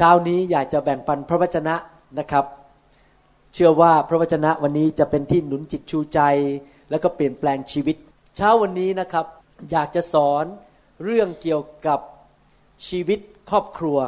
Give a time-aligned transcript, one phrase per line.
[0.00, 1.74] ช้านี้อยากจะแบ่งปันพระวจนะ
[2.18, 2.44] นะครับ
[3.54, 6.20] เชื่อว่าพระวจนะวันนี้จะเป็นที่หนุนจิตชูใจ
[6.90, 7.96] แล้วก็เปลี่ยนแปลงชีวิต
[8.36, 9.26] เช้าวันนี้นะครับ
[9.70, 10.44] อยากจะสอน
[11.04, 12.00] เรื่องเกี่ยวกับ
[12.88, 13.98] ชีวิตครอบครัว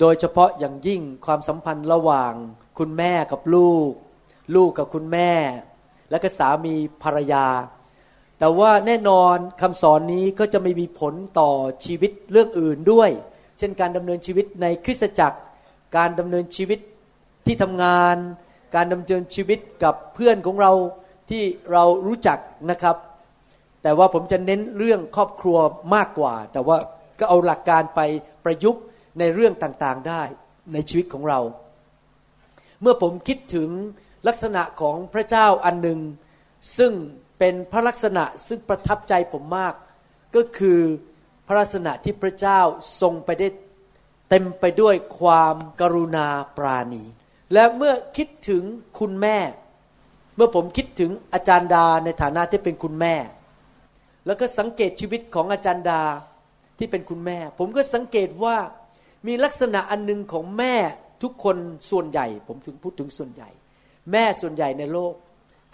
[0.00, 2.32] โดยเฉพาะอย่างยิ่งความสัมพันธ์ระหว่าง
[2.78, 3.90] คุณแม่กับลูก
[4.54, 5.32] ลูกกับคุณแม่
[6.10, 7.46] และก็สามีภรรยา
[8.38, 11.50] แต่ว่าแน่นอนคำสอนนี้ก็จะไม่มีผลต่อ
[11.84, 13.10] ชีวิตเรื่องอื่นด้วย
[13.62, 15.38] ช่นการดำเนินชีวิตในคริสตจักร
[15.96, 16.78] การดำเนินชีวิต
[17.46, 18.16] ที่ทำงาน
[18.74, 20.72] การดำเนินชีวิตกับเพื่อนของเรา
[21.30, 22.38] ที่เรารู้จัก
[22.70, 22.96] นะครับ
[23.82, 25.58] แต่ว่าผมจะเน้นเรื่องครอบครัว
[25.94, 26.76] มากกว่า แต่ว่า
[27.18, 28.00] ก็เอาหลักการไป
[28.44, 28.82] ประยุกต์
[29.18, 30.22] ในเรื่องต่างๆได้
[30.72, 31.40] ในชีวิตของเรา
[32.80, 33.68] เมื่อผมคิดถึง
[34.28, 36.00] ลักษณะของพระเจ้าอันหนึ่ง
[36.78, 36.92] ซึ่ง
[37.38, 39.74] เป็นพระลักษณะซึ่งประทับใจผมมาก
[40.34, 40.80] ก็คือ
[41.52, 42.60] ระลักษณะที่พระเจ้า
[43.00, 43.48] ทรงไปได้
[44.30, 47.04] เต็มไปด้วยความกรุณาปราณี
[47.52, 48.62] และเมื่อคิดถึง
[48.98, 49.38] คุณแม่
[50.36, 53.14] เมื่อผมคิดถึงอาจารย์ดาในฐานะที่เป็นคุณแม่
[54.26, 56.02] แล้วก็สังเกตชีวิตของอาจารย์ดา
[56.78, 58.56] ที่เป็นคุณแม่ ผมก็สังเกตว่า
[59.26, 60.74] มีลักษณะอันหนึงของแม่
[61.22, 61.56] ทุกคน
[61.90, 63.50] ส่วนใหญ่ ผมถึงพูดถึงส่วนใหญ่
[64.12, 65.14] แม่ส่วนใหญ่ในโลก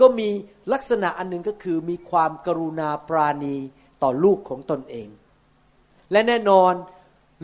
[0.00, 0.28] ก็มี
[0.72, 3.56] ลักษณะอันหนึงก็คือมีความกรุณาปราณี
[4.02, 5.08] ต่อลูกของตนเอง
[6.12, 6.72] และแน่นอน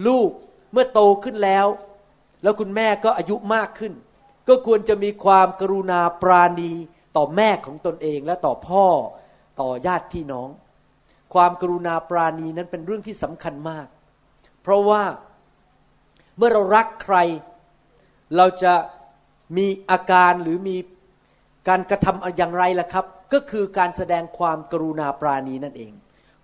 [0.07, 0.31] ลูก
[0.73, 1.67] เมื่อโตขึ้นแล้ว
[2.43, 3.93] แล้วคุณแม่ก็อายุมากขึ้น
[4.49, 6.73] ก็ควรจะมีความกรุณาปราณี
[7.17, 8.87] ต่อแม่ของตนเองและต่อพ่อ
[9.61, 10.49] ต่อญาติพี่น้อง
[11.35, 13.87] ความกรุณาปราณีนั้นเป็นเรื่องที่สำคัญมาก
[14.63, 15.03] เพราะว่า
[16.37, 17.17] เมื่อเรารักใคร
[18.37, 18.75] เราจะ
[19.57, 20.77] มีอาการหรือมี
[21.69, 25.93] การกระทำอย่างไรล่ะครับ ก็คือการแสดงความกรุณาปราณีนั่นเอง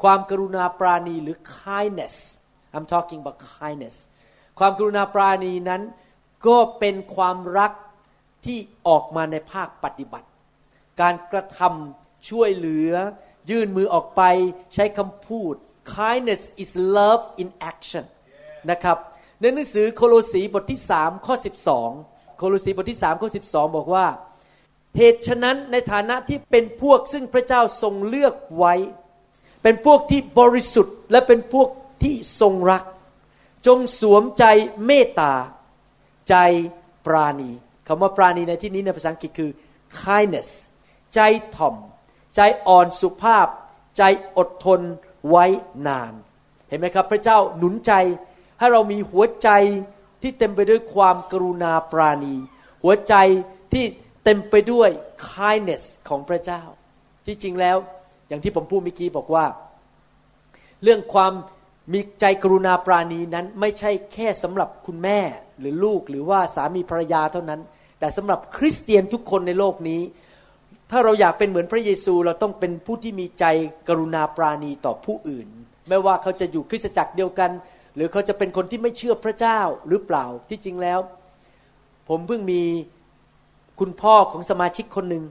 [0.02, 2.14] ความกรุณาปราณีหรือ kindness
[2.74, 3.96] I'm talking about kindness
[4.58, 5.82] ความกรุณาปราณีนั้น
[6.46, 7.72] ก็เป็นความรัก
[8.46, 10.28] ที่ออกมาในภาคปฏิบัติ
[11.00, 12.92] การกระทำช่วยเหลือ
[13.50, 14.22] ยื่นมือออกไป
[14.74, 15.54] ใช้คำพูด
[15.96, 18.04] kindness is love in action
[18.70, 18.98] นะครับ
[19.40, 21.34] ในหนังสือโคโลสีบทที่3ข้อ
[21.86, 24.06] 12 โคโลสีบทที่3ข้อ12 บอกว่า
[24.96, 28.74] เหตุฉะนั้นในฐานะที่เป็นพวกซึ่งพระเจ้าทรงเลือกไว้
[29.62, 31.68] เป็นพวกที่บริสุทธิ์และเป็นพวก
[32.02, 32.84] ที่ทรงรัก
[33.66, 34.44] จงสวมใจ
[34.86, 35.34] เมตตา
[36.28, 36.36] ใจ
[37.06, 37.50] ปราณี
[37.86, 39.50] คำว่าปราณีในที่นี้ในภาษาอังกฤษคือ
[40.00, 40.48] kindness
[41.14, 41.20] ใจ
[41.56, 41.76] ถ่อม
[42.36, 43.46] ใจอ่อนสุภาพ
[43.96, 44.02] ใจ
[44.36, 44.80] อดทน
[45.28, 45.46] ไว้
[45.86, 46.12] นาน
[46.68, 47.92] เห็นไหมครับ พระเจ้าหนุนใจ
[48.58, 49.48] ให้เรามีหัวใจ
[50.22, 52.34] ที่เต็มไปด้วยความกรุณาปราณี
[52.82, 53.14] หัวใจ
[53.72, 53.84] ที่
[54.24, 54.90] เต็มไปด้วย
[55.30, 56.62] kindness ของพระเจ้า
[57.26, 57.76] ที่จริงแล้ว
[58.30, 59.44] อย่างที่ผมพูดเมื่อกี้บอกว่า
[60.82, 61.32] เรื่องความ
[61.92, 65.18] มีใจกรุณาปราณีนั้นไม่ใช่แค่สำหรับคุณแม่
[65.60, 67.60] หรือลูกหรือว่าสามีภรรยาเท่านั้น
[67.98, 70.02] แต่สำหรับคริสเตียนทุกคนในโลกนี้
[70.90, 73.44] ถ้าเราอยากเป็นเหมือนพระเยซูเราต้องเป็นผู้ที่มีใจ
[73.88, 75.48] กรุณาปราณีต่อผู้อื่น
[75.88, 77.50] ไม่ว่าเขาจะอยู่คริสตจักรเดียวกัน
[77.94, 81.00] หรือเขาจะเป็นคนที่ไม่เชื่อพระเจ้าหรือเปล่าที่จริงแล้ว
[82.08, 82.62] ผมเพิ่งมี
[83.80, 85.24] คุณพ่อของสมาชิกคนหนึ่ง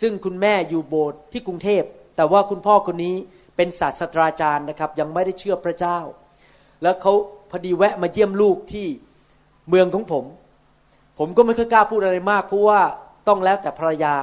[0.00, 1.82] ซึ่งคุณแม่อยู่โบสถ์ที่กรุงเทพ
[2.16, 3.16] แต่ว่าคุณพ่อคนนี้
[3.56, 5.98] เป็นศาสตราจารย์นะครับ ยังไม่ได้เชื่อพระเจ้า
[6.82, 7.12] แล้วเขา
[7.50, 8.86] พอดีแวะมาเยี่ยมลูกที่
[9.68, 10.24] เมืองของผม
[11.18, 12.80] ผมก็ไม่ค่อยกล้าพูดอะไรมากเพราะว่า
[13.28, 14.14] ต้องแล้วแต่ภรรยา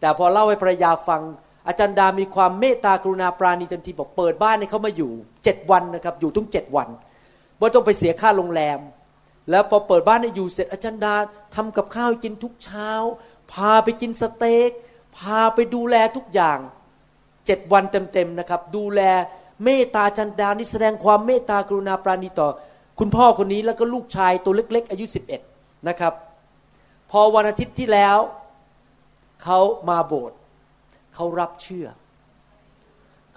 [0.00, 1.22] แต่พอเล่าให้ภรรยาฟัง
[1.68, 5.12] อาจารย์ดามีความเมตตากรุณาปราณีทันทีบอกเปิดบ้านให้เขามาอยู่
[5.44, 6.88] เจ็ดวันนะครับ อยู่ทุกเจ็ดวัน
[7.60, 8.78] ว่าต้องไปเสียค่าโรงแรม
[9.50, 11.14] แล้วพอเปิดบ้านให้อยู่เสร็จอาจารย์ดา
[11.54, 12.90] ทำกับข้าวกินทุกเช้า
[13.52, 14.70] พาไปกินสเต็ก
[15.16, 16.58] พาไปดูแลทุกอย่าง
[17.46, 19.00] เจ็ดวันเต็มๆนะครับ ดูแล
[19.64, 22.48] เมตตาจันดานี่แสดงความเมตตากรุณาปราณีต่อ
[22.98, 25.06] คุณพ่อคนนี้แล้วก็ลูกชายตัวเล็ก ๆ อายุ
[25.46, 26.14] 11 นะครับ
[27.10, 28.18] พอวันอาทิตย์ที่แล้ว
[29.42, 29.58] เขา
[29.88, 30.38] มาโบสถ์
[31.14, 31.86] เขารับเชื่อ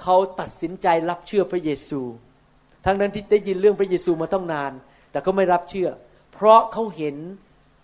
[0.02, 2.02] เขาตัดสินใจรับเชื่อพระเยซู
[2.86, 4.72] ทั้งนั้นที่ได้ยินเรื่องพระเยซูมาต้องนาน
[5.12, 5.90] แต่เขาไม่รับเชื่อ
[6.34, 7.16] เพราะเขาเห็น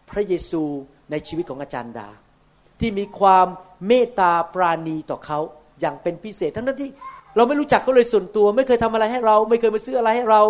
[0.10, 0.64] พระเยซู
[1.12, 2.10] ในชีวิตของอาจารย์ดา
[2.80, 3.48] ที่มีความ
[3.88, 5.40] เมตตาปราณีต่อเขา
[5.82, 6.90] อย่างเป็นพิเศษ ทั้งนั้นที่
[7.36, 10.42] เราไม่รู้จักเขาเลยส่วนตัว ไม่เคยทำอะไรให้เรา ไม่เคยมาซื้ออะไรให้เรา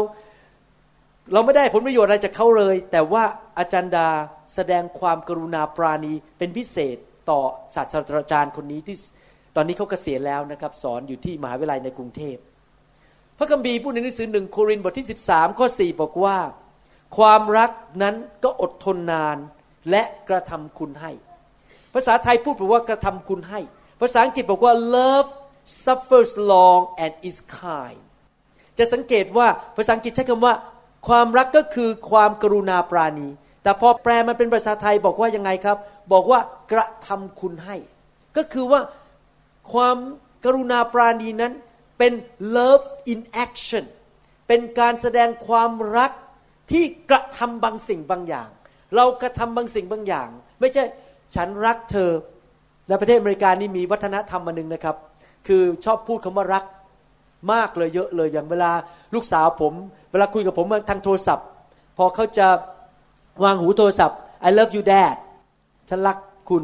[1.33, 3.23] เราไม่ได้ผลประโยชน์อะไรจากเขาเลย แต่ว่า
[3.59, 4.07] อาจารย์ดา
[4.55, 6.97] แสดงความกรุณาปราณีเป็นพิเศษ
[7.29, 7.39] ต่อ
[7.75, 8.97] ศาสตราจารย์คนนี้ที่
[9.55, 12.37] ตอนนี้เขาเกษียณแล้วนะครับ สอนอยู่ที่มหาวิทยาลัยในกรุงเทพ
[13.37, 16.37] พระคัมภีร์พูดในหนังสือหนึ่งโครินธ์บทที่ 13 ข้อ 4 บอกว่า
[17.17, 17.71] ความรัก
[18.01, 19.37] นั้นก็อดทนนาน
[19.89, 21.11] และกระทำคุณให้
[21.93, 23.59] ภาษาไทยพูดบอกว่ากระทำคุณให้
[24.01, 25.29] ภาษาอังกฤษบอกว่า love
[25.83, 28.01] suffers long and is kind
[28.77, 29.47] จะสังเกตว่า
[29.77, 30.53] ภาษาอังกฤษใช้คำว่า
[31.07, 33.29] ความรักก็คือความกรุณาปราณี
[33.63, 35.77] แต่พอแปลมันเป็นภาษาไทยบอกว่ายังไงครับ
[36.13, 36.39] บอกว่า
[36.71, 37.75] กระทำคุณให้
[38.37, 38.81] ก็คือว่า
[39.73, 39.97] ความ
[40.45, 41.53] กรุณาปราณีนั้น
[41.97, 42.13] เป็น
[42.55, 43.85] love in action
[44.47, 46.11] เป็นการแสดงความรัก
[46.71, 48.49] ที่กระทำบางสิ่งบางอย่าง
[48.95, 50.29] เรากระทำบางสิ่งบางอย่าง
[50.59, 50.83] ไม่ใช่
[51.35, 52.11] ฉันรักเธอ
[52.89, 54.95] ในประเทศอเมริกานี่มีวัฒนธรรมมาหนึ่งนะครับ
[55.47, 56.63] คือชอบพูดคำว่ารัก
[57.53, 58.71] มากเลยเยอะเลยอย่างเวลา
[59.13, 59.73] ลูกสาวผม
[60.11, 61.45] เวลาคุยกับผมทางโทรศัพท์
[61.97, 62.47] พอเขาจะ
[63.43, 65.15] วางหูโทรศัพท์ I love you dad
[65.89, 66.17] ฉันรัก
[66.49, 66.63] คุณ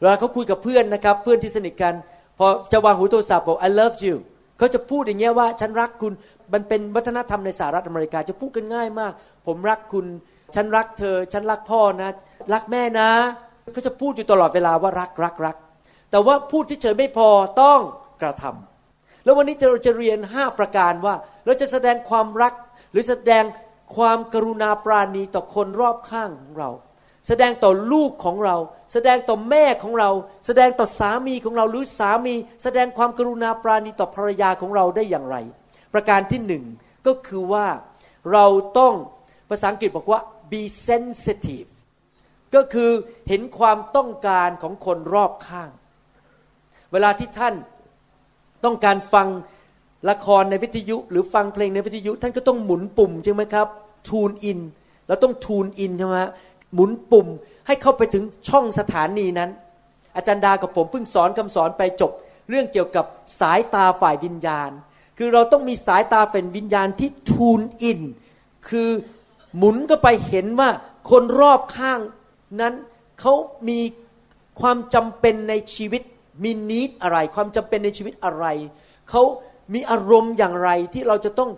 [0.00, 1.94] เวลาเขาคุยกับเพื่อนนะครับ เพื่อนที่สนิทกัน
[2.38, 4.16] พอจะวางหูโทรศัพท์บอก I love you
[4.58, 6.12] เขาจะพูดอย่างเงี้ยว่าฉันรักคุณ
[6.52, 9.12] มันเป็นวัฒนธรรมในสหรัฐอเมริกาจะพูดกันง่ายมาก
[9.46, 10.06] ผมรักคุณ
[10.54, 12.10] ฉันรักเธอ ฉันรักพ่อนะ
[12.52, 13.10] รักแม่นะ
[13.72, 15.56] เขาจะพูดอยู่ตลอดเวลาว่ารักรักรัก
[16.10, 17.28] แต่ว่าพูดที่เฉยไม่พอ
[17.62, 17.80] ต้อง
[18.22, 21.14] กระทำแล้ววันนี้เราจะเรียนห้าประการว่า
[21.44, 22.52] เราจะแสดงความรัก
[22.92, 23.44] หรือแสดง
[23.96, 26.70] ความกรุณาปราณีต่อคนรอบข้างของเรา
[27.28, 28.56] แสดงต่อลูกของเรา
[28.92, 30.10] แสดงต่อแม่ของเรา
[30.46, 35.36] แสดงต่อสามีของเราหรือสามี แสดงความกรุณาปราณีต่อภรรยาของเราได้อย่างไร
[35.94, 36.64] ประการที่หนึ่ง
[37.06, 37.66] ก็คือว่า
[38.32, 38.46] เรา
[38.78, 38.94] ต้อง
[39.50, 40.20] ภาษาอังกฤษบอกว่า
[40.50, 41.68] be sensitive
[42.54, 42.90] ก็คือ
[43.28, 45.70] เห็นความต้องการของคนรอบข้าง
[46.92, 47.54] เวลาที่ท่าน
[48.64, 49.28] ต้องการฟัง
[50.10, 53.68] ละครในวิทยุ หรือฟังเพลงในวิทยุ ท่านก็ต้องหมุนปุ่มใช่ไหมครับ
[54.08, 54.60] ทูนอิน
[55.08, 56.16] เราต้องทูนอินใช่ไหม
[56.74, 57.26] หมุนปุ่ม
[57.66, 59.50] ให้เข้าไปถึงช่องสถานีนั้น
[60.16, 62.10] อาจารย์ดากับผมเพิ่งสอนคำสอนไปจบ
[62.48, 63.04] เรื่องเกี่ยวกับ
[63.40, 64.70] สายตาฝ่ายวิญญาณ
[65.18, 68.00] คือเราต้องมีสายตาฝ่ายวิญญาณที่ทูนอิน
[68.68, 68.90] คือ
[69.56, 70.70] หมุนก็ไปเห็นว่า
[71.10, 72.00] คนรอบข้าง
[72.60, 72.74] นั้น
[73.20, 73.34] เขา
[73.68, 73.80] มี
[74.60, 76.02] ความจำเป็นในชีวิต
[76.44, 78.46] มีนิดอะไร ความจำเป็นในชีวิตอะไร
[79.10, 79.22] เขา
[79.74, 81.50] มีอารมณ์อย่างไรที่เราจะต้อง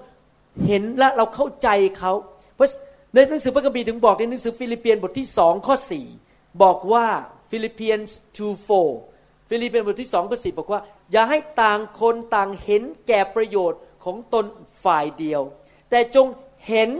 [0.67, 1.69] เห็นและเราเข้าใจ
[1.99, 2.13] เขา
[2.55, 2.69] เพราะ
[3.15, 6.07] ในหนังสือพระคัมภีร์ถึงบอกในหนังสือฟิลิปเปียนบทที่สองข้อสี่
[6.63, 7.07] บอกว่า
[7.51, 7.99] ฟิลิปเปียน
[8.77, 10.81] 2ฟิลิปเปียนบทที่สองข้อสี่บอกว่า
[11.13, 14.45] อย่าให้ต่างคนต่างเห็นแก่ประโยชน์ของตน
[14.85, 15.43] ฝ่ายเดียว
[15.91, 16.27] แต่จง
[16.69, 16.91] เห็น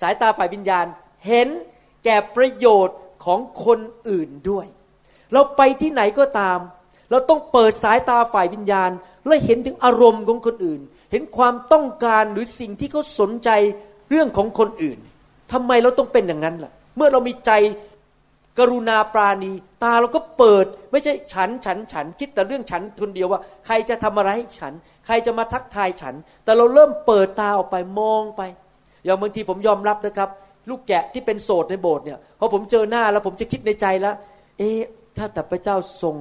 [0.00, 0.86] สายตาฝ่ายวิญญาณ
[1.26, 1.48] เห็น
[2.04, 2.96] แก่ประโยชน์
[3.26, 3.78] ของคน
[4.08, 4.66] อื่นด้วย
[5.32, 6.58] เราไปที่ไหนก็ตาม
[7.10, 8.90] เราต้องเปิดสายตาฝ่ายวิญญาณ
[9.26, 10.80] และเห็นถึงอารมณ์ของคนอื่น
[11.12, 13.50] เห็นความต้องการหรือสิ่งที่เขาสนใจ
[14.10, 14.98] เรื่องของคนอื่น
[15.52, 17.52] ทำไมเราต้องเป็นอย่างนั้นล่ะ เมื่อเรามีใจ
[18.58, 19.52] กรุณาปราณี
[19.82, 24.72] ตาเราก็เปิด ไม่ใช่ฉันฉันฉัน คิดแต่เรื่องฉันคนเดียวว่า ใครจะทำอะไรให้ฉัน
[25.06, 26.14] ใครจะมาทักทายฉัน
[26.44, 28.42] แต่เราเริ่มเปิดตาออกไปมองไป
[29.04, 30.30] อย่างบางทีผมยอมรับนะครับ
[30.70, 34.14] ลูกแกะที่เป็นโสดในโบสถ์เนี่ยพอผมเจอหน้าแล้วผมจะคิดในใจแล้ว
[34.58, 34.78] เอ๊ะ
[35.16, 36.16] ถ้าแต่พระเจ้าส่ง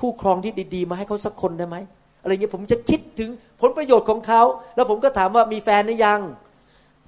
[0.00, 1.76] คู่ครองที่ดีๆ มาให้เขาสักคนได้ไหม
[2.22, 3.30] อะไรเงี้ยผมจะคิดถึง
[3.60, 4.42] ผลประโยชน์ของเขา
[4.74, 6.20] แล้วผมก็ถามว่ามีแฟนหรือยัง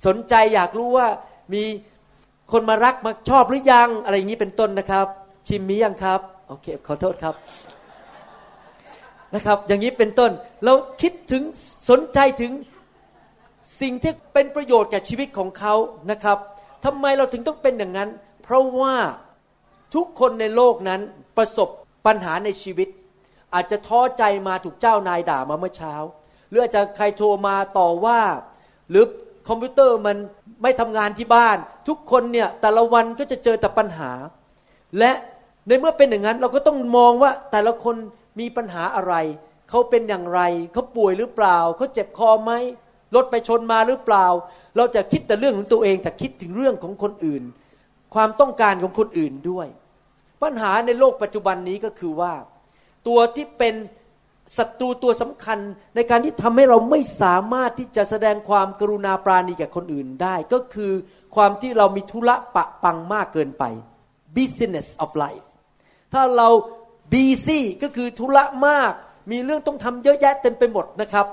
[0.07, 1.07] สนใจอยากรู้ว่า
[1.55, 1.65] มี
[2.53, 5.07] คนมารักมาชอบหรือยัง อะไรอย่างนี้เป็นต้นนะครับ
[5.47, 7.35] ชิมมียังครับโอเคขอโทษครับ
[9.35, 10.31] นะครับ อย่างนี้เป็นต้น
[10.65, 11.43] เราคิดถึง
[11.91, 12.53] สนใจถึง
[13.81, 15.75] สิ่งที่เป็นประโยชน์แก่ชีวิตของเขา
[16.11, 16.39] นะครับ
[16.85, 18.11] ทำไมเราถึงต้องเป็นอย่างนั้น
[18.43, 18.95] เพราะว่า
[19.95, 21.01] ทุกคนในโลกนั้น
[21.37, 21.69] ประสบ
[22.07, 22.89] ปัญหาในชีวิต
[23.55, 25.95] อาจจะท้อใจมาถูกเจ้านายด่ามาเมื่อเช้า
[26.49, 28.21] หรืออาจจะใครโทรมาต่อว่า
[28.91, 29.05] หรือ
[29.49, 30.17] คอมพิวเตอร์มัน
[30.63, 31.57] ไม่ทำงานที่บ้าน
[31.89, 34.11] ทุกคนเนี่ยแต่ละวันก็จะเจอแต่ปัญหา
[34.99, 35.13] และ
[35.67, 37.97] ในเมื่อเป็นอย่างนั้น เราก็ต้องมองว่าแต่ละคน
[38.41, 39.15] มีปัญหาอะไร
[39.71, 40.41] เขาเป็นอย่างไร
[40.73, 42.53] เขาป่วยหรือเปล่า เขาเจ็บคอไหม
[43.15, 44.27] รถไปชนมาหรือเปล่า
[44.77, 47.43] เราจะคิดแต่เรื่องของตัวเอง แต่คิดถึงเรื่องของคนอื่น
[48.15, 49.67] ความต้องการของคนอื่นด้วย
[50.43, 52.35] ปัญหาในโลกปัจจุบันนี้ก็คือว่า
[53.07, 53.75] ตัวที่เป็น
[54.59, 55.59] ศัตรูตัวสำคัญ
[55.95, 60.93] ในการที่ทำให้เราไม่สามารถที่จะแสดงความกรุณาปราณีแก่คนอื่นได้ ก็คือ
[61.37, 63.65] ความที่เรามีธุระปะปังมากเกินไป
[64.37, 65.47] business of life
[66.13, 66.49] ถ้าเรา
[67.13, 68.93] busy ก็คือธุระมาก
[69.31, 71.27] มีเรื่องต้องทำเยอะแยะเต็มไปหมดนะครับ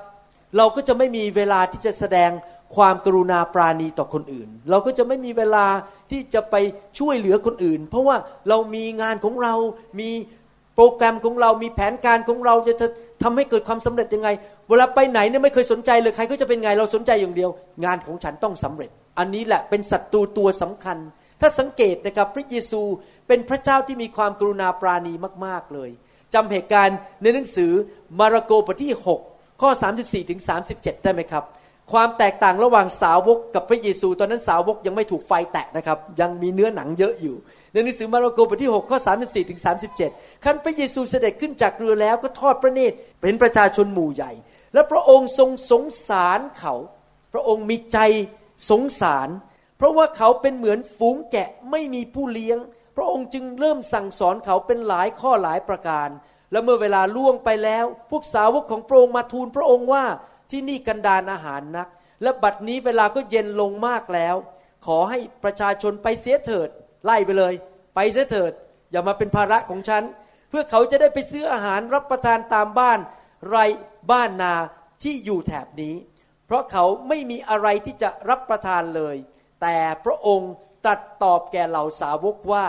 [0.57, 2.31] เราก็จะไม่มีเวลาที่จะแสดง
[2.75, 5.65] ความกรุณาปราณีต่อคนอื่น เราก็จะไม่มีเวลา
[6.11, 6.55] ที่จะไป
[6.99, 8.15] ช่วยเหลือคนอื่น เพราะว่า
[8.49, 9.53] เรามีงานของเรา
[9.99, 10.09] มี
[10.75, 12.87] โปรแกรมของเรา มีแผนการของเราจะ
[13.23, 14.29] ทำให้เกิดความสำเร็จยังไง
[14.69, 17.49] เวลาไปไหนเนี่ยไม่เคยสนใจเลยใครก็จะเป็นไงเราสนใจอย่างเดียว
[17.85, 20.97] งานของฉันต้องสำเร็จ อันนี้แหละเป็นศัตรูตัวสำคัญ
[21.41, 22.81] ถ้าสังเกตนะครับพระเยซู
[23.27, 25.13] เป็นพระเจ้าที่มีความกรุณาปราณี
[25.45, 25.89] มาก ๆเลย
[26.33, 27.71] จำเหตุการณ์ในหนังสือ
[28.19, 29.69] มาระโกบทที่6 ข้อ
[29.99, 31.43] 34ถึง37 ได้ไหมครับ
[31.91, 37.35] ความแตกต่างระหว่างสาวกกับพระเยซู ตอนนั้นสาวกยังไม่ถูกไฟแตะนะครับ ยังมีเนื้อหนังเยอะอยู่
[37.71, 39.61] ในหนังสือมาระโกบทที่ 6 ข้อ 34ถึง
[40.01, 44.31] 37ขั้นพระเยซูเสด็จขึ้นจากเรือแล้วก็ทอดพระเนตรเป็นประชาชนหมู่ใหญ่
[44.73, 46.73] และพระองค์ทรงสงสารเขา
[47.33, 47.97] พระองค์มีใจ
[48.69, 49.29] สงสาร
[49.77, 52.57] เพราะว่าเขาเป็นเหมือนฝูงแกะไม่มีผู้เลี้ยง
[52.95, 56.09] พระองค์จึงเริ่มสั่งสอนเขาเป็นหลายข้อหลายประการ
[56.51, 60.05] แล้วเมื่อเวลาล่วงไปแล้ว พวกสาวกของพระองค์มาทูลพระองค์ว่า
[60.51, 61.87] ที่นี่กันดานอาหารนัก
[62.21, 64.35] และบัดนี้เวลาก็เย็นลงมากแล้ว
[64.85, 66.69] ขอให้ประชาชนไปเสียเถิด
[67.05, 67.53] ไล่ไปเลย
[67.95, 68.51] ไปเสียเถิด
[68.91, 70.03] อย่ามาเป็นภาระของฉัน
[70.49, 72.99] เพื่อเขาจะได้ไปซื้ออาหารรับประทานตามบ้าน
[73.49, 73.57] ไร
[74.11, 74.53] บ้านนา
[75.03, 75.95] ที่อยู่แถบนี้
[76.45, 79.15] เพราะเขาไม่มีอะไรที่จะรับประทานเลย
[79.61, 80.51] แต่พระองค์
[80.85, 82.65] ตรัสตอบแก่เหล่าสาวกว่า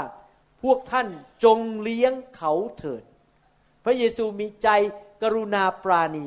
[0.62, 1.09] พวกท่าน
[1.45, 3.02] จงเลี้ยงเขาเถิด
[3.87, 4.69] พระเยซูมีใจ
[5.23, 6.26] กรุณาปราณี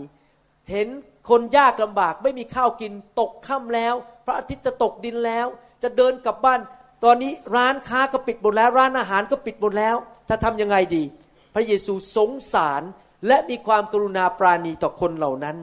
[0.72, 0.88] เห็น
[1.30, 5.48] คนยากลำบากไม่มีข้าวกินตกค่ำแล้ว พระอาทิตย์จะตกดินแล้ว
[5.84, 6.60] จะเดินกลับบ้าน
[7.04, 9.96] ตอนนี้ร้านค้าก็ปิดหมดแล้ว ร้านอาหารก็ปิดหมดแล้ว
[10.30, 11.04] จะทำยังไงดี
[11.54, 12.84] พระเยซูสงสาร
[13.28, 15.58] และมีความกรุณาปราณีต่อคนเหล่านั้น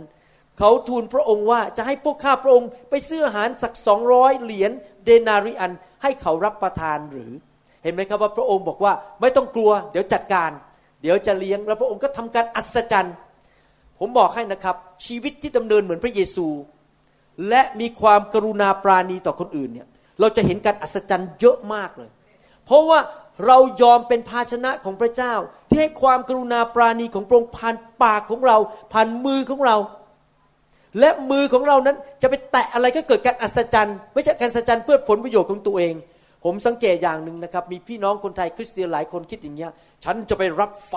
[0.59, 4.73] เขาทูลพระองค์ว่าจะให้พวกข้าพระองค์ไปซื้ออาหารสักสองร้อยเหรียญ
[5.05, 5.73] เดนาริอัน
[6.03, 7.33] ให้เขารับประทานหรือ
[7.83, 10.51] เห็นไหมครับว่าพระองค์บอกว่าไม่ต้องกลัว เดี๋ยวจัดการ
[11.01, 13.15] เดี๋ยวจะเลี้ยงแล้วพระองค์ก็ทำการอัศจรรย์
[13.99, 14.77] ผมบอกให้นะครับ
[15.07, 16.47] ชีวิตที่ดำเนินเหมือนพระเยซู
[17.49, 19.87] และมีความกรุณาปราณีต่อคนอื่นเนี่ย
[20.21, 22.11] เราจะเห็นการอัศจรรย์เยอะมากเลย
[22.65, 23.01] เพราะว่า
[23.47, 25.35] เรายอมเป็นภาชนะของพระเจ้า
[25.69, 28.57] ที่ให้ความกรุณาปราณีของพระองค์ผ่านปากของเรา
[28.93, 29.77] ผ่านมือของเรา
[31.01, 35.95] และมือของเรานั้นจะไปแตะอะไรก็เกิดการอัศจรรย์ ไม่ใช่การอัศจรรย์เพื่อผลประโยชน์ของตัวเอง
[36.45, 39.71] ผมสังเกตอย่างหนึ่งนะครับ มีพี่น้องคนไทยคริสเตียนหลายคนคิดอย่างเงี้ย
[40.05, 40.95] ฉันจะไปรับไฟ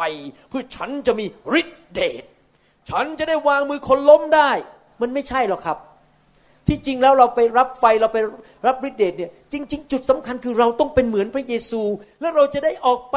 [0.49, 1.25] เพื่อฉันจะมี
[1.59, 2.23] ฤทธิเดช
[2.89, 4.51] ฉันจะได้วางมือคนล้มได้
[5.01, 5.77] มันไม่ใช่หรอกครับ
[6.67, 8.17] ที่จริงแล้วเราไปรับไฟเราไป
[8.67, 11.81] รับฤทธิเดชเนี่ย จริง ๆ จุดสำคัญคือเราต้องเป็นเหมือนพระเยซู
[12.21, 13.15] แล้วเราจะได้ออกไป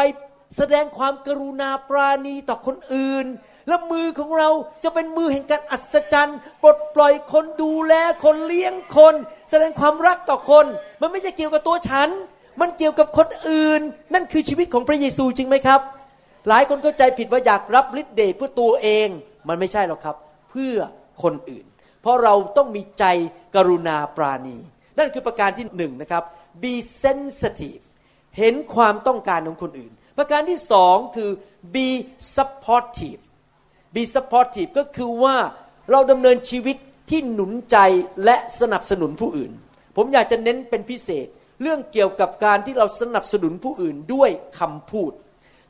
[0.56, 3.26] แสดงความกรุณาปราณีต่อคนอื่น
[3.68, 4.48] และมือของเรา
[4.84, 9.14] จะเป็นมือแห่งการอัศจรรย์ปลดปล่อยคนดูแลคนเลี้ยงคน
[9.50, 10.66] แสดงความรักต่อคน
[11.00, 12.08] มันไม่ใช่เกี่ยวกับตัวฉัน
[12.60, 13.80] มันเกี่ยวกับคนอื่น
[14.14, 15.80] นั่นคือชีวิตของพระเยซูจริงไหมครับ
[16.48, 19.08] หลายคนก็ใจผิดว่าอยากรับฤทธิ์เดชเพื่อตัวเอง
[19.48, 20.16] มันไม่ใช่หรอกครับ
[20.50, 20.76] เพื่อ
[21.22, 21.64] คนอื่น
[22.02, 23.04] เพราะเราต้องมีใจ
[23.56, 24.58] กรุณาปราณี
[24.98, 26.22] นั่นคือประการที่หนึ่งนะครับ
[26.62, 27.82] be sensitive
[28.38, 31.30] เห็นความต้องการของคนอื่น ประการที่สองคือ
[31.74, 31.88] be
[32.36, 33.22] supportive
[33.94, 35.36] be supportive ก็คือว่า
[35.90, 36.76] เราดำเนินชีวิต
[37.10, 37.76] ที่หนุนใจ
[38.24, 39.52] และสนับสนุนผู้อื่น
[39.96, 41.26] ผมอยากจะเน้นเป็นพิเศษ
[41.62, 45.12] เรื่องเกี่ยวกับการที่เราสนับสนุนผู้อื่นด้วยคำพูด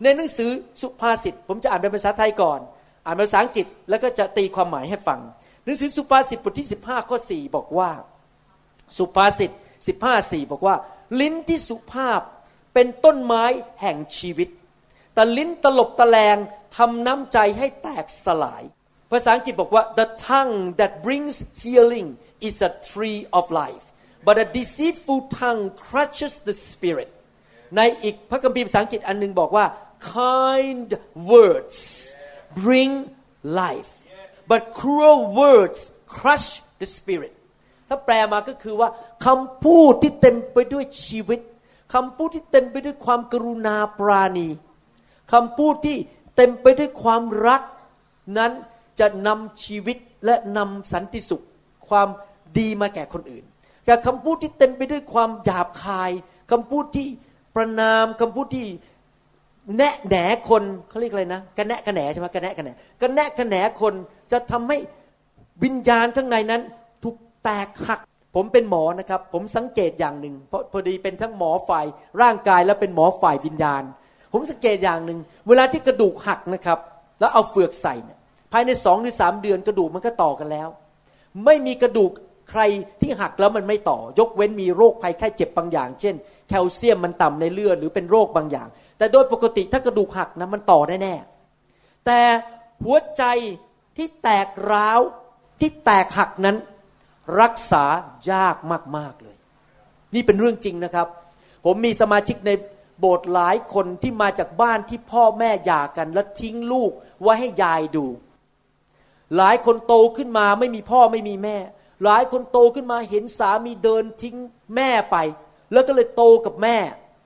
[0.02, 0.50] ในหนังสือ
[0.80, 2.60] สุภาษิต ผมจะอ่านเป็นภาษาไทยก่อน
[3.06, 5.20] อ่านเป็นภาษาอังกฤษแล้วก็จะตีความหมายให้ฟัง
[5.64, 7.90] หนังสือสุภาษิตบทที่ 15ข้อ4บอกว่า
[8.98, 9.50] สุภาษิต
[9.92, 10.74] 15 4บอกว่า
[11.20, 12.20] ลิ้นที่สุภาพ
[12.74, 13.44] เป็นต้นไม้
[13.80, 14.48] แห่งชีวิต
[15.14, 16.36] แต่ลิ้นตลบตะแลง
[16.76, 18.62] ทำน้ำใจให้แตกสลาย
[19.10, 22.08] ภาษาอังกฤษบอกว่า the tongue that brings healing
[22.48, 23.84] is a tree of life
[24.26, 27.10] but a deceitful tongue crushes the spirit
[27.76, 29.66] ในอีกพระคัมภีร์ภาษาอังกฤษอันนึงบอกว่า
[30.14, 30.90] kind
[31.32, 31.78] words
[32.64, 32.92] bring
[33.62, 33.92] life
[34.50, 35.80] but cruel words
[36.16, 36.48] crush
[36.80, 37.34] the spirit
[37.88, 38.88] ถ้าแปลมาก็คือว่า
[39.26, 41.40] คำพูดที่เต็มไปด้วยชีวิต
[41.94, 44.48] คำพูดที่เต็มไปด้วยความกรุณาปราณี
[45.32, 45.98] คำพูดที่
[46.36, 47.62] เต็มไปด้วยความรัก
[48.38, 48.52] นั้น
[49.00, 51.44] จะนำชีวิตและนำสันติสุข
[51.88, 52.08] ความ
[52.58, 53.44] ดีมาแก่คนอื่น
[53.84, 56.10] แต่คำพูดที่เต็มไปด้วยความหยาบคาย
[56.50, 57.08] คำพูดที่
[57.56, 58.66] ประนามคำพูดที่
[59.76, 60.16] แนะแหน
[60.48, 62.70] คนเขาเรียกอะไรนะกระแนะกระแหนใช่ไหมกระแนะกระแหน
[63.00, 63.94] กระแนะกระแหนคน
[64.32, 64.78] จะทำให้
[65.64, 66.62] วิญญาณข้างในนั้น
[67.02, 68.00] ถูกแตกหัก
[68.34, 71.86] ผมเป็นหมอนะครับ ผมสังเกตอย่างหนึ่งเพราะพอดีเป็นทั้งหมอฝ่าย
[72.22, 73.82] ร่างกายและเป็นหมอฝ่ายวิญญาณ
[74.32, 76.78] ผมสังเกตอย่างหนึ่งเวลาที่กระดูกหักนะครับ
[77.20, 78.18] แล้วเอาเฟือกใส่เนี่ย
[78.52, 80.68] ภายในสองหรือสามเดือนกระดูกมันก็ต่อกันแล้ว
[81.44, 82.10] ไม่มีกระดูก
[82.50, 82.62] ใคร
[83.00, 86.14] ที่หักแล้วมันไม่ต่อ ยกเว้นมีโรคภัยแค่เจ็บบางอย่าง เช่น
[86.48, 91.14] แคลเซียมมันต่ำในเลือดหรือเป็นโรคบางอย่าง แต่โดยปกติถ้ากระดูกหักนะมันต่อได้แน่
[92.06, 92.20] แต่
[92.84, 93.24] หัวใจ
[93.96, 95.00] ที่แตกร้าว
[95.60, 96.56] ที่แตกหักนั้น
[97.40, 97.84] รักษา
[98.32, 98.56] ยาก
[98.96, 99.36] มากๆเลย
[100.14, 101.06] นี่เป็นเรื่องจริงนะครับ
[101.64, 102.50] ผมมีสมาชิกใน
[103.00, 108.06] โบสถ์หลายคนที่มาจากบ้านที่พ่อแม่หย่ากันแล้วทิ้งลูกไว้ให้ยายดู
[109.36, 111.56] หลายคนโตขึ้นมาไม่มีพ่อไม่มีแม่
[112.04, 114.36] หลายคนโตขึ้นมาเห็นสามีเดินทิ้ง
[114.76, 115.16] แม่ไป
[115.72, 116.76] แล้วก็เลยโตกับแม่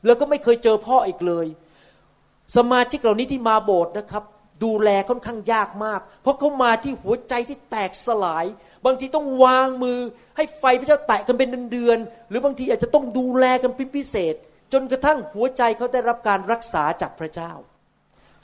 [0.06, 1.46] แล้วก็ไม่เคยเจอพ่ออีกเลย
[2.56, 4.25] สมาชิกเหล่านี้ที่มาโบสถ์นะครับ
[4.64, 8.46] ดูแลค่อนข้างยากมาก เพราะเขามาที่หัวใจที่แตกสลาย
[8.85, 9.99] บางทีต้องวางมือ
[10.37, 14.35] ให้ไฟพระเจ้าแตะกันเป็นเดือนๆหรือบางทีอาจจะต้องดูแลกันเป็นพิเศษ
[14.73, 17.52] จนกระทั่งหัวใจเขาได้รับการรักษาจากพระเจ้า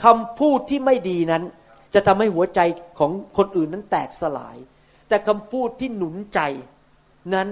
[0.05, 1.43] คำพูดที่ไม่ดีนั้น
[1.95, 2.61] จะทำให้หัวใจ
[2.99, 4.57] ของคนอื่นนั้นแตกสลาย
[5.09, 6.41] แต่คำพูดที่หนุนใจ
[7.35, 7.49] นั้น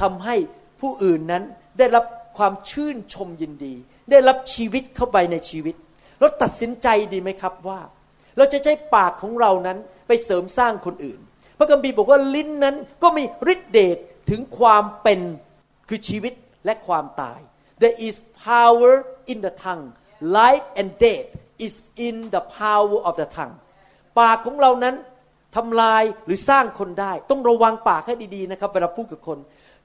[0.00, 0.36] ทำให้
[0.80, 1.42] ผู้อื่นนั้น
[1.78, 2.04] ได้รับ
[2.38, 3.74] ความชื่นชมยินดี
[4.10, 5.74] ได้รับชีวิตเข้าไปในชีวิต
[6.18, 7.80] เราตัดสินใจดีไหมครับว่า
[8.36, 11.20] เราจะใช้ปากของเรานั้นไปเสริมสร้างคนอื่น
[11.58, 13.98] พระคัมภีร์บอกว่าลิ้นนั้นก็มีฤทธิเดช
[14.30, 15.20] ถึงความเป็น
[15.88, 16.32] คือชีวิต
[16.64, 17.40] และความตาย
[17.82, 18.16] there is
[18.50, 18.92] power
[19.32, 19.86] in the tongue
[20.38, 21.28] life and death
[21.66, 21.74] is
[22.06, 23.54] in the power of the tongue
[24.18, 24.94] ปากของเรานั้น
[25.56, 29.38] ทำลายหรือสร้างคนได้ ต้องระวังปากให้ดีๆนะครับ เวลาพูดกับคน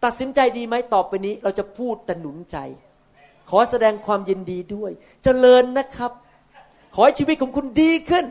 [0.04, 2.58] ตัดสินใจดีไหมต่อไปนี้ เราจะพูดแต่หนุนใจ
[3.50, 6.12] ขอแสดงความยินดีด้วยจเจริญนะครับ
[6.96, 8.25] ขอให้ชีวิตของคุณดีขึ้น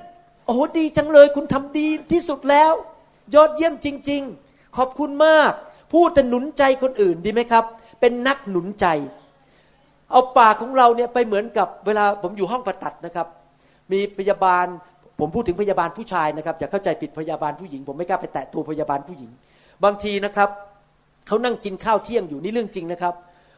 [0.44, 2.73] โอ้โหดีจังเลย คุณทำดีที่สุดแล้ว
[3.35, 5.52] ยอดเยี่ยมจริง ๆ ขอบคุณมาก
[5.92, 7.64] พูดแต่หนุนใจคนอื่นดีไหมครับ
[8.00, 8.87] เป็นนักหนุนใจ
[10.10, 13.26] เอาปากของเราเนี่ยไปเหมือนกับเวลาผมอยู่ห้องประตัดนะครับ
[13.92, 14.66] มีพยาบาล
[15.20, 19.30] ผมพูดถึงพยาบาลผู้ชายนะครับอย่าเข้าใจผิดพยาบาลผู้หญิง ผมไม่กล้าไปแตะตัวพยาบาลผู้หญิง
[19.84, 20.48] บางทีนะครับ
[21.26, 23.14] เขานั่งกินข้าวเที่ยงอยู่นี่เรื่องจริงนะครับ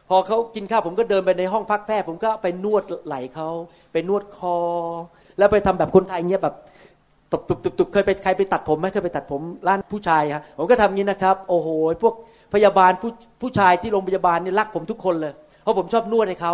[0.09, 3.49] พอเขากินข้าวผมก็เดินไปในห้องพักแพทย์ผมก็ไปนวดไหล่เขา
[3.91, 4.57] ไปนวดคอ
[5.37, 6.55] แล้วไปทำแบบคนไทยเงี้ยแบบ
[7.31, 11.67] ตบตุบตุบตุบเคยไปใครไปตัดผมไหมเคยไปตัดผมร้านผู้ชายฮะผมก็ทำงี้นะครับ โอ้โห
[12.03, 12.13] พวก
[12.53, 15.33] พยาบาลผู้ผู้ชายที่โรงพยาบาลนี่รักผมทุกคนเลย
[15.69, 16.53] ราะผมชอบนวดให้เขา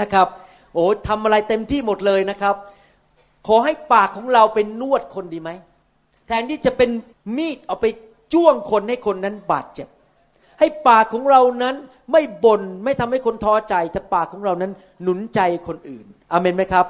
[0.00, 0.28] นะครับ
[0.74, 2.54] โอ้ทำอะไรเต็มที่หมดเลยนะครับ
[3.46, 5.50] ขอให้ปากของเราเป็นนวดคนดีไหม
[6.26, 6.90] แทนที่จะเป็น
[7.36, 7.86] มีดเอาไป
[8.32, 9.88] จ้วงคนให้คนนั้นบาดเจ็บ
[10.58, 11.76] ให้ปากของเรานั้น
[12.12, 14.72] ไม่บน่นไม่ทำให้คนท้อใจ แต่ปากของเรานั้น
[15.02, 16.86] หนุนใจคนอื่นอเมนไหมครับ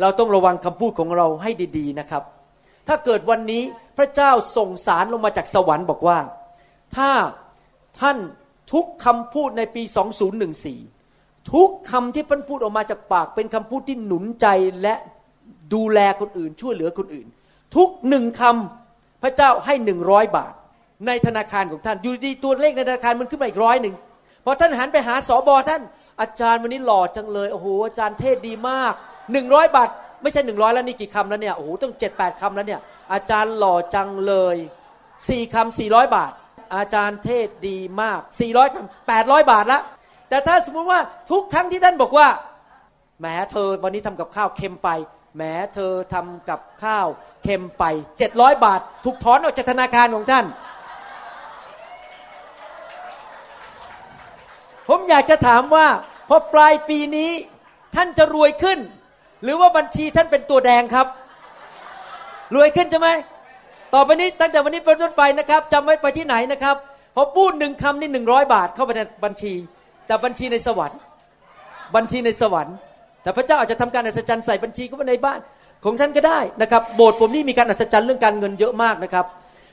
[0.00, 2.22] เราต้องระวังคำพูดของเราให้ดีๆนะครับ
[2.88, 3.62] ถ้าเกิดวันนี้
[3.96, 6.18] พระเจ้าส่งสารลงมาจากสวรรค์บอกว่า
[6.96, 7.10] ถ้า
[8.00, 8.16] ท่าน
[8.72, 9.82] ทุกคำพูดในปี
[10.66, 14.46] 2014 ทุกคำที่พันพูดออกมาจากปากเป็นคำพูดที่หนุนใจ
[14.82, 14.94] และ
[15.74, 17.26] ดูแลคนอื่น ช่วยเหลือคนอื่น
[17.76, 20.54] ทุกหนึ่งคำพระเจ้าให้หนึ่งร้อยบาท
[21.06, 23.94] ในธนาคารของท่าน อยู่ดีตัวเลขในธนาคารมันขึ้นมาอีกร้อยหนึ่ง
[24.44, 25.82] พอท่านหันไปหาสอบอท่าน
[26.20, 28.94] อาจารย์วันนี้หล่อจังเลยโอ้โหอาจารย์เทศดีมาก
[29.32, 29.88] หนึ่งร้อยบาท
[30.22, 32.80] ไม่ใช่หนึ่งร้อยแล้วนี่กี่คำแล้วเนี่ยโอ้โหต้องเจ็ดแปดคำแล้วเนี่ย
[33.12, 34.56] อาจารย์หล่อจังเลย
[35.28, 36.32] สี่คำสี่ร้อยบาท
[36.74, 39.80] อาจารย์เทศดีมากสี่ร้อยคำแปดร้อยบาทละ
[40.28, 41.00] แต่ถ้าสมมุติว่า
[41.30, 42.28] ทุกครั้งที่ท่านบอกว่า
[43.20, 44.88] แหมเธอวันนี้ทำกับข้าวเค็มไป
[45.36, 45.42] แหม
[45.74, 47.06] เธอทำกับข้าว
[47.42, 47.84] เค็มไป
[48.18, 50.44] เจ็ดร้อยบาท ถูกถอนออกจากธนาคารของท่าน
[54.88, 55.86] ผมอยากจะถามว่า
[56.28, 57.30] พอปลายปีนี้
[57.94, 58.78] ท่านจะรวยขึ้น
[59.42, 61.06] หรือว่าบัญชีท่านเป็นตัวแดงครับ
[62.54, 63.08] รวยขึ้นใช่ไหม
[63.94, 66.76] ต่อไปนี้ตั้งแต่วันนี้เป็นต้นไปนะครับจำไว้ไปที่ไหนนะครับ
[67.16, 69.52] พอพูดหนึ่งคำนี่หนึ่งร้อยบาทเข้าไปในบัญชี
[70.06, 70.98] แต่บัญชีในสวรรค์
[71.96, 72.76] บัญชีในสวรรค์
[73.22, 75.40] แต่พระเจ้าอาจจะทำการอัศจรรย์ใส่บัญชีเข้าไปในบ้าน
[75.84, 79.26] ของท่านก็ได้นะครับ โบสถ์ผมนี่มีการอัศจรรย์เรื่องการเงินเยอะมากนะครับ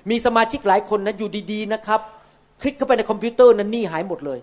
[0.10, 2.00] มีสมาชิกหลายคนนะอยู่ดีๆนะครับ
[2.62, 4.40] คลิกเข้าไปในคอมพิวเตอร์นั้นหนี้หายหมดเลย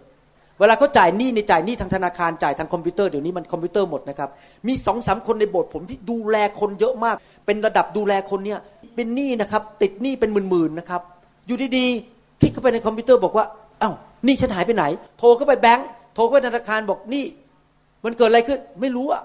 [0.60, 4.30] เวลาเขาจ่ายหนี้ในจ่ายหนี้ทางธนาคารจ่ายทางคอมพิวเตอร์เดี๋ยวนี้มันคอมพิวเตอร์หมดนะครับ
[4.68, 8.58] มีสองสามคนในโบสถ์ผมที่ดูแลคนเยอะมาก เป็นระดับดูแลคนเนี่ย
[8.98, 11.02] เป็นหนี้นะครับ ติดหนี้เป็นหมื่นๆนะครับ
[11.46, 13.46] อยู่ดีๆคลิกเข้าไปในคอมพิวเตอร์บอกว่า
[13.82, 13.94] อ้าว
[14.26, 14.84] นี่ฉันหายไปไหน
[15.18, 17.24] โทรเข้าไปแบงค์โทรไปธนาคารบอกนี่
[18.04, 19.22] มันเกิดอะไรขึ้น ไม่รู้อะ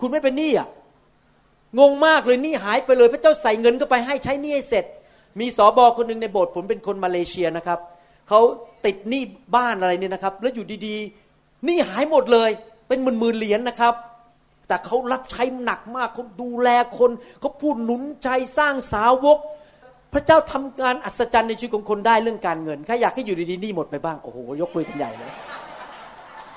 [0.00, 0.68] คุณไม่เป็นหนี้อะ
[1.78, 4.84] งงมากเลยหนี้หายไปเลย พระเจ้าใส่เงินก็ไปให้ใช้หนี้ให้เสร็จ
[5.40, 7.78] มีสอบอคนหนึ่งในโบสถ์ผมเป็นคนมาเลเซียนะครับ
[8.28, 8.40] เขา
[8.86, 9.22] ติดหนี้
[9.56, 12.50] บ้านอะไรเนี่ยนะครับ แล้วอยู่ดีๆหนี้หายหมดเลย
[12.88, 13.94] เป็นหมื่นๆเหรียญนะครับ
[14.68, 19.38] แต่เขารับใช้หนักมากเขาดูแลคนเขาพูดหนุนใจสร้างสาวก
[20.12, 25.32] พระเจ้าทำงานอัศจรรย์ในชีวิตของคนได้เรื่องการเงินใครอยากให้อยู่ดีๆนี่หมดไปบ้างโอ้โหยกมือกันใหญ่เลย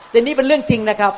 [0.09, 1.13] แต่นี้เป็นเรื่องจริงนะครับ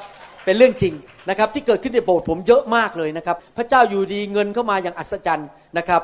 [0.46, 0.94] เป็นเรื่องจริง
[1.30, 6.02] นะครับที่เกิดขึ้นในโบสถ์ผมเยอะมากเลยนะครับ พระเจ้าอยู่ดีเงินเข้ามาอย่างอัศจรรย์นะครับ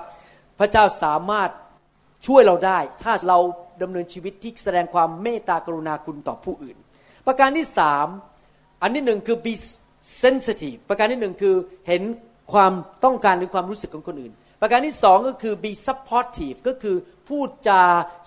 [0.60, 1.50] พระเจ้าสามารถ
[2.28, 3.39] ช่วยเราได้ ถ้าเรา
[3.82, 6.78] ดำเนินชีวิตที่แสดงความเมตตากรุณาคุณต่อผู้อื่น
[7.26, 8.08] ประการที่สาม
[8.82, 9.54] อันที่หนึ่งคือ be
[10.21, 11.55] sensitive ประการที่หนึ่งคือ
[11.87, 12.01] เห็น
[12.53, 16.95] ความต้องการหรือความรู้สึกของคนอื่น ประการที่สองก็คือ be supportive ก็คือ
[17.27, 17.81] พูดจา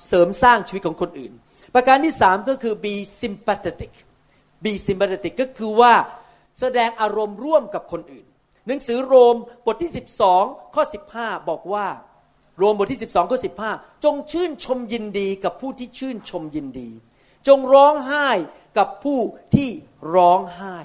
[0.07, 1.33] เสริมสร้างชีวิตของคนอื่น
[1.75, 3.93] ประการที่สามก็คือ be sympathetic
[4.65, 5.95] บีซิมบัติกก็คือว่า
[6.61, 8.27] แสดงอารมณ์ร่วมกับคนอื่น
[8.67, 9.93] หนังสือโรมบทที่
[10.33, 10.83] 12 ข้อ
[11.17, 11.87] 15 บอกว่า
[12.59, 13.39] โรมบทที่ 12 ข้อ
[13.73, 16.91] 15 จงชื่นชมยินดีกับผู้ที่ชื่นชมยินดี
[17.49, 18.29] จงร้องไห้
[18.79, 19.19] กับผู้
[19.55, 19.71] ที่
[20.15, 20.79] ร้องไห้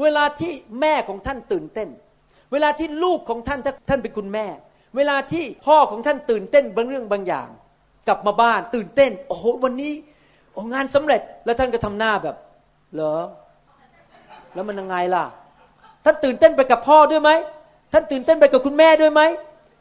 [0.00, 1.88] เวลาที่แม่ของท่านตื่นเต้น
[2.52, 4.46] เวลาที่ลูกของท่านถ้าท่านเป็นคุณแม่
[4.96, 7.48] เวลาที่พ่อของท่านตื่นเต้นบางเรื่องบางอย่าง
[8.08, 9.92] กลับมาบ้านตื่นเต้น โอ้โหวันนี้
[10.52, 12.36] โอ้งานสำเร็จแล้วท่านก็ทำหน้าแบบ
[12.94, 13.16] เหรอ
[14.54, 15.24] แล้วมันยังไงล่ะ
[16.04, 17.30] ท่านตื่นเต้นไปกับพ่อด้วยไหม
[17.92, 19.20] ท่านตื่นเต้นไปกับคุณแม่ด้วยไหม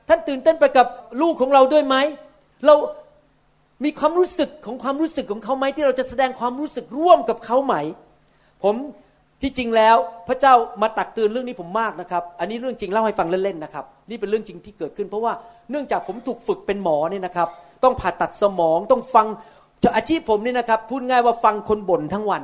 [0.09, 0.87] ท่านตื่นเต้นไปกับ
[1.21, 1.95] ลูกของเราด้วยไหม
[2.65, 2.75] เรา
[3.83, 7.75] มีความรู้สึกของความรู้สึกของเขาไหมที่เราจะแสดงความรู้สึกร่วมกับเขาไหม
[8.63, 8.75] ผม
[9.41, 9.95] ที่จริงแล้ว
[10.27, 15.33] พระเจ้ามาตักเตือนเรื่องนี้ผมมากนะครับ อันนี้เรื่องจริงเล่าให้ฟังเล่นๆนะครับ นี่เป็นเรื่องจริงที่เกิดขึ้น เพราะว่า
[15.69, 17.47] เนื่องจากผมถูกฝึกเป็นหมอเนี่ยนะครับ
[17.83, 19.27] ต้องผ่าตัดสมองต้องฟัง
[19.95, 22.43] อาชีพผมนี่นะครับพูดง่ายว่าฟังคนบ่นทั้งวัน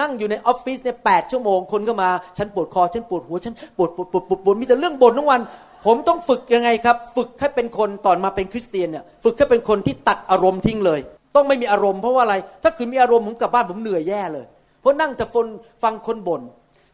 [0.00, 5.40] นั่งอยู่ในออฟฟิศเนี่ยแปดชั่วโมงคนก็มา ฉันปวดคอฉันปวดหัวฉันปวดปวดปวดปวดปวดมีแต่เรื่องบ่นทั้งวัน
[5.86, 11.00] ผมต้องฝึกยังไงครับ ฝึกให้เป็นคนตอนมาเป็นคริสเตียนเนี่ยฝึกให้เป็นคนที่ตัดอารมณ์ทิ้งเลย
[11.36, 14.46] ต้องไม่มีอารมณ์เพราะว่าอะไร ถ้าคืนมีอารมณ์ผมกลับบ้านผมเหนื่อยแย่เลย
[14.80, 15.46] เพราะนั่งแต่ฟน
[15.82, 16.42] ฟังคนบน่น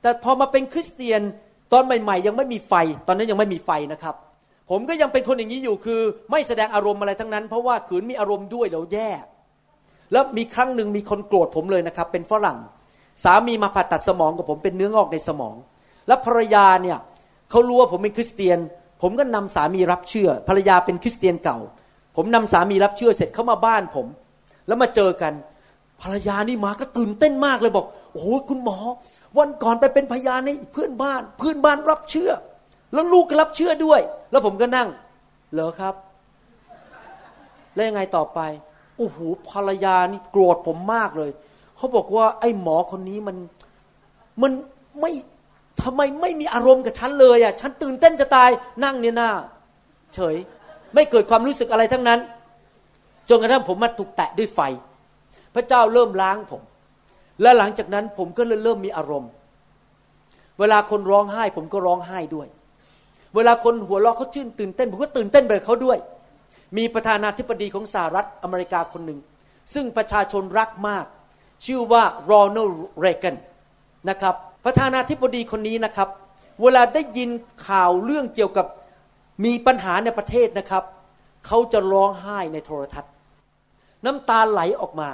[0.03, 1.20] แต่พอมาเป็นคริสเตียน
[1.72, 2.72] ตอนใหม่ๆ ยังไม่มีไฟ
[3.07, 4.14] ตอนนั้นยังไม่มีไฟนะครับ
[4.70, 9.11] ผมก็ยังเป็นคนอย่างนี้อยู่คือ ไม่แสดงอารมณ์อะไรทั้งนั้น เพราะว่าขืนมีอารมณ์ด้วยเราแย่
[10.12, 12.59] แล้วมีครั้งหนึ่งมีคนโกรธผมเลยนะครับ เป็นฝรั่ง
[13.25, 15.55] สามีมาผ่าตัดสมองกับผมเป็นเนื้องอกในสมอง
[16.07, 16.99] แล้วภรรยาเนี่ย
[17.51, 18.59] เขารู้ว่าผมเป็นคริสเตียน
[19.03, 21.59] ผมก็นำสามีรับเชื่อ ภรรยาเป็นคริสเตียนเก่า
[22.16, 24.07] ผมนำสามีรับเชื่อเสร็จเขามาบ้านผม
[24.66, 25.33] แล้วมาเจอกัน
[26.02, 28.78] ภรรยานี่มาก็ตื่นเต้นมากเลยบอกโอ้โหคุณหมอ
[29.38, 32.30] วันก่อนไปเป็นพยานในเพื่อนบ้านเพื่อนบ้านรับเชื่อ
[32.92, 34.88] แล้วลูกก็รับเชื่อด้วย แล้วผมก็นั่ง
[35.52, 35.94] เหรอครับ
[37.74, 38.40] แล้วยังไงต่อไป
[38.98, 41.30] โอ้โหภรรยานี่โกรธผมมากเลย
[41.76, 43.37] เขาบอกว่า ไอ้หมอคนนี้มัน
[44.42, 44.52] มัน
[45.00, 45.12] ไม่
[45.82, 48.50] ทำไมไม่มีอารมณ์กับฉันเลยอะฉันตื่นเต้นจะตาย
[48.85, 49.30] นั่งเนี่ยหน้า
[50.14, 50.37] เฉย
[50.94, 52.20] ไม่เกิดความรู้สึกอะไรทั้งนั้น
[53.28, 54.61] จนกระทั่งผมมาถูกแตะด้วยไฟ
[55.57, 56.62] พระเจ้าเริ่มล้างผม
[57.42, 59.31] และหลังจากนั้นผมก็เริ่มมีอารมณ์
[60.59, 62.49] เวลาคนร้องไห้ผมก็ร้องไห้ด้วย
[63.35, 65.99] เวลาคนหัวเราะเขาชื่นตื่นเต้นผมก็ตื่นเต้นไปเขาด้วย
[66.77, 69.19] มีประธานาธิบดีของสหรัฐอเมริกาคนหนึ่ง
[69.75, 71.05] ซึ่งประชาชนรักมาก
[71.64, 72.69] ชื่อว่าโรนัล
[73.01, 73.37] เรเกน
[74.11, 76.09] นะครับประธานาธิบดีคนนี้นะครับ
[76.62, 77.31] เวลาได้ยิน
[77.69, 78.66] ข่าวเรื่องเกี่ยวกับ
[79.45, 80.85] มีปัญหาในประเทศนะครับ
[81.47, 83.12] เขาจะร้องไห้ในโทรทัศน์
[84.05, 85.09] น้ำตาไหลออกมา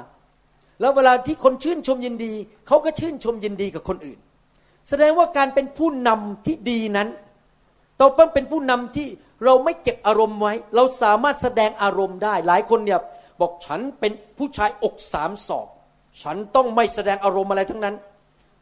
[0.82, 2.32] แล้วเวลาที่คนชื่นชมยินดี
[2.66, 4.18] เขาก็ชื่นชมยินดีกับคนอื่น
[4.88, 7.08] แสดงว่าการเป็นผู้นำที่ดีนั้น
[8.00, 9.08] ต้องเป็นผู้นำที่
[9.44, 13.00] เราไม่เก็บอารมณ์ไว้ เราสามารถแสดงอารมณ์ได้ หลายคนเนี่ย
[13.40, 15.66] บอกฉันเป็นผู้ชายอกสามศอก
[16.22, 17.94] ฉันต้องไม่แสดงอารมณ์อะไรทั้งนั้น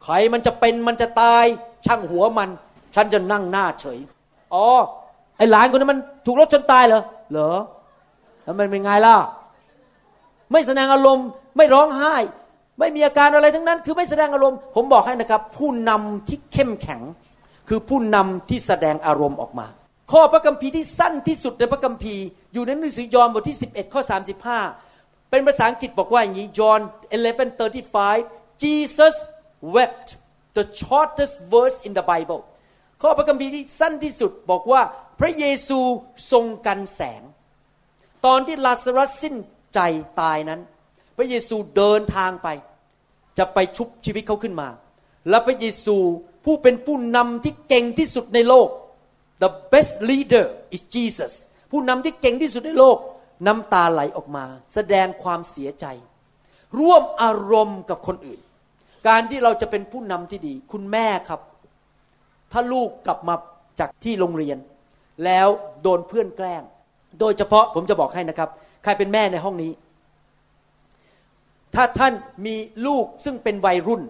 [0.03, 1.45] ใครมันจะเป็นมันจะตาย
[1.85, 2.49] ช่างหัวมัน
[2.95, 3.99] ฉันจะนั่งหน้าเฉย
[4.53, 4.65] อ๋อ
[5.37, 7.51] ไอหลานคนนั้นมันถูกรถชนตายเหรอ เหรอ
[8.43, 9.15] แล้วมันเป็นไงล่ะ
[10.51, 12.15] ไม่แสดงอารมณ์ ไม่ร้องไห้
[12.79, 17.01] ไม่มีอาการอะไรทั้งนั้น คือไม่แสดงอารมณ์ ผมบอกให้นะครับ ผู้นำที่เข้มแข็ง
[17.69, 19.67] คือผู้นำที่แสดงอารมณ์ออกมา
[20.11, 24.01] ข้อพระคัมภีร์ที่สั้นที่สุดในพระคัมภีร์อยู่ในหนังสือยอห์นบทที่ 11 ข้อ
[24.65, 26.81] 35 เป็นภาษาอังกฤษบอกว่าอย่างนี้ John
[27.61, 29.15] 11:35 Jesus
[29.75, 30.07] wept
[30.57, 32.41] the shortest verse in the Bible
[33.01, 34.81] ข้อพระคัมภีร์ที่สั้นที่สุดบอกว่า
[35.19, 35.79] พระเยซู
[36.31, 37.21] ทรงกันแสง
[38.25, 39.35] ตอนที่ลาซารัสสิ้น
[39.73, 39.79] ใจ
[40.21, 40.61] ตายนั้น
[41.17, 42.47] พระเยซูเดินทางไป
[43.37, 44.67] จะไปชุบชีวิตเขาขึ้นมา
[45.29, 45.97] และพระเยซู
[46.45, 48.67] ผู้เป็นผู้นำที่เก่งที่สุดในโลก
[49.41, 50.45] the best leader
[50.75, 51.33] is Jesus
[51.71, 52.97] ผู้นำที่เก่งที่สุดในโลก
[53.47, 55.85] น้ำตาไหลออกมา แสดงความเสียใจ
[56.79, 58.39] ร่วมอารมณ์กับคนอื่น
[59.07, 61.41] การที่เราจะเป็นผู้นำที่ดี คุณแม่ครับ
[62.51, 63.35] ถ้าลูกกลับมา
[63.79, 64.57] จากที่โรงเรียน
[65.25, 65.47] แล้ว
[65.83, 66.63] โดนเพื่อนแกล้ง
[67.19, 68.49] โดยเฉพาะผมจะบอกให้นะครับ
[68.83, 69.71] ใครเป็นแม่ในห้องนี้
[71.75, 72.13] ถ้าท่าน
[72.45, 72.55] มี
[72.87, 74.01] ลูกซึ่งเป็นวัยรุ่น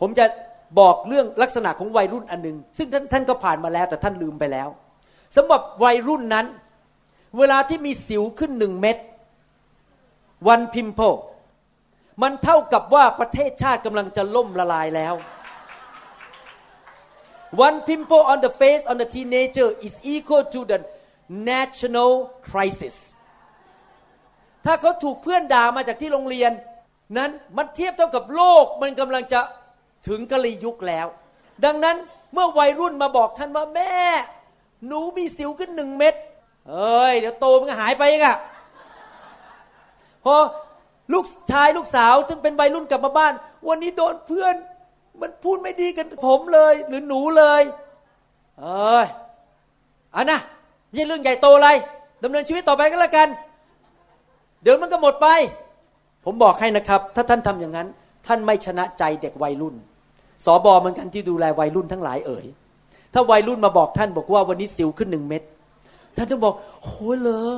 [0.00, 0.26] ผมจะ
[0.80, 4.68] บอกเรื่องลักษณะของวัยรุ่นอันหนึ่งซึ่งท่านท่านก็ผ่านมาแล้ว แต่ท่านลืมไปแล้ว
[5.36, 6.46] สำหรับวัยรุ่นนั้น
[7.38, 8.96] เวลาที่มีสิวขึ้นหนึ่งเม็ด
[10.48, 11.00] วันพิมโพ
[12.22, 15.14] มันเท่ากับว่าประเทศชาติกำลังจะล่มละลายแล้ว
[17.66, 20.78] One pimple on the face on the teenager is equal to the
[21.50, 22.12] national
[22.50, 22.96] crisis
[24.64, 26.52] ถ้าเขาถูกเพื่อนด่ามาจากที่โรงเรียน
[27.16, 29.40] นั้นมันเทียบเท่ากับโลกมันกำลังจะ
[30.08, 31.06] ถึงกะลียุคแล้ว
[31.64, 31.96] ดังนั้น
[32.32, 33.94] เมื่อวัยรุ่นมาบอกท่านว่าแม่
[34.86, 36.14] หนูมีสิวขึ้นหนึ่งเม็ด
[36.70, 38.36] เอ้ย เดี๋ยวโตมันก็หายไปเองอะ
[40.24, 40.34] พอ
[41.12, 43.32] ลูกชายลูกสาวซึ่งเป็นวัยรุ่นกลับมาบ้าน
[43.68, 44.54] วันนี้โดนเพื่อน
[45.20, 47.62] มันพูดไม่ดีกันผมเลย หรือหนูเลย
[48.60, 49.06] เอ้ย
[50.14, 50.40] อันนะ
[50.94, 51.68] นี่เรื่องใหญ่โตอะไร
[52.22, 53.28] ดำเนินชีวิตต่อไปก็แล้วกัน
[54.62, 55.28] เดี๋ยวมันก็หมดไป
[56.30, 57.88] ผมบอกให้นะครับ ถ้าท่านทำอย่างนั้น
[58.26, 59.74] ท่านไม่ชนะใจเด็กวัยรุ่น
[60.44, 62.46] สอบอเหมือนกันที่ดูแลวัยรุ่นทั้งหลายเอ่ย
[63.14, 65.42] ถ้าวัยรุ่นมาบอกท่านบอกว่าวันนี้สิวขึ้นหนึ่งเม็ด
[66.16, 67.48] ท่านต้องบอกโอ้เหรอ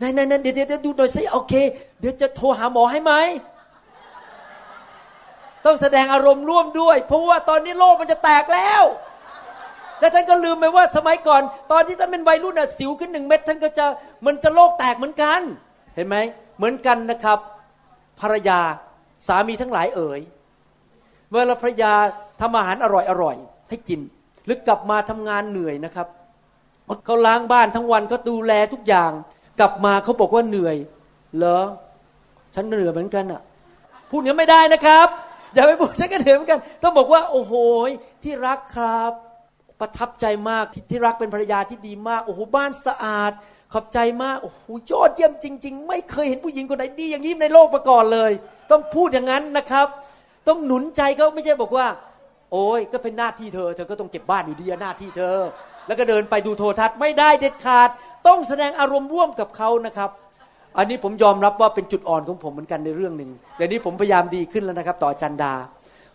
[0.00, 1.54] นั่นนั่นเดี๋ยวเดี๋ยวดูหน่อยสิโอเค
[2.00, 3.12] เดี๋ยวจะโทรหาหมอให้ไหม
[5.64, 8.82] ต้องแสดงอารมณ์ร่วมด้วย เพราะว่าตอนนี้โลกมันจะแตกแล้ว
[10.00, 13.84] และท่านก็ลืมไปว่าสมัยก่อน ตอนที่ท่านเป็นวัยรุ่นน่ะสิวขึ้นหนึ่งเม็ดท่านก็จะ
[14.26, 15.40] มันจะโลกแตกเหมือนกัน
[15.96, 16.16] เห็นไหม
[16.56, 17.38] เหมือนกันนะครับ
[18.20, 18.60] ภรรยา
[19.26, 20.20] สามีทั้งหลายเอ๋ย
[21.32, 21.92] เวลาภรรยา
[22.40, 23.36] ทำอาหารอร่อยอร่อย
[23.68, 24.00] ให้กิน
[24.44, 26.06] หรือกลับมาทำงานเหนื่อยนะครับ
[27.04, 29.12] เขาล้างบ้านทั้งวันเขาดูแลทุกอย่าง
[29.60, 30.76] กลับมาเขาบอกว่าเหนื่อย
[31.36, 31.62] เหรอ
[32.54, 33.40] ฉันเหนื่อยเหมือนกันอะ
[34.10, 35.06] พูดอย่างนี้ไม่ได้นะครับ
[35.54, 37.54] อย่าไปพูดฉันก็เหนื่อยเหมือนกัน ต้องบอกว่า โอ้โห
[38.22, 39.12] ที่รักครับ
[39.80, 43.32] ประทับใจมากที่รักเป็นภรรยาที่ดีมาก โอ้โหบ้านสะอาด
[43.72, 48.32] ขอบใจมาก โอ้โหยอดเยี่ยมจริง ๆ ไม่เคยเห็นผู้หญิงคนไหนดีอย่างนี้ในโลกมาก่อนเลย
[48.70, 49.86] ต้องพูดอย่างนั้นนะครับ
[50.48, 51.86] ต้องหนุนใจเขาไม่ใช่บอกว่า
[52.52, 55.36] โอ้ยก็เป็นหน้าที่เธอ เธอก็ต้องเก็บบ้านอยู่ดีหน้าที่เธอ
[55.86, 57.88] แล้วก็เดินไปดูโทรทัศน์ไม่ได้เด็ดขาด
[58.26, 60.10] ต้องแสดงอารมณ์ร่วมกับเขานะครับ
[60.78, 65.54] อันนี้ผมยอมรับว่าเป็นจุดอ่อนของผมเหมือนกันในเรื่องหนึ่งเดี๋ยวนี้ผมพยายามดีขึ้นแล้วนะครับ ต่อจันดา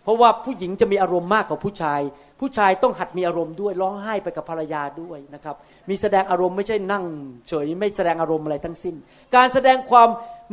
[0.02, 2.00] เพราะว่าผู้หญิงจะมีอารมณ์มากกว่าผู้ชาย
[2.40, 5.56] ผู้ชายต้องหัดมีอารมณ์ด้วยร้องไห้ไปกับภรรยาด้วยนะครับ
[5.90, 7.04] มีแสดงอารมณ์ไม่ใช่นั่ง
[7.48, 8.94] เฉยไม่แสดงอารมณ์อะไรทั้งสิ้น
[9.36, 10.08] การแสดงความ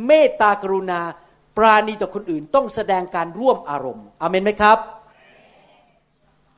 [0.06, 1.00] เมตตากรุณา
[1.56, 4.78] ปราณีต่อคนอื่น ต้องแสดงการร่วมอารมณ์อเมนไหมครับ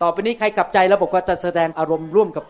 [0.03, 2.45] ต่อไปนี้ใครกลับใจแล้วบอกว่าจะแสดงอารมณ์ร่วมกับ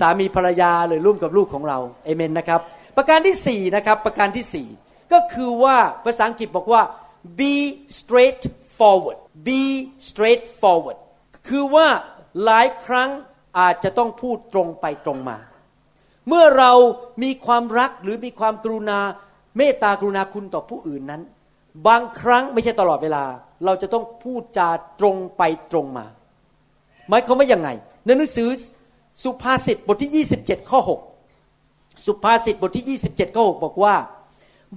[0.00, 2.60] สามีภรรยาหรือร่วมกับลูกของเราเอเมนนะครับ
[2.96, 4.68] ประการที่สี่นะครับ ประการที่สี่
[5.12, 6.82] ก็คือว่าภาษาอังกฤษบอกว่า
[7.38, 7.54] be
[7.98, 8.42] straight
[8.78, 9.62] forward be
[10.08, 10.98] straight forward
[11.48, 11.86] คือว่า
[12.44, 13.10] หลายครั้ง
[13.58, 15.38] อาจจะต้องพูดตรงไปตรงมา
[16.28, 16.72] เมื่อเรา
[17.22, 19.00] มีความรักหรือมีความกรุณา
[19.56, 21.22] เมตตากรุณาคุณต่อผู้อื่นนั้น
[21.86, 23.24] บางครั้งไม่ใช่ตลอดเวลา
[23.64, 24.68] เราจะต้องพูดจา
[25.00, 25.42] ตรงไป
[25.72, 26.06] ตรงมา
[27.08, 27.68] หมายความว่ายังไง
[28.04, 28.48] ในหนังสือ
[29.22, 30.80] สุภาษิตบทที่ 27 ข้อ
[31.42, 33.96] 6 สุภาษิตบทที่ 27 ข้อ 6 บอกว่า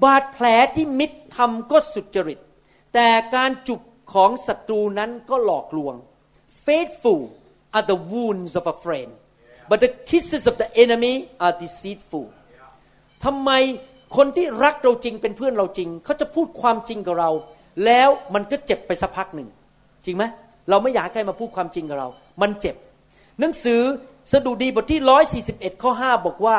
[0.03, 2.39] บาดแผลที่มิตรทำก็สุจริต
[2.93, 3.81] แต่การจุบ
[4.13, 5.95] ของศัตรูนั้นก็หลอกลวง
[6.65, 7.21] faithful
[7.75, 9.11] are the wounds of a friend
[9.69, 12.25] but the kisses of the enemy are deceitful
[13.25, 13.51] ทำไม
[14.15, 17.31] คนที่รักเราจริงเป็นเพื่อนเราจริง เขาจะพูดความจริงกับเรา
[17.85, 19.49] แล้วมันก็เจ็บไปสักพักหนึ่ง
[20.05, 20.23] จริงไหม
[20.69, 22.07] เราไม่อยากให้มาพูดความจริงกับเรา
[22.41, 22.75] มันเจ็บ
[23.39, 23.81] หนังสือ
[24.31, 25.01] สดุดีบทที่
[25.43, 26.57] 141 ข้อ 5 บอกว่า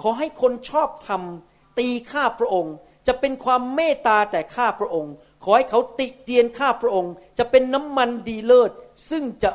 [0.00, 2.74] ขอให้คนชอบทำตีข้าพระองค์
[3.06, 5.12] จะเป็นความเมตตาแต่ข้าพระองค์
[5.44, 8.70] ขอให้เขาติเตียนข้าพระองค์ จะเป็นน้ำมันดีเลิศ
[9.10, 9.50] ซึ่งจะ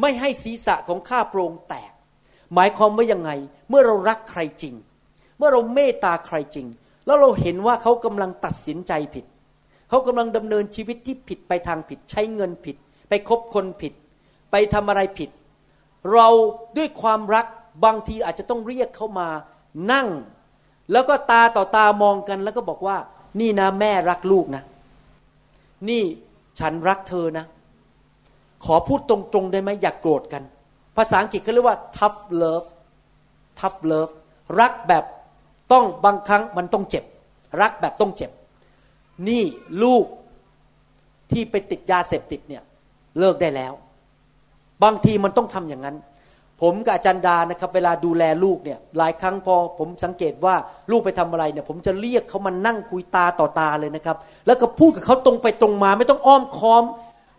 [0.00, 1.92] ไม่ให้ศีรษะของข้าพระองค์แตก
[2.54, 3.30] หมายความว่ายังไง
[3.68, 4.74] เมื่อเรารักใครจริง
[5.38, 6.66] เมื่อเราเมตตาใครจริง
[7.06, 9.24] แล้วเราเห็นว่าเขากำลังตัดสินใจผิด
[9.88, 12.76] เขากำลังดำเนินชีวิตที่ผิดไปทางผิด ใช้เงินผิด
[13.08, 13.92] ไปคบคนผิด
[14.50, 15.30] ไปทำอะไรผิด
[16.12, 16.28] เรา
[16.76, 17.46] ด้วยความรัก
[17.84, 19.28] บางทีอาจจะต้องเรียกเขามา
[19.92, 20.08] นั่ง
[20.92, 22.96] แล้วก็ตาต่อตามองกัน แล้วก็บอกว่า
[23.40, 24.62] นี่นะแม่รักลูกนะ
[25.88, 26.02] นี่
[26.58, 27.44] ฉันรักเธอนะ
[28.64, 30.42] ขอพูดตรงๆได้ไหมอย่ากโกรธกัน
[30.96, 32.66] ภาษาอังกฤษเขาเรียกว่า tough love
[33.58, 34.12] tough love
[34.60, 35.04] รักแบบ
[35.72, 37.04] ต้องบางครั้งมันต้องเจ็บ
[37.60, 38.30] รักแบบต้องเจ็บ
[39.28, 39.44] นี่
[39.82, 40.04] ลูก
[41.30, 42.62] ที่ไปติดยาเสพติดเนี่ย
[43.18, 43.72] เลิกได้แล้ว
[44.84, 45.96] บางทีมันต้องทำอย่างนั้น
[46.60, 50.54] ผมกับอาจารย์ดานะครับ เวลาดูแลลูกเนี่ยหลายครั้งพอผมสังเกตว่า
[50.90, 56.84] ลูกไปทำอะไรเนี่ย ผมจะเรียกเขามานั่งคุยตาต่อตาเลยนะครับ แล้วก็พูดกับเขาตรงไปตรงมา ไม่ต้องอ้อมค้อม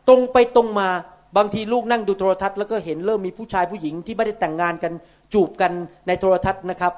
[0.07, 0.89] ตรงไปตรงมา
[1.37, 4.93] บางทีลูกนั่งดูโทรทัศน์แล้วก็เห็นเริ่มมีผู้ชายผู้หญิงที่ไม่ได้แต่งงานกัน
[5.33, 5.71] จูบกัน
[6.07, 6.93] ในโทรทัศน์นะครับ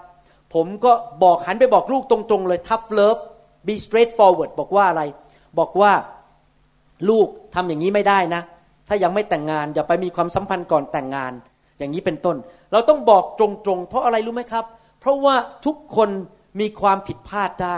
[0.53, 3.21] ผมก็บอกหันไปบอกลูกตรงๆเลย tough love
[3.67, 5.03] be straightforward บอกว่าอะไร
[5.59, 5.91] บอกว่า
[7.09, 8.41] ลูกทำอย่างนี้ไม่ได้นะ
[8.87, 11.33] ถ้ายังไม่แต่งงานอย่าไปมีความสัมพันธ์ก่อนแต่งงาน
[11.77, 12.37] อย่างนี้เป็นต้น
[12.71, 14.65] เราต้องบอกตรงๆ เพราะอะไรรู้ไหมครับ
[14.99, 15.35] เพราะว่า
[15.65, 16.09] ทุกคน
[16.59, 17.77] มีความผิดพลาดได้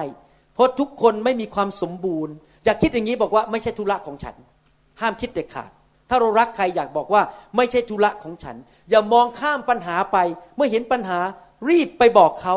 [0.54, 2.34] เพราะทุกคนไม่มีความสมบูรณ์
[2.66, 4.36] อย่าคิดอย่างนี้บอกว่าไม่ใช่ธุระของฉัน
[5.02, 5.70] ห้ามคิดเด็ดขาด
[6.10, 7.22] ถ้าเรารักใครอยากบอกว่า
[7.56, 8.56] ไม่ใช่ธุระของฉัน
[8.90, 10.18] อย่ามองข้ามปัญหาไป
[10.56, 11.20] เมื่อเห็นปัญหา
[11.70, 12.56] รีบไปบอกเขา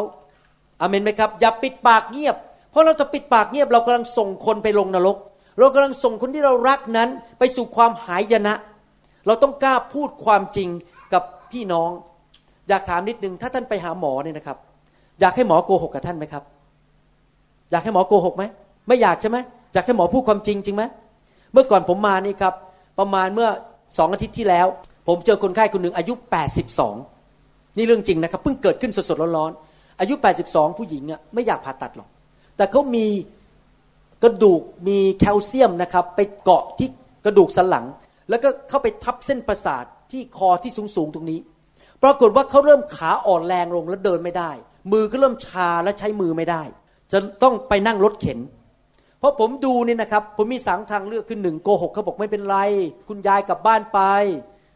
[0.80, 2.36] อาเมนไหมครับ อย่าปิดปากเงียบ
[2.70, 5.16] เพราะเราจะปิดปากเงียบเรากำลังส่งคนไปลงนรก
[5.58, 8.54] เรากำลังส่งคนที่เรารักนั้นไปสู่ความหายนะ
[9.26, 10.68] เราต้องกล้าพูดความจริง
[11.12, 11.22] กับ
[11.52, 11.90] พี่น้อง
[12.68, 14.56] อยากถามนิดนึงถ้าท่านไปหาหมอเนี่ยนะครับ
[15.20, 16.42] อยากให้หมอโกหกกับท่านไหมครับ
[17.70, 18.44] อยากให้หมอโกหกไหม
[18.88, 19.38] ไม่อยากใช่ไหม
[19.72, 20.84] อยากให้หมอพูดความจริงจริงไหม
[21.52, 22.54] เมื่อก่อนผมมานี่ครับ
[22.98, 23.48] ประมาณเมื่อ
[23.98, 24.66] สองอาทิตย์ที่แล้ว
[25.06, 26.14] ผมเจอคนไข้คนหนึ่งอายุ
[26.94, 30.14] 82 นี่เรื่องจริงนะครับเพิ่งเกิดขึ้นสดๆร้อนๆอายุ
[30.46, 32.08] 82 ผู้หญิงอะไม่อยากผ่าตัดหรอก
[32.56, 33.06] แต่เขามี
[34.22, 36.88] กระดูกมีแคลเซียมนะครับ ไปเกาะที่
[37.24, 37.84] กระดูกสันหลัง
[38.30, 41.40] แล้วก็เข้าไปทับเส้นประสาทที่คอที่สูงๆตรงนี้
[42.02, 44.50] ปรากฏว่าเขาเริ่มขาอ่อนแรงลงแล้วเดินไม่ได้
[44.92, 46.62] มือก็เริ่มชาและใช้มือไม่ได้
[47.12, 48.38] จะต้องไปนั่งรถเข็น
[49.18, 52.58] เพราะผมดูนี่นะครับ ผมมีสางทางเลือกคือหนึ่งโกหกเขาบอกไม่เป็นไร
[53.08, 54.00] คุณยายกลับบ้านไป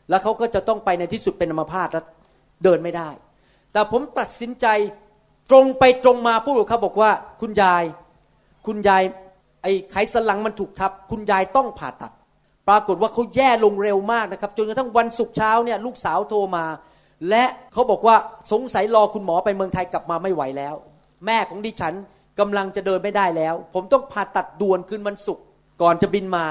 [0.09, 2.05] แล้วเขาก็จะต้องไปในที่สุดเป็นอัมพาตแล้ว
[2.65, 3.09] เดินไม่ได้
[3.73, 4.67] แต่ผมตัดสินใจ
[5.51, 7.85] ตรงไปตรงมาพูดกับเขาบอกว่า คุณยาย
[8.67, 9.03] คุณยาย
[9.63, 12.13] ไอ้ไขสันหลังมันถูกทับ คุณยายต้องผ่าตัด
[12.69, 16.65] ปรากฏว่าเขาแย่ลงเร็วมากนะครับ จนกระทั่งวันศุกร์เช้าเนี่ยลูกสาวโทรมา
[17.29, 18.17] และเขาบอกว่า
[18.53, 20.75] สงสัยรอคุณหมอไปเมืองไทยกลับมาไม่ไหวแล้ว
[21.27, 21.95] แม่ของดิฉัน
[22.41, 25.45] กำลังจะเดินไม่ได้แล้ว ผมต้องผ่าตัดด่วนคืนวันศุกร์
[25.83, 26.45] ก่อนจะบินมา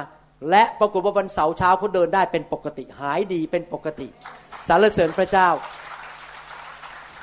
[0.50, 4.08] และปรากฏว่าวันเสาร์เช้าเขาเดินได้เป็นปกติหายดีเป็นปกติ
[4.68, 5.50] สรรเสริญพระเจ้า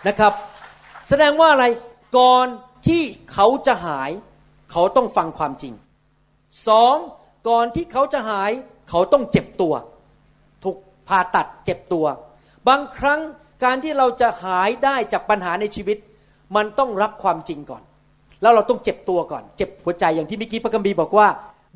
[0.07, 0.33] นะครับ
[1.09, 1.67] แสดงว่าอะไร
[2.19, 2.47] ก่อน
[2.89, 4.11] ที่เขาจะหาย
[4.73, 5.75] เขาต้องฟังความจริง
[6.69, 6.97] สอง
[7.49, 8.51] ก่อนที่เขาจะหาย
[8.91, 9.75] เขาต้องเจ็บตัว
[10.65, 10.77] ถูก
[11.09, 12.07] ผ่าตัดเจ็บตัว
[12.69, 13.21] บางครั้ง
[13.65, 15.99] การที่เราจะหายได้จากปัญหาในชีวิต
[16.57, 17.83] มันต้องรับความจริงก่อน
[18.43, 21.29] แล้วเราต้องเจ็บตัวก่อน เจ็บหัวใจอย่างที่เมื่อกี้พระกัมบีบอกว่า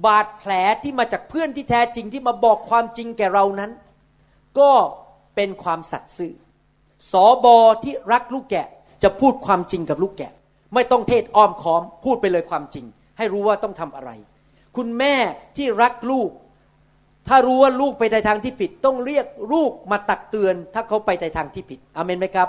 [0.07, 3.71] บาดแผลที่มาจากเพื่อนที่แท้จริงที่มาบอกความจริงแก่เรานั้น
[4.59, 4.71] ก็
[5.35, 6.33] เป็นความสัตย์ซื่อ
[7.13, 8.67] สอบอที่รักลูกแกะ
[9.03, 10.33] จะพูดความจริงกับลูกแกะ
[10.75, 12.85] ไม่ต้องเทศอ้อมค้อม พูดไปเลยความจริง
[13.19, 14.11] ให้รู้ว่าต้องทำอะไร
[14.77, 15.15] คุณแม่
[15.57, 16.31] ที่รักลูก
[17.29, 22.49] ถ้ารู้ว่าลูกไปในทางที่ผิด ต้องเรียกลูกมาตักเตือน ถ้าเขาไปในทางที่ผิดอเมนไหมครับ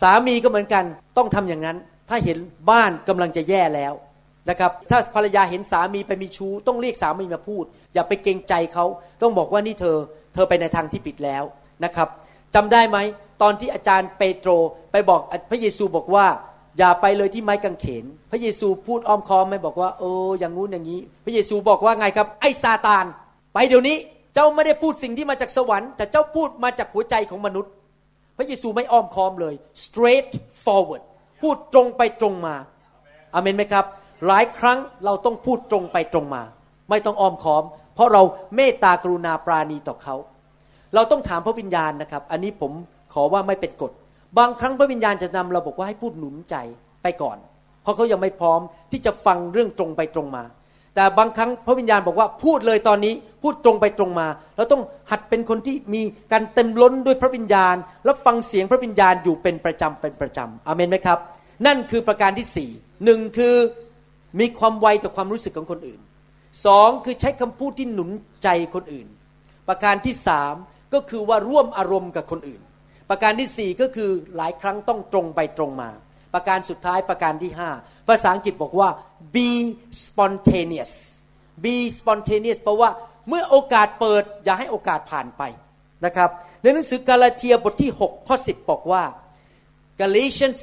[0.00, 0.84] สามีก็เหมือนกัน
[1.16, 1.76] ต้องทำอย่างนั้น
[2.10, 2.38] ถ้าเห็น
[2.70, 3.94] บ้านกำลังจะแย่แล้ว
[4.50, 8.84] นะครับถ้าภรรยาเห็นสามีไปมีชู้ต้องเรียกสามีมาพูด อย่าไปเกรงใจเขา
[9.22, 9.96] ต้องบอกว่านี่เธอ
[10.34, 11.44] เธอไปในทางที่ผิดแล้ว
[11.84, 12.08] นะครับ
[12.54, 12.98] จำได้ไหม
[13.42, 14.50] ตอนที่อาจารย์เปโตร
[14.92, 15.20] ไปบอก
[15.50, 16.26] พระเยซูบอกว่า
[16.78, 23.04] อย่าไปเลยที่ไม้กางเขน พระเยซูพูดอ้อมค้อมไม่บอกว่าเอออย่างงู้นอย่างนี้ พระเยซูบอกว่าไงครับ ไอ้ซาตาน
[23.54, 23.96] ไปเดี๋ยวนี้
[24.34, 27.72] เจ้าไม่ได้พูดสิ่งที่มาจากสวรรค์ แต่เจ้าพูดมาจากหัวใจของมนุษย์
[28.36, 30.32] พระเยซูไม่อ้อมค้อมเลย straight
[30.64, 31.02] forward
[31.40, 32.54] พูดตรงไปตรงมา
[33.34, 33.84] อเมนไหมครับ
[34.26, 36.42] หลายครั้งเราต้องพูดตรงไปตรงมา
[36.90, 38.22] ไม่ต้องอ้อมค้อม เพราะเรา
[38.56, 40.14] เมตตากรุณาปราณีต่อเขา
[40.94, 42.72] เราต้องถามพระวิญญาณนะครับ อันนี้ผม
[43.14, 43.92] ขอว่าไม่เป็นกฎ
[44.38, 46.56] บางครั้งพระวิญญาณจะนำเราบอกว่าให้พูดหนุนใจ
[47.02, 47.38] ไปก่อน
[47.82, 48.60] เพราะเขายังไม่พร้อม
[48.92, 50.44] ที่จะฟังเรื่องตรงไปตรงมา
[50.94, 54.26] แต่บางครั้งพระวิญญาณบอกว่าพูดเลยตอนนี้พูดตรงไปตรงมา
[54.56, 61.18] เราต้องหัดเป็นคนที่มีการเต็มล้นด้วยพระวิญญาณ แล้วฟังเสียงพระวิญญาณอยู่เป็นประจำเป็นประจำอเมนไหมครับ
[61.66, 62.70] นั่นคือประการที่สี่
[63.04, 63.54] หนึ่งคือ
[64.40, 66.00] มีความไวต่อความรู้สึกของคนอื่น
[66.66, 68.10] สองคือใช้คำพูดที่หนุน
[68.42, 69.06] ใจคนอื่น
[69.68, 70.54] ประการที่สาม
[70.94, 72.62] ก็คือว่าร่วมอารมณ์กับคนอื่น
[73.10, 75.90] ประการที่สี่ก็คือหลายครั้งต้องตรงไปตรงมา
[76.34, 77.70] ประการสุดท้ายประการที่ห้า
[78.08, 78.88] ภาษาอังกฤษบอกว่า
[79.34, 79.48] be
[80.04, 80.92] spontaneous
[81.64, 82.90] be spontaneous แปลว่า
[83.28, 85.42] เมื่อโอกาสเปิดอย่าให้โอกาสผ่านไป
[86.04, 86.30] นะครับ
[86.62, 89.04] ในหนังสือกาลาเทียบทที่ 6 ข้อ 10 บอกว่า
[90.00, 90.58] Galatians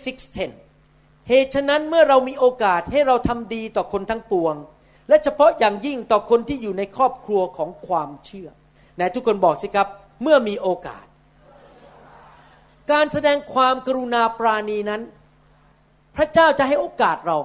[0.65, 4.55] 6:10 เหตุฉะนั้นเมื่อเรามีโอกาสให้เราทำดีต่อคนทั้งปวง
[5.09, 8.49] และเฉพาะอย่างยิ่งต่อคนที่อยู่ในครอบครัวของความเชื่อ
[8.95, 9.87] ไหนทุกคนบอกสิครับ
[10.23, 11.05] เมื่อมีโอกาส
[12.91, 15.01] การแสดงความกรุณาปราณีนั้น
[16.15, 17.37] พระเจ้าจะให้โอกาสเรา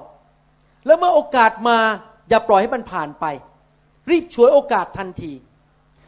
[0.85, 1.77] แล้วเมื่อโอกาสมา
[2.29, 3.25] อย่าปล่อยให้มันผ่านไป
[4.09, 5.31] รีบช่วยโอกาสทันที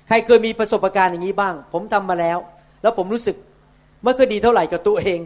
[0.08, 2.38] ใครเคยมีประสบการณ์อย่างนี้บ้าง ผมทำมาแล้ว
[2.82, 3.36] แล้วผมรู้สึก
[4.04, 5.20] ไม่เคยดีเท่าไหร่กับตัวเอง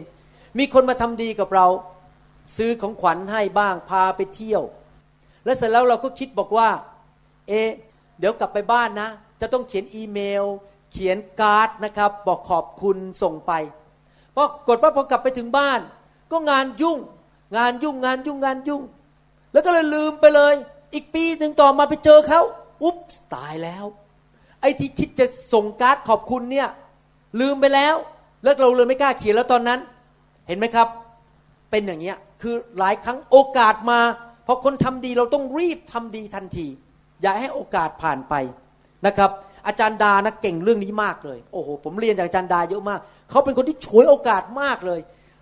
[0.58, 1.66] มีคนมาทำดีกับเรา
[2.56, 4.62] ซื้อของขวัญให้บ้างพาไปเที่ยว
[5.44, 6.68] แล้วเสร็จแล้วเราก็คิดบอกว่า
[7.48, 7.52] เอ
[8.18, 9.08] เดี๋ยวกลับไปบ้านนะ
[9.40, 10.44] จะต้องเขียนอีเมล
[10.92, 13.52] เขียนการ์ดนะครับ บอกขอบคุณส่งไป
[14.34, 15.80] พอกดว่าพอกลับไปถึงบ้าน
[16.32, 16.98] ก็งานยุ่ง
[17.56, 18.82] งานยุ่งงานยุ่งงานยุ่ง
[19.52, 20.54] แล้วก็เลยลืมไปเลย
[20.94, 22.40] อีกปีหนึ่งต่อมาไปเจอเขา
[22.82, 22.98] อุ๊บ
[23.34, 23.84] ตายแล้ว
[24.60, 26.68] ไอ้ที่คิดจะส่งการ์ดขอบคุณเนี่ย
[27.40, 27.94] ลืมไปแล้ว
[28.42, 29.80] แล้วเราเลยไม่กล้าเขียนแล้วตอนนั้น
[30.46, 30.88] เห็นไหมครับ
[31.70, 34.00] เป็นอย่างเงี้ยคือหลายครั้งโอกาสมา
[34.46, 36.66] พอคนทำดีเราต้องรีบทำดีทันที
[37.22, 38.34] อย่าให้โอกาสผ่านไป
[39.06, 39.30] นะครับ
[39.66, 43.00] อาจารย์ดานะเก่งเรื่องนี้มากเลย โอ้โหผมเรียนจากอาจารย์ดาเยอะมาก
[43.30, 45.00] เขาเป็นคนที่ฉวยโอกาสมากเลย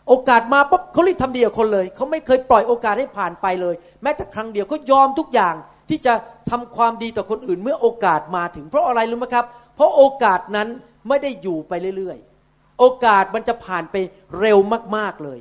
[0.09, 5.55] โอกาสมาปุ๊บเขารีบทำดีกับคนเลย เขาไม่เคยปล่อยโอกาสให้ผ่านไปเลย แม้แต่ครั้งเดียวเขายอมทุกอย่าง
[5.89, 6.15] ที่จะ
[6.51, 9.47] ทำความดีต่อคนอื่นเมื่อโอกาสมาถึงเพราะอะไรรู้ไหมครับ
[9.77, 10.69] เพราะโอกาสนั้น
[11.09, 13.97] ไม่ได้อยู่ไปเรื่อยๆ โอกาสมันจะผ่านไป
[14.41, 14.59] เร็ว
[14.97, 15.39] มากๆเลย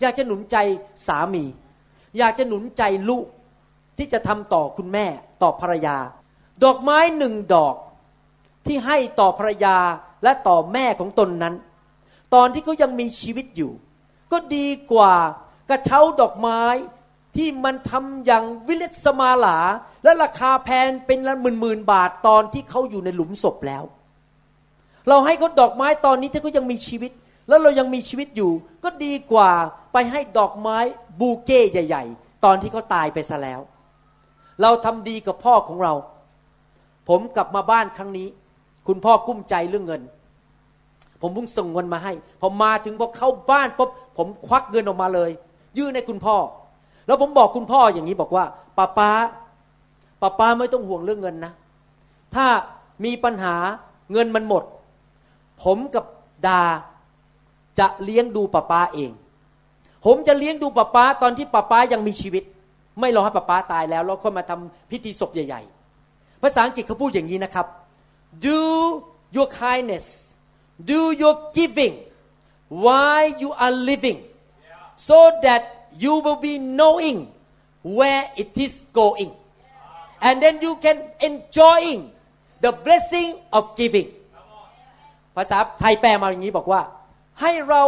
[0.00, 0.56] อยากจะหนุนใจ
[1.06, 1.44] สามี
[2.18, 3.26] อยากจะหนุนใจลูก
[3.98, 5.06] ที่จะทำต่อคุณแม่
[5.42, 5.96] ต่อภรรยา
[6.64, 7.74] ดอกไม้หนึ่งดอก
[8.66, 9.76] ที่ให้ต่อภรรยา
[10.24, 11.54] และต่อแม่ของตนนั้น
[12.34, 13.72] ตอนที่เขายังมีชีวิตอยู่
[14.32, 15.14] ก็ดีกว่า
[15.70, 16.62] กระเช้าดอกไม้
[17.36, 19.58] ที่มันทำอย่างวิเลศมาลา
[20.04, 23.84] และราคาแพงเป็นละหมื่นหมื่นบาทตอนที่เขาอยู่ในหลุมศพแล้ว
[25.08, 27.12] เราให้เขาดอกไม้ตอนนี้ถ้าเขายังมีชีวิต
[27.48, 28.52] แล้วเรายังมีชีวิตอยู่
[28.84, 29.50] ก็ดีกว่า
[29.92, 30.78] ไปให้ดอกไม้
[31.20, 33.60] บูเก้ใหญ่ ๆ ตอนที่เขาตายไปซะแล้ว
[34.62, 35.94] เราทำดีกับพ่อของเรา
[37.08, 38.28] ผมกลับมาบ้านครั้งนี้
[38.86, 40.02] คุณพ่อกุ้มใจเรื่องเงิน
[41.22, 45.30] ผมเพิ่งส่งเงินมาให้ พอมาถึงพอเข้าบ้านปุ๊บผมควักเงินออกมาเลย
[45.78, 46.36] ยื่นให้คุณพ่อ
[47.06, 48.44] แล้วผมบอกคุณพ่ออย่างนี้บอกว่า
[48.78, 49.10] ป้าป้า
[50.20, 51.52] ป้าป้าไม่ต้องห่วงเรื่องเงินนะ
[52.34, 52.46] ถ้า
[53.04, 53.56] มีปัญหา
[54.12, 54.64] เงินมันหมด
[55.62, 56.04] ผมกับ
[56.46, 56.62] ดา
[57.78, 59.10] จะเลี้ยงดูป้าป้าเอง
[60.04, 62.44] ผมจะเลี้ยงดูป้าป้าตอนที่ป้าป้ายังมีชีวิต
[63.00, 65.62] ไม่รอให้ป้าป้าตายแล้วแล้วค่อยมาทำพิธีศพใหญ่
[66.02, 67.66] ๆ ภาษาอังกฤษเขาพูดอย่างนี้นะครับ
[68.46, 68.60] do
[69.36, 70.06] your kindness
[70.90, 71.94] do your giving
[72.84, 74.18] while you are living
[75.08, 75.62] so that
[76.02, 77.18] you will be knowing
[77.98, 79.32] where it is going
[80.26, 82.00] and then you can enjoying
[82.64, 84.08] the blessing of giving
[85.36, 86.82] ภาษาไทยแปลมาอย่างนี้บอกว่า
[87.40, 87.82] ให้เรา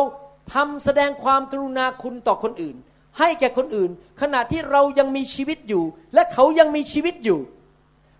[0.55, 2.77] ทำแสดงความกรุณาคุณต่อคนอื่น
[3.19, 3.91] ให้แก่คนอื่น
[4.21, 5.85] ขณะที่เรายังมีชีวิตอยู่
[6.15, 7.39] และเขายังมีชีวิตอยู่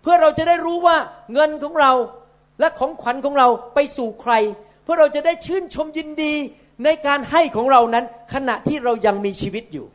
[0.01, 0.97] เพื่อเราจะได้รู้ว่า
[1.33, 1.91] เงินของเรา
[2.59, 4.33] และของขวัญของเราไปสู่ใคร
[4.85, 6.33] เพื่อเราจะได้ชื่นชมยินดี
[6.83, 9.85] ในการให้ของเรานั้นขณะที่เรายังมีชีวิตอยู่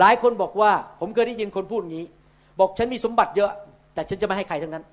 [0.00, 2.06] หลายคนบอกว่าผมเคยได้ยินคนพูดงี้
[2.60, 3.50] บอกฉันมีสมบัติเยอะ
[3.94, 4.84] แต่ฉันจะไม่ให้ใครทั้งนั้น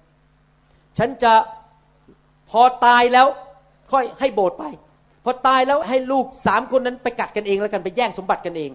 [0.98, 1.34] ฉันจะ
[2.50, 3.28] พอตายแล้ว
[3.92, 4.64] ค่อยให้โบสถ์ไป
[5.24, 8.72] พอตายแล้วให้ลูกสามคนนั้นไปกัดกันเองแล้วกันไปแย่งสมบัติกันเอง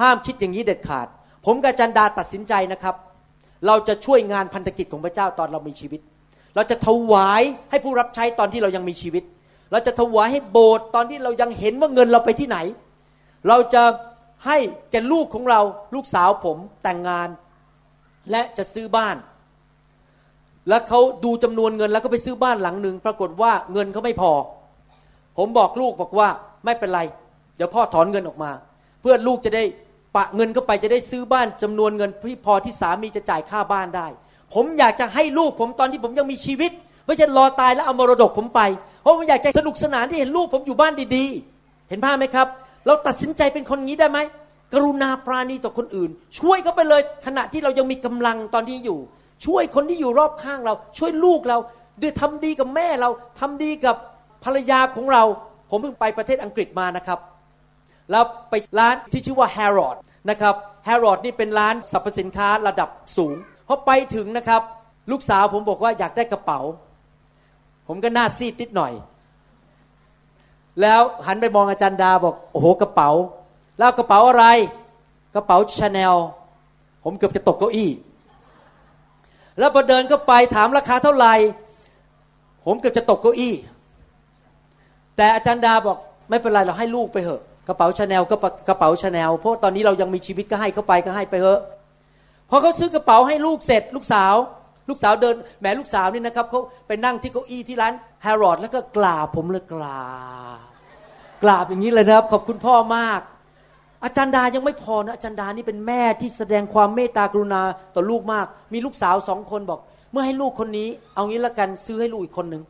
[0.00, 1.06] ห้ามคิดอย่างนี้เด็ดขาด
[1.46, 2.94] ผมกับจันดาตัดสินใจนะครับ
[3.66, 6.00] เราจะช่วยงานพันธกิจของพระเจ้าตอนเรามีชีวิต
[6.54, 9.24] เราจะถวายให้ผู้รับใช้ตอนที่เรายังมีชีวิต
[9.74, 12.58] เราจะถวายให้โบสถ์ตอนที่เรายังเห็นว่าเงินเราไปที่ไหน
[13.48, 13.82] เราจะ
[14.46, 14.56] ให้
[14.90, 15.60] แก่ลูกของเรา
[15.94, 17.28] ลูกสาวผมแต่งงาน
[18.30, 19.16] และจะซื้อบ้าน
[20.68, 24.32] แล้วเขาดูจำนวนเงินแล้วก็ไปซื้อบ้านหลังหนึ่งปรากฏว่าเงินเขาไม่พอ
[25.38, 26.28] ผมบอกลูกบอกว่า
[26.64, 27.00] ไม่เป็นไร
[27.56, 28.50] เดี๋ยวพ่อถอนเงินออกมา
[29.00, 29.64] เพื่อลูกจะได้
[30.16, 34.06] ปะเงินเข้าไปจะได้ซื้อบ้านจำนวนเงินที่พอที่สามีจะจ่ายค่าบ้านได้
[34.54, 36.72] ผมอยากจะให้ลูกผมตอนที่ผมยังมีชีวิต
[37.06, 38.60] ไม่ใช่รอตายแล้วเอามรดกผมไป
[39.02, 42.46] เพราะผมอยากจะสนุกสนานที่เห็นลูกผมอยู่บ้านดีๆ เห็นภาพไหมครับ
[42.86, 44.18] เราตัดสินใจเป็นคนงี้ได้ไหม
[44.72, 48.98] กรุณาปราณีต่อคนอื่น ช่วยเขาไปเลยขณะที่เรายังมีกำลังตอนที่อยู่
[49.46, 51.58] ช่วยคนที่อยู่รอบข้างเรา ช่วยลูกเรา
[52.02, 53.96] ด้วยทำดีกับแม่เราทำดีกับ
[54.44, 55.22] ภรรยาของเรา
[55.70, 57.18] ผมเพิ่งไปประเทศอังกฤษมานะครับ
[58.10, 59.96] แล้วไปร้านที่ชื่อว่า Harrod
[60.30, 60.54] นะครับ
[60.88, 63.34] Harrod นี่เป็นร้านสรรพสินค้าระดับสูง
[63.68, 64.62] พอไปถึงนะครับ
[65.10, 66.60] ลูกสาวผมบอกว่าอยากได้กระเป๋า
[67.86, 68.92] ผมก็หน้าซีดนิดหน่อย
[70.80, 73.10] แล้วหันไปมองอาจารย์ดาบอกโอ้โหกระเป๋า
[73.78, 74.46] แล้วกระเป๋าอะไร
[75.34, 76.14] กระเป๋าชาแนล
[77.04, 77.90] ผมเกือบจะตกเก้าอี้
[79.58, 81.34] แล้วพอเดินเข้าไปถามราคาเท่าไหร่
[82.64, 83.54] ผมเกือบจะตกเก้าอี้
[85.16, 85.98] แต่อาจารย์ดาบอก
[86.30, 88.36] ไม่เป็นไรเราให้ลูกไปเถอะกระเป๋าชาแนลก็
[88.68, 91.60] กระเป๋าชาแนลเพราะตอนนี้เรายังมีชีวิตก็ให้เขาไปก็ให้ไปเถอะ
[92.50, 94.34] พอเขาซื้อกระเป๋าให้ลูกเสร็จลูกสาว
[94.88, 100.04] ลูกสาวเดินแหมลูกสาวนี่นะครับเขาไปนั่งที่เก้าอี้ที่ร้านแฮร์รอดแล้วก็กราบผมเลยกรา
[100.56, 100.58] บ
[101.42, 103.20] กราบอย่างนี้เลยนะครับ ขอบคุณพ่อมาก
[104.04, 107.60] อาจารย์ดายังไม่พอนะอาจารย์ดานี่เป็นแม่ที่แสดงความเมตตากรุณา
[107.94, 109.80] ต่อลูกมาก มีลูกสาวสองคนบอก
[110.12, 112.62] เมื่อให้ลูกคนนี้ เอางี้ละกันซื้อให้ลูกอีกคนหนึ่ง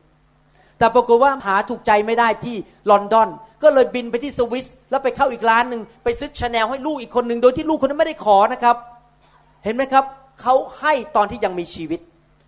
[0.79, 2.57] แต่ปรากฏว่าหาถูกใจไม่ได้ที่
[2.91, 3.29] ลอนดอน
[3.63, 8.77] ก็เลยบินไปที่สวิสแล้วไปเข้าอีกร้านหนึ่งไปซื้อชาแนลให้ลูกอีกคนหนึ่งโดยที่ลูกคนนั้นไม่ได้ขอนะครับ
[9.65, 10.05] เห็นไหมครับ
[10.41, 12.01] เขาให้ตอนที่ยังมีชีวิต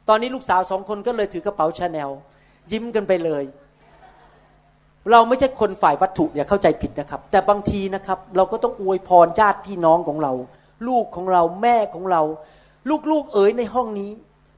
[0.08, 2.10] ตอนนี้ลูกสาวสองคนก็เลยถือกระเป๋าชาแนล
[2.70, 3.44] ยิ้มกันไปเลย
[5.10, 10.32] เราไม่ใช่คนฝ่ายวัตถุอย่าเข้าใจผิดนะครับ แต่บางทีนะครับ เราก็ต้องอวยพรญาติพี่น้องของเรา
[10.88, 12.22] ลูกของเราแม่ของเรา
[13.10, 14.10] ลูกๆเอ๋ยในห้องนี้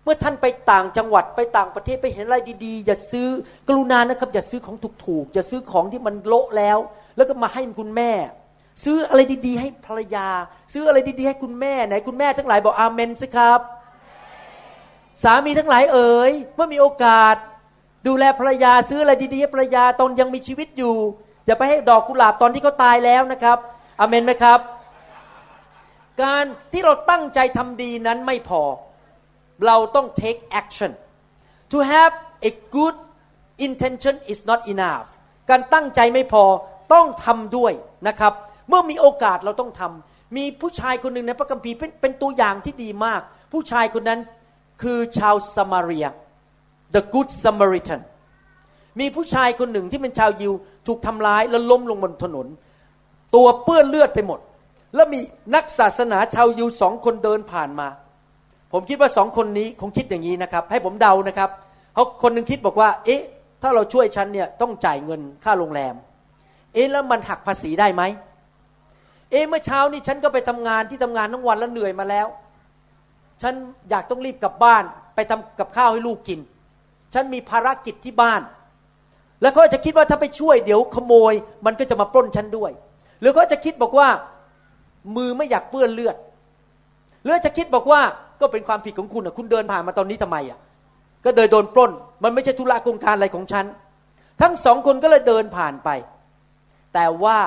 [0.03, 3.29] เมื่อท่านไปต่างจังหวัดไปต่างประเทศไปเห็นอะไรดีๆ อย่าซื้อ
[3.69, 6.79] กรุณานะครับ อย่าซื้อของถูกๆอย่าซื้อของที่มันโละแล้ว
[7.17, 8.11] แล้วก็มาให้คุณแม่
[8.85, 10.29] ซื้ออะไรดีๆ ให้ภรรยา
[10.73, 13.61] ซื้ออะไรดีๆ ให้คุณแม่ไหนคุณแม่ทั้งหลายบอกอาเมนสิครับ
[15.23, 17.37] สามีทั้งหลายเอ๋ยเมื่อมีโอกาส
[18.07, 20.97] ดูแลภรรยาซื้ออะไรดีๆให้ภรรยาตอนยังมีชีวิตอยู่
[21.47, 23.59] อย่าไปให้ดอกกุหลาบตอนที่เขาตายแล้วนะครับ
[24.01, 24.61] อาเมนไหมครับ
[26.23, 28.63] การที่เราตั้งใจทำดีนั้นไม่พอ
[29.67, 30.93] เราต้อง take action
[31.73, 32.13] to have
[32.49, 32.97] a good
[33.67, 35.07] intention is not enough
[35.51, 36.45] การตั้งใจไม่พอ
[36.93, 37.73] ต้องทำด้วย
[38.09, 38.33] นะครับ
[38.69, 43.21] เมื่อมีโอกาสเราต้องทำมีผู้ชายคนหนึ่งในพระคัมภีร์เป็นตัวอย่างที่ดีมาก
[43.53, 44.21] ผู้ชายคนนั้น
[44.83, 46.07] คือชาวสมาเรีย
[46.95, 48.01] the good Samaritan
[49.01, 50.53] มีผู้ชายคนหนึ่งที่เป็นชาวยิว
[50.87, 52.47] ถูกทำร้ายแล้วล้มลงบนถนน
[53.35, 54.41] ตัวเปื้อนเลือดไปหมด
[54.95, 55.21] แล้วมี
[55.55, 57.89] นักศาสนาชาวยิวสองคนเดินผ่านมา
[58.73, 61.51] ผมคิดว่าสองคนนี้คงคิดอย่างนี้นะครับ ให้ผมเดานะครับ
[61.95, 63.23] เขาคนหนึ่งคิดบอกว่า เอ๊ะ
[63.63, 65.95] ถ้าเราช่วยฉันเนี่ยต้องจ่ายเงินค่าโรงแรม
[66.75, 68.03] เอ๊ะแล้วมันหักภาษีได้ไหม
[69.31, 72.27] เอ๊ะเมื่อเช้านี้ฉันก็ไปทำงานที่ทำงานทั้งวันแล้วเหนื่อยมาแล้ว
[73.43, 73.55] ฉัน
[73.91, 76.41] อยากต้องรีบกลับบ้าน ไปทำกับข้าวให้ลูกกิน
[77.15, 78.43] ฉันมีภารกิจที่บ้าน
[79.43, 81.35] แล้วเขาจะคิดว่าถ้าไปช่วยเดี๋ยวขโมย
[81.67, 82.71] มันก็จะมาปล้นฉันด้วย
[83.21, 84.09] หรือเขาจะคิดบอกว่า
[85.17, 86.17] มือไม่อยากเปื้อนเลือด
[87.23, 88.01] หรือจะคิดบอกว่า
[88.41, 90.59] ก็เป็นความผิดของคุณอะคุณเดินผ่านมาตอนนี้ทำไมอะ
[91.25, 91.91] ก็เดินโดนปล้น
[92.25, 93.67] มันไม่ใช่ธุระโครงการอะไรของฉัน
[94.41, 95.89] ทั้งสองคนก็เลยเดินผ่านไป
[96.95, 97.39] แต่ว่า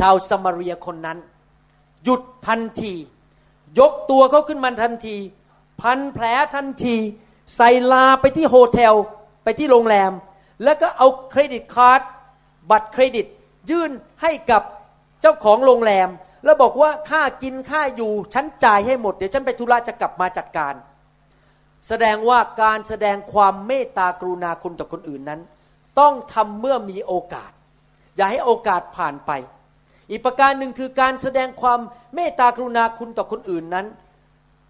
[0.00, 1.18] ชาวสมาเรียคนนั้น
[2.04, 2.94] หยุดทันที
[3.78, 5.16] ยกตัวเขาขึ้นมาทันที
[5.80, 6.24] พันแผล
[6.54, 6.96] ทันที
[7.56, 8.94] ใส่ลาไปที่ hotel
[9.44, 10.12] ไปที่โรงแรม
[10.64, 12.00] แล้วก็เอา credit card
[12.70, 13.26] บัตรเครดิต
[13.70, 13.90] ยื่น
[14.22, 14.62] ให้กับ
[15.20, 16.08] เจ้าของโรงแรม
[16.44, 20.74] แล้วบอกว่าค่ากินค่าอยู่ ฉันจ่ายให้หมด เดี๋ยวฉันไปธุระจะกลับมาจัดการ
[21.88, 25.40] แสดงว่าการแสดงความเมตตากรุณาคุณต่อคนอื่นนั้น
[26.00, 27.50] ต้องทำเมื่อมีโอกาส
[28.16, 29.30] อย่าให้โอกาสผ่านไป
[30.10, 31.80] อีกประการหนึ่งคือการแสดงความ
[32.14, 33.86] เมตตากรุณาคุณต่อคนอื่นนั้น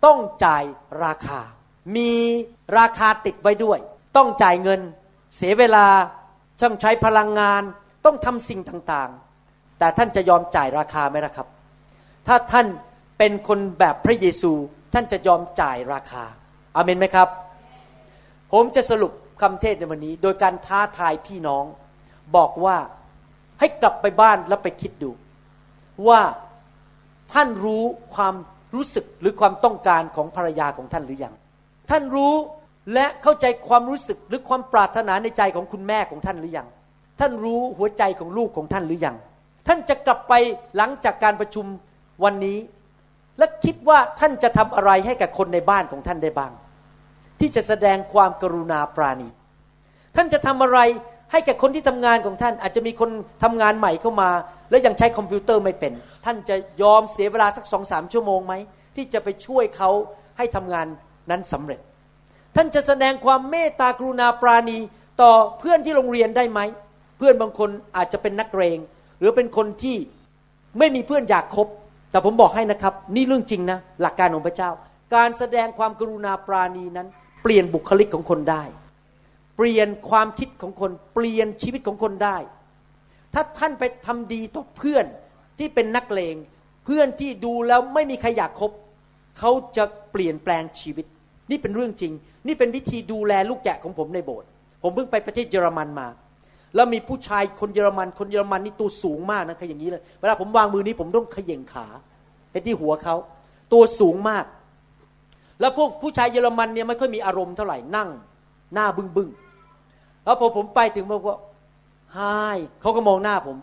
[0.05, 0.65] ต้องจ่าย
[1.05, 1.41] ราคา
[1.97, 2.13] มี
[2.79, 3.79] ราคาติดไว้ด้วย
[4.17, 4.81] ต้องจ่ายเงิน
[5.37, 5.87] เสียเวลา
[6.61, 7.63] ช่างใช้พลังงาน
[8.05, 11.49] ต้องทำสิ่งต่างๆ แต่ท่านจะยอมจ่ายราคาไหมล่ะครับ
[12.27, 12.67] ถ้าท่าน
[13.19, 14.53] เป็นคนแบบพระเยซู
[14.95, 16.25] ท่านจะยอมจ่ายราคา
[16.77, 17.29] อาเมนไหมครับ
[18.53, 19.13] ผมจะสรุป
[19.43, 21.65] คำเทศในวันนี้ โดยการท้าทายพี่น้อง
[22.37, 22.77] บอกว่า
[23.61, 25.11] ให้กลับไปบ้านแล้วไปคิดดู
[26.09, 26.21] ว่า
[27.33, 27.85] ท่านรู้
[28.15, 28.35] ความ
[28.75, 31.35] รู้สึกหรือความต้องการของภรรยาของท่านหรือยัง
[31.91, 32.35] ท่านรู้
[32.95, 36.69] และเข้าใจความรู้สึกหรือความปรารถนาในใจของคุณแม่ของท่านหรือยัง
[37.21, 39.17] ท่านรู้หัวใจของลูกของท่านหรือยัง
[39.69, 40.33] ท่านจะกลับไป
[40.77, 41.67] หลังจากการประชุม
[42.25, 42.59] วันนี้
[43.39, 46.53] และคิดว่าท่านจะทำอะไรให้กับคนในบ้านของท่านได้บ้าง
[47.41, 49.29] ที่จะแสดงความกรุณาปราณี
[50.17, 50.79] ท่านจะทำอะไร
[51.33, 53.11] ให้แก่คนที่ทำงานของท่าน อาจจะมีคน
[53.45, 54.31] ทำงานใหม่เข้ามา
[54.71, 55.93] แล้วยังใช้คอมพิวเตอร์ไม่เป็น
[56.25, 58.55] ท่านจะยอมเสียเวลาสักสองสามชั่วโมงไหม
[58.97, 59.91] ที่จะไปช่วยเขา
[60.39, 60.87] ให้ทำงาน
[61.31, 61.81] นั้นสำเร็จ
[62.57, 64.79] ท่านจะแสดงความเมตตากรุณาปราณี
[65.23, 66.61] ต่อเพื่อนที่โรงเรียนได้ไหม
[67.19, 68.79] เพื่อนบางคนอาจจะเป็นนักเรง
[69.19, 69.97] หรือเป็นคนที่
[70.79, 71.67] ไม่มีเพื่อนอยากคบ
[72.11, 74.71] แต่ผมบอกให้นะครับ นี่เรื่องจริงนะ หลักการของพระเจ้า
[75.15, 77.09] การแสดงความกรุณาปราณีนั้น
[77.43, 78.63] เปลี่ยนบุคลิกของคนได้
[79.57, 82.37] เปลี่ยนความคิดของคน เปลี่ยนชีวิตของคนได้
[83.35, 85.07] ถ้าท่านไปทำดีต่อเพื่อน
[85.59, 86.37] ที่เป็นนักเลง
[86.85, 88.71] เพื่อนที่ดูแล้วไม่มีใครอยากคบ
[89.39, 91.07] เขาจะเปลี่ยนแปลงชีวิต
[91.51, 92.13] นี่เป็นเรื่องจริง
[92.47, 94.49] นี่เป็นวิธีดูแลลูกแกะของผมในโบสถ์
[94.83, 96.09] ผมเพิ่งไปประเทศเยอรมันมา
[96.75, 101.87] แล้วมีผู้ชายคนเยอรมัน คนเยอรมันนี่ตัวสูงมากนะคอย่างนี้เลยเวลาผมวางมือนี้ผมต้องเขย่งขา
[102.51, 103.17] ไปที่หัวเขา
[103.73, 104.45] ตัวสูงมาก
[105.61, 108.09] แล้วพวกผู้ชายเยอรมันเนี่ยไม่ค่อยมีอารมณ์เท่าไหร่นั่ง
[108.75, 109.31] หน้าบึ้งบึ้ง
[110.25, 111.29] แล้วพอผมไปถึงบอก
[112.17, 113.57] ว่าไฮเขาก็มองหน้าผม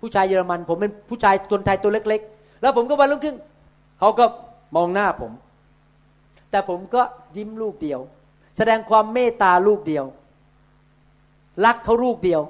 [0.00, 3.36] ผู้ชายเยอรมัน ผมเป็นผู้ชายคนไทยตัวเล็ก ๆ แล้วผมก็วันรุ่งขึ้น
[3.98, 4.24] เขาก็
[4.76, 5.32] มองหน้าผม
[6.50, 7.02] แต่ผมก็
[7.36, 8.00] ยิ้มลูกเดียว
[8.56, 10.04] แสดงความเมตตาลูกเดียว
[11.64, 12.42] รักเขาลูกเดียว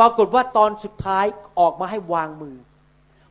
[0.00, 1.24] ปรากฏว่าตอนสุดท้าย
[1.58, 2.56] ออกมาให้วางมือ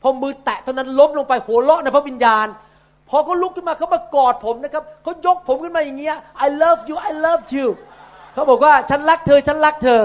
[0.02, 2.48] พอมือแตะเท่านั้นล้มลงไปหัวเราะในพระวิญญาณ
[3.10, 7.68] พอเขาลุกขึ้นมาเขามากอดผมนะครับเขายกผมขึ้นมาอย่างเงี้ย I love you I love you
[8.36, 10.02] เขาบอกว่าฉันรักเธอฉันรักเธอ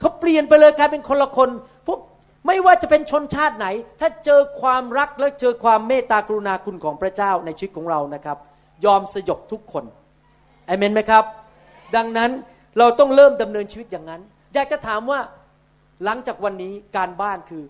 [0.00, 1.50] เขาเปลี่ยนไปเลยกลายเป็นคนละคน
[1.86, 1.98] พวก
[2.46, 3.66] ไม่ว่าจะเป็นชนชาติไหน
[4.00, 8.38] ถ้าเจอความรักและเจอความเมตตากรุณาคุณของพระเจ้าในชีวิตของเรานะครับ
[8.84, 9.84] ยอมสยบทุกคน
[10.66, 11.24] เอเมนไหมครับ
[11.96, 12.30] ดังนั้น
[12.78, 14.22] เราต้องเริ่มดำเนินชีวิตอย่างนั้น
[14.54, 15.20] อยากจะถามว่า
[16.04, 17.62] หลังจากวันนี้การบ้านคือ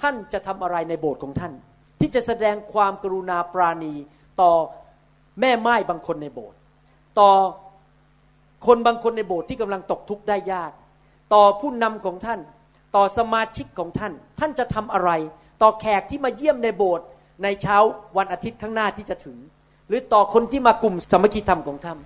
[0.00, 1.52] ท่านจะทำอะไรในโบสถ์ของท่าน
[2.00, 3.94] ที่จะแสดงความกรุณาปราณี
[4.40, 4.52] ต่อ
[5.40, 6.58] แม่ไม้บางคนในโบสถ์
[7.18, 7.30] ต่อ
[8.66, 10.72] คนบางคนในโบสถ์ที่กำลังตกทุกข์ได้ยาก
[11.34, 12.40] ต่อผู้นำของท่าน
[12.96, 15.10] ต่อสมาชิกของท่าน ท่านจะทำอะไร
[15.62, 17.06] ต่อแขกที่มาเยี่ยมในโบสถ์
[17.42, 17.76] ในเช้า
[18.16, 19.36] วันอาทิตย์ข้างหน้าที่จะถึง
[19.88, 21.98] หรือต่อคนที่มากลุ่มสมัคคีธรรมของท่าน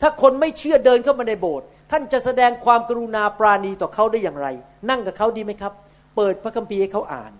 [0.00, 4.48] ถ้าคนไม่เชื่อเดินเข้ามาในโบสถ์ท่านจะแสดงความกรุณาปราณีต่อเขาได้อย่างไร
[4.90, 5.72] นั่งกับเขาดีไหมครับ
[6.16, 7.32] เปิดพระคัมภีร์ให้เขาอ่าน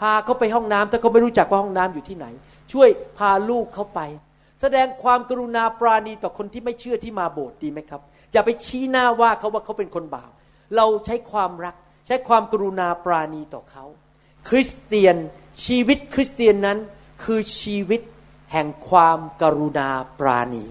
[0.00, 2.26] พาเขาไปห้องน้ำถ้าเขาไม่รู้จักว่าห้องน้ำอยู่ที่ไหน
[2.72, 4.00] ช่วยพาลูกเขาไป
[4.60, 8.00] แสดงความกรุณาปราณีต่อคนที่ไม่เชื่อที่มาโบสถ์ดีไหมครับ
[8.32, 10.30] อย่าไปชี้หน้าว่าเขาว่าเขาเป็นคนบาป
[10.76, 11.74] เราใช้ความรัก
[12.06, 13.84] ใช้ความกรุณาปราณีต่อเขา
[14.48, 15.16] คริสเตียน
[15.66, 16.78] ชีวิตคริสเตียนนั้น
[17.24, 18.00] คือชีวิต
[18.52, 19.88] แห่งความกรุณา
[20.20, 20.64] ปราณี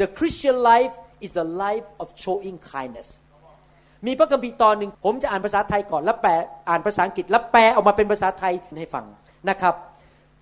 [0.00, 0.94] The Christian life
[1.26, 3.08] is a life of showing kindness
[4.06, 6.30] มีพระคัมภีร์ตอนหนึ่งผมจะอ่านภาษาไทยก่อนแล้วแปล
[6.68, 9.04] อ่านภาษาอังกฤษ แล้วแปลออกมาเป็นภาษาไทยให้ฟัง
[9.48, 9.74] นะครับ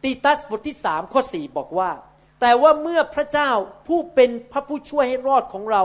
[0.02, 1.90] ตีตัสบทที่สามข้อสี่บอกว่า
[2.44, 3.50] แต่ว่าเมื่อพระเจ้า
[3.88, 5.82] ผู้เป็นพระผู้ช่วยให้รอดของเรา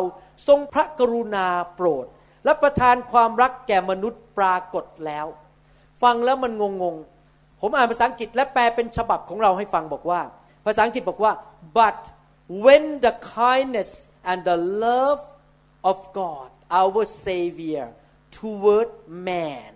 [0.47, 2.05] ทรงพระกรุณาโปรด
[2.45, 5.25] และประทานความรักแก่มนุษย์ปรากฏแล้ว
[6.03, 6.95] ฟังแล้วมันงงง
[7.61, 10.21] ผมอ่านภาษาอังกฤษและแปลเป็นฉบับของเราให้ฟังบอกว่า
[10.65, 11.31] ภาษาอังกฤษบอกว่า
[11.77, 11.99] but
[12.63, 13.91] when the kindness
[14.29, 15.21] and the love
[15.91, 16.49] of God
[16.79, 17.87] our Savior
[18.37, 18.89] toward
[19.29, 19.73] man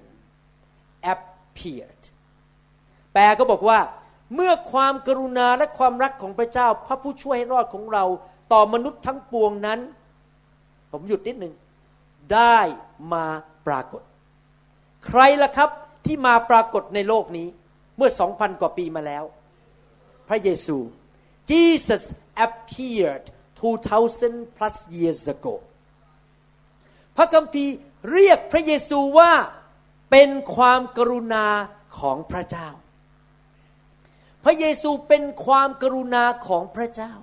[1.14, 2.04] appeared
[3.14, 3.80] แปลก็บอกว่า
[4.36, 8.04] เมื่อความกรุณาและความรักของพระเจ้า พระผู้ช่วยให้รอดของเรา
[8.52, 9.80] ต่อมนุษย์ทั้งปวงนั้น
[10.92, 11.54] ผมหยุดนิดหนึ่ง
[12.34, 12.60] ได้
[13.14, 13.26] มา
[13.68, 14.02] ปรากฏ
[15.06, 15.70] ใครล่ะครับ
[16.06, 17.48] ที่มาปรากฏในโลกนี้
[17.98, 19.24] เมื่อสองพันกว่าปีมาแล้ว
[20.28, 20.78] พระเยซู
[21.50, 22.04] Jesus
[22.46, 23.26] appeared
[23.62, 25.56] 2,000 plus years ago
[27.18, 27.76] พระคัมภีร์
[28.12, 29.32] เรียกพระเยซูว่า
[30.12, 31.48] เป็นความกรุณา
[32.00, 32.70] ของพระเจ้า
[34.44, 37.14] พระเยซูเป็นความกรุณาของพระเจ้า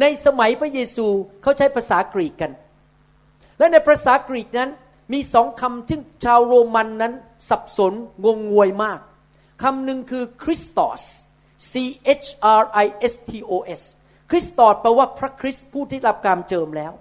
[0.00, 1.06] ในสมัยพระเยซู
[1.42, 2.52] เขาใช้ภาษากรีกกัน
[3.58, 4.70] และในภาษากรีกนั้น
[5.12, 7.12] มีสองคำที่ชาวโรมันนั้น
[7.48, 7.92] สับสน
[8.24, 9.00] งงงวยมาก
[9.62, 11.02] คำหนึ่งคือคริสตอส
[11.70, 11.72] C
[12.22, 12.26] H
[12.60, 13.82] R I S T O S
[14.30, 16.92] คริสตอสแปลว่าพระคริสต์ผู้ที่รับการเจิมแล้ว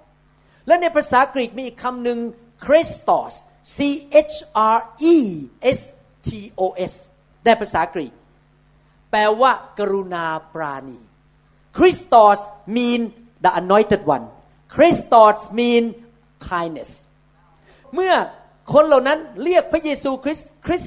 [0.67, 2.19] และในภาษากรีกมีอีกคำหนึ่ง
[2.65, 3.33] คริสตอส
[3.75, 3.79] C
[4.31, 4.35] H
[4.75, 4.79] R
[5.13, 5.15] E
[5.77, 5.79] S
[6.27, 6.29] T
[6.59, 6.93] O S
[7.45, 8.13] ในภาษากรีก
[9.13, 10.99] แปลว่า กรุณาปราณี
[11.77, 12.39] คริสตอส
[12.75, 13.01] mean
[13.43, 14.25] the anointed one
[14.75, 15.83] คริสตอส mean
[16.49, 16.91] kindness
[17.93, 18.13] เมื่อ
[18.73, 20.85] คนเหล่านั้นเรียกพระเยซูคริสต์คริส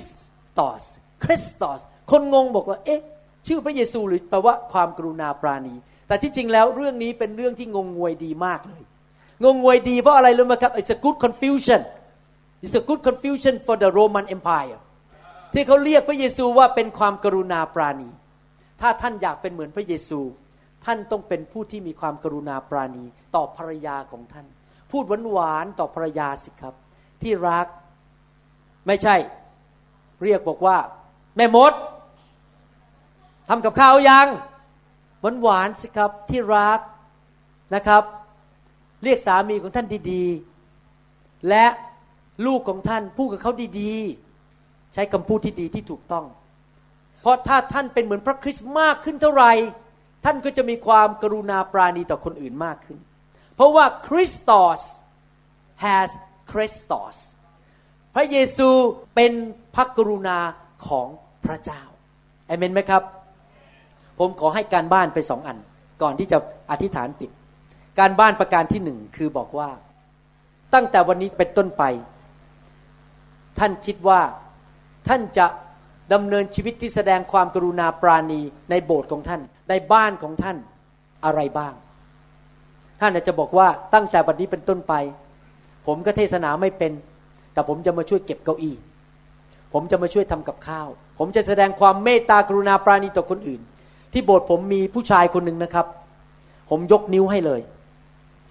[0.59, 0.83] ตอส
[1.25, 3.01] คริสตอสคนงงบอกว่า เอ๊ะ
[3.47, 5.75] ชื่อพระเยซูหรือแปลว่าความกรุณาปราณี
[6.07, 8.83] แต่ที่จริงแล้วเรื่องนี้เป็นเรื่องที่งงงวยดีมากเลย
[9.45, 11.81] งงงวยดีเพราะอะไรรู้ไหมครับ it's a good confusion
[12.65, 14.79] it's a good confusion for the Roman Empire
[15.59, 18.11] ที่เขาเรียกพระเยซูว่าเป็นความกรุณาปราณี
[18.81, 20.21] ถ้าท่านอยากเป็นเหมือนพระเยซู
[20.85, 23.05] ท่านต้องเป็นผู้ที่มีความกรุณาปราณี
[23.35, 24.47] ต่อภรรยาของท่าน
[24.91, 26.75] พูดหวานๆต่อภรรยาสิครับ
[27.23, 27.67] ที่รัก
[28.87, 29.17] ไม่ใช่
[30.25, 30.79] เรียกบอกว่า
[31.37, 31.73] แม่มด
[33.49, 34.27] ทำกับข้าวยัง
[35.21, 36.81] หวานหวานสิครับที่รัก
[37.75, 38.03] นะครับ
[39.05, 41.67] เรียกสามีของท่านดีๆ และ
[42.47, 44.26] ลูกของท่านพูดกับเขาดีๆ
[44.97, 46.25] ใช้คำพูดที่ดีที่ถูกต้อง
[47.23, 49.53] เพราะถ้าท่านเป็นเหมือนพระคริสต์มากขึ้นเท่าไหร่
[50.25, 52.99] ท่านก็จะมีความกรุณาปราณีต่อคนอื่นมากขึ้น
[53.55, 54.81] เพราะว่าคริสตอส
[55.85, 56.11] has
[56.51, 57.17] Christos
[58.15, 58.69] พระเยซู
[59.15, 59.33] เป็น
[59.75, 60.39] พระกรุณา
[60.89, 61.09] ของ
[61.45, 61.83] พระเจ้า
[62.47, 63.03] เอเมนไหมครับ
[64.19, 65.59] ผมขอให้การบ้านไปสองอัน
[66.03, 66.39] ก่อนที่จะ
[66.71, 67.31] อธิษฐานปิด
[67.99, 69.71] การบ้านประการที่หนึ่งคือบอกว่า
[70.75, 71.83] ตั้งแต่วันนี้เป็นต้นไป
[73.59, 74.21] ท่านคิดว่า
[75.09, 75.47] ท่านจะ
[76.13, 78.41] ดำเนินชีวิตที่แสดงความกรุณาปราณี
[78.71, 80.57] ในโบสถ์ของท่าน ในบ้านของท่าน
[81.25, 81.73] อะไรบ้าง
[83.01, 84.95] ท่านอาจจะบอกว่าตั้งแต่วันนี้เป็นต้นไป
[85.87, 86.93] ผมก็เทศนาไม่เป็น
[87.53, 88.75] แต่ผมจะมาช่วยเก็บเก้าอี้
[89.73, 90.89] ผมจะมาช่วยทำกับข้าว
[91.19, 93.61] ผมจะแสดงความเมตตากรุณาปราณีต่อคนอื่น
[94.13, 95.87] ที่โบสถ์ผมมีผู้ชายคนหนึ่งนะครับ
[96.71, 97.61] ผมยกนิ้วให้เลย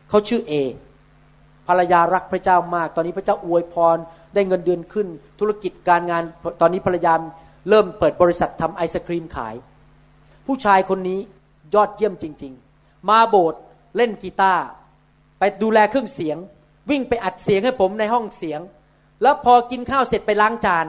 [0.09, 0.53] เขาชื่อเอ
[1.67, 3.97] ภรรยารักพระเจ้ามาก ตอนนี้พระเจ้าอวยพร
[4.33, 5.07] ได้เงินเดือนขึ้น
[5.39, 6.23] ธุรกิจการงาน
[6.61, 7.13] ตอนนี้ภรรยา
[7.69, 9.55] เริ่มเปิดบริษัททำไอศครีมขาย
[10.45, 11.19] ผู้ชายคนนี้
[11.75, 13.59] ยอดเยี่ยมจริง ๆ มาโบสถ์
[13.97, 14.63] เล่นกีตาร์
[15.39, 16.37] ไปดูแลเครื่องเสียง
[16.89, 18.59] วิ่งไปอัดเสียงให้ผมในห้องเสียง
[19.21, 20.85] แล้วพอกินข้าวเสร็จไปล้างจาน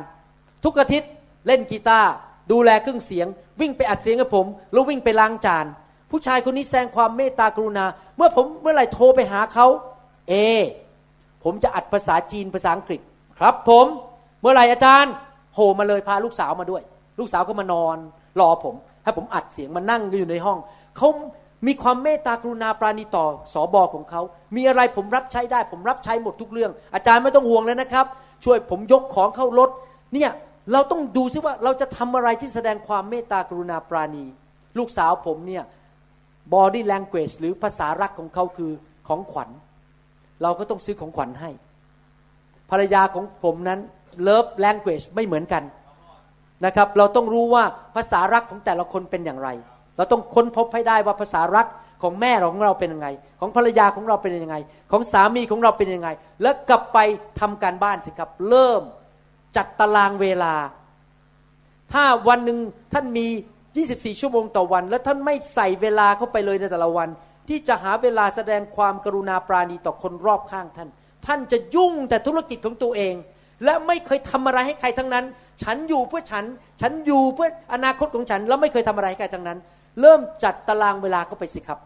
[0.65, 1.11] ทุกอาทิตย์
[1.47, 2.11] เล่นกีตาร์
[2.53, 3.27] ดูแลเครื่องเสียง
[3.61, 5.67] วิ่งไปอัดเสียงให้ผม แล้ววิ่งไปล้างจาน
[6.11, 9.67] ผู้ชายคนนี้แสดงความเมตตากรุณา เมื่อผมเมื่อไหร่โทรไปหาเขา
[10.29, 10.35] เอ
[11.45, 13.01] ผมจะอัดภาษาจีนภาษาอังกฤษ
[13.39, 13.87] ครับผม
[14.41, 15.13] เมื่อไหร่อาจารย์
[15.55, 16.83] โหมาเลยพาลูกสาวมาด้วย
[17.19, 17.97] ลูกสาวก็มานอน
[18.41, 18.75] รอผม
[19.05, 20.59] ให้ผมอัดเสียงมานั่งอยู่ในห้อง
[20.97, 21.09] เขา
[21.67, 24.23] มีความเมตตากรุณาปราณีต่อสอบอของเขา
[24.57, 28.07] มีอะไรผมรับใช้ได้ ผมรับใช้หมดทุกเรื่อง อาจารย์ไม่ต้องห่วงเลยนะครับ
[28.45, 29.71] ช่วยผมยกของเข้ารถ
[30.15, 30.31] เนี่ย
[30.73, 34.25] เราต้องดูซิว่าเราจะทำอะไรที่แสดงความเมตตากรุณาปราณี
[34.79, 35.65] ลูกสาวผมเนี่ย
[36.55, 38.73] body language หรือภาษารักของเขาคือ
[39.09, 39.51] ของขวัญ
[40.43, 41.51] เราก็ต้องซื้อของขวัญให้
[42.71, 43.81] ภรรยาของผมนั้น
[44.27, 45.63] love language ไม่เหมือนกัน
[46.67, 47.65] นะครับ เราต้องรู้ว่า
[47.97, 49.49] ภาษารักของแต่ละคนเป็นอย่างไร
[49.97, 51.67] เราต้องค้นพบให้ได้ว่าภาษารัก
[52.03, 53.09] ของแม่ของเราเป็นยังไง
[53.41, 54.57] ของภรรยาของเราเป็นยังไง
[54.91, 56.09] ของสามีของเราเป็นยังไง
[56.43, 56.99] แล้วกลับไป
[57.41, 58.83] ทำการบ้านสิครับ เริ่ม
[59.57, 60.55] จัดตารางเวลา
[61.93, 62.59] ถ้าวันหนึ่ง
[62.93, 63.27] ท่านมี
[63.75, 67.09] 24 ชั่วโมงต่อวัน แล้วท่านไม่ใส่เวลาเข้าไปเลยในแต่ละวัน
[67.49, 70.89] ที่จะหาเวลาแสดงความกรุณาปราณีต่อคนรอบข้างท่าน
[71.27, 73.15] ท่านจะยุ่งแต่ธุรกิจของตัวเอง
[73.65, 75.25] และไม่เคยทำอะไรให้ใครทั้งนั้น
[75.63, 76.45] ฉันอยู่เพื่อฉัน
[76.81, 79.59] ฉันอยู่เพื่ออนาคตของฉัน แล้วไม่เคยทำอะไรให้ใครทั้งนั้น
[80.01, 81.79] เริ่มจัดตารางเวลาเข้าไปสิครับ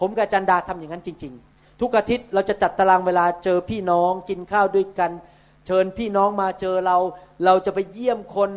[0.00, 5.10] ผมกับจันดาทำอย่างนั้นจริง ๆ ทุกอาทิตย์เราจะจัดตารางเวลาเจอพี่น้องกินข้าวด้วยกัน
[5.66, 6.96] เชิญพี่น้องมาเจอเรา
[7.44, 8.50] เราจะไปเยี่ยมคน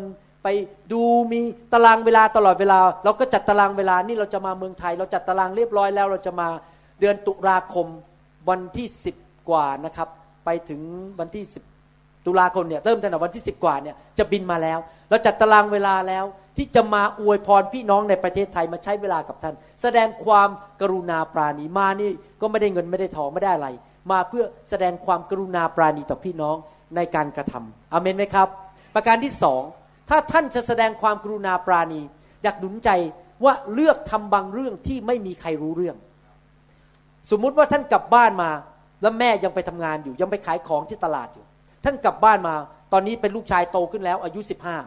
[0.91, 1.39] ดูมี
[1.73, 6.47] ตารางเวลาตลอดเวลา เราก็จัดตารางเวลานี่เราจะมาเมืองไทย เราจัดตารางเรียบร้อยแล้ว เราจะมา
[6.99, 7.87] เดือนตุลาคม
[8.49, 9.15] วันที่สิบ
[9.49, 10.07] กว่านะครับ
[10.45, 10.81] ไปถึง
[11.19, 11.63] วันที่สิบ
[12.25, 14.79] ตุลาคมเนี่ยเริ่มตั้งแต่วันที่สิบกว่าเนี่ยจะบินมาแล้ว
[15.09, 16.25] เราจัดตารางเวลาแล้ว
[16.57, 20.49] ที่จะมาอวยพรพี่น้องในประเทศไทยมาใช้เวลากับท่าน แสดงความ
[20.81, 23.69] กรุณาปราณีมานี่ก็ไม่ได้เงินไม่ได้ทองไม่ได้อะไร
[24.11, 26.55] มาเพื่อแสดงความกรุณาปราณีต่อพี่น้อง
[26.95, 28.47] ในการกระทำอเมนไหมครับ
[28.95, 29.61] ประการที่สอง
[30.09, 32.01] ถ้าท่านจะแสดงความกรุณาปราณี
[32.43, 32.89] อยากหนุนใจ
[33.43, 35.95] ว่าเลือกทำบางเรื่องที่ไม่มีใครรู้เรื่อง
[37.31, 38.51] สมมุติว่าท่านกลับบ้านมา
[39.01, 41.45] แล้วแม่ยังไปทำงานอยู่ ยังไปขายของที่ตลาดอยู่
[41.83, 42.55] ท่านกลับบ้านมา
[42.93, 44.77] ตอนนี้เป็นลูกชายโตขึ้นแล้ว อายุสิบห้า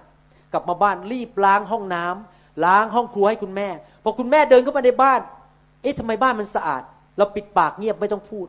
[0.53, 3.68] กลับมาบ้านรีบล้างห้องน้ำล้างห้องครัวให้คุณแม่
[4.05, 5.20] พอคุณแม่เดินเข้ามาในบ้าน
[5.83, 6.83] เอ๊ะทำไมบ้านมันสะอาด
[7.18, 8.47] เราปิดปากเงียบไม่ต้องพูด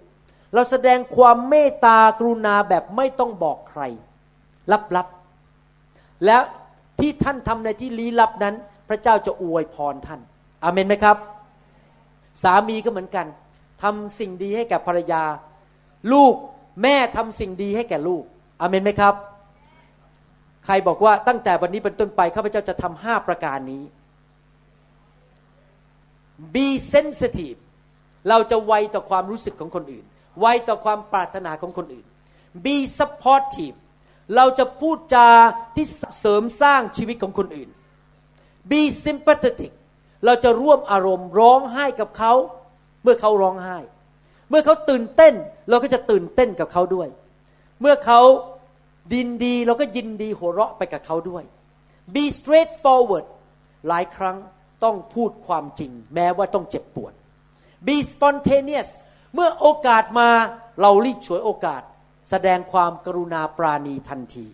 [0.53, 3.81] เราแสดงความเมตตากรุณาแบบไม่ต้องบอกใคร
[4.95, 6.41] ลับๆแล้ว
[6.99, 8.55] ที่ท่านทำในที่ลี้ลับนั้น
[8.89, 10.19] พระเจ้าจะอวยพรท่าน
[10.63, 11.17] อาเมนไหมครับ
[12.43, 13.25] สามีก็เหมือนกัน
[13.83, 15.23] ทำสิ่งดีให้แก่ภรรยา
[16.13, 16.33] ลูก
[16.81, 18.23] แม่ทำสิ่งดีให้แก่ลูก
[18.61, 19.15] อาเมนไหมครับ
[20.65, 23.83] ใครบอกว่าตั้งแต่วันนี้เป็นต้นไปข้าพเจ้าจะทำห้าประการนี้
[26.55, 27.59] be sensitive
[28.29, 30.05] เราจะไวต่อความรู้สึกของคนอื่น
[30.41, 32.05] ไวต่อความปรารถนาของคนอื่น
[32.65, 33.75] be supportive
[34.35, 35.29] เราจะพูดจา
[35.75, 35.85] ที่
[36.19, 37.69] เสริมสร้างชีวิตของคนอื่น
[38.71, 39.71] be sympathetic
[40.25, 42.33] เราจะร่วมอารมณ์ร้องไห้กับเขา
[43.03, 43.77] เมื่อเขาร้องไห้
[44.49, 45.33] เมื่อเขาตื่นเต้น
[45.69, 47.07] เราก็จะตื่นเต้นกับเขาด้วย
[47.81, 48.21] เมื่อเขา
[49.13, 51.43] ดินดีเราก็ยินดีหัวเราะไปกับเขาด้วย
[52.13, 53.25] be straightforward
[53.87, 54.37] หลายครั้ง
[54.83, 57.13] ต้องพูดความจริง แม้ว่าต้องเจ็บปวด
[57.87, 58.89] be spontaneous
[59.33, 60.29] เมื่อโอกาสมา
[60.81, 61.81] เรารีบฉวยโอกาส
[62.29, 64.45] แสดงความกรุณาปราณีทันที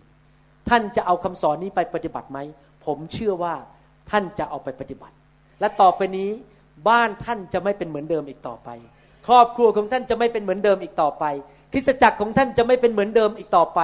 [0.68, 2.38] ท่านจะเอาคำสอนนี้ไปปฏิบัติไหม
[2.84, 3.54] ผมเชื่อว่า
[4.10, 5.14] ท่านจะเอาไปปฏิบัติ
[5.60, 6.30] และต่อไปนี้
[6.88, 8.68] บ้านท่านจะไม่เป็นเหมือนเดิมอีกต่อไป
[9.26, 11.24] ครอบครัวของท่านจะไม่เป็นเหมือนเดิมอีกต่อไป
[11.72, 13.80] คริสตจักรของท่านจะไม่เป็นเหมือนเดิมอีกต่อไป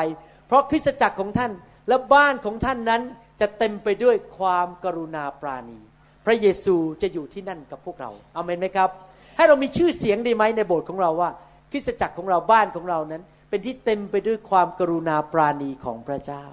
[0.46, 1.52] เพราะคริสตจักรของท่าน
[1.88, 3.02] และบ้านของท่านนั้น
[3.40, 5.78] จะเต็มไปด้วยความกรุณาปราณี
[6.26, 8.90] พระเยซูจะอยู่ที่นั่นกับพวกเราเอาเมนไหมครับ
[9.36, 11.30] ให้เรามีชื่อเสียงดีไหมในโบสถ์ของเราว่า
[11.72, 13.22] คริสตจักรของเราบ้านของเรานั้น
[13.56, 16.44] เป็นที่เต็มไปด้วยความกรุณาปราณีของพระเจ้า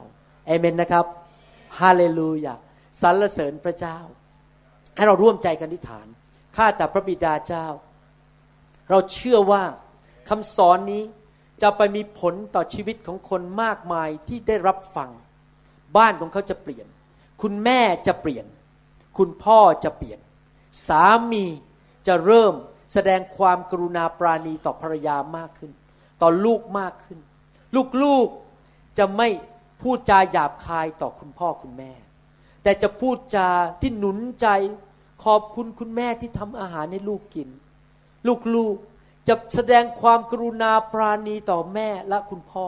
[0.48, 1.06] เอเมนนะครับ
[1.80, 2.56] ฮาเลลูยา
[3.02, 3.98] สรรเสริญพระเจ้า
[4.96, 6.08] ให้เราร่วมใจกันทิฐาน
[6.56, 7.68] ข้าแต่พระบิดาเจ้า
[8.90, 9.64] เราเชื่อว่า
[10.30, 11.04] คำสอนนี้
[11.62, 15.10] จะไปมีผลต่อชีวิตของคนมากมายที่ได้รับฟัง
[15.98, 16.88] บ้านของเขาจะเปลี่ยน
[17.42, 18.46] คุณแม่จะเปลี่ยน
[19.18, 20.20] คุณพ่อจะเปลี่ยน
[20.88, 21.46] สามี
[22.08, 22.54] จะเริ่ม
[22.94, 25.74] แสดงความกรุณาปราณีต่อภรรยามากขึ้น
[26.24, 27.20] ต่อลูกมากขึ้น
[28.04, 29.28] ลูกๆจะไม่
[29.82, 31.92] พูดจาหยาบคายต่อคุณพ่อคุณแม่
[32.64, 33.50] แต่จะพูดจา
[33.82, 34.48] ที่หนุนใจ
[35.24, 37.50] ขอบคุณคุณแม่ที่ทำอาหารให้ลูกกิน
[38.56, 42.68] ลูกๆจะแสดงความกรุณาปราณีต่อแม่และคุณพ่อ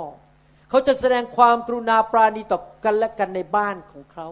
[0.69, 4.27] เขาจะแสดงความกรุณาปราณีต่อกันและกันในบ้านของเขา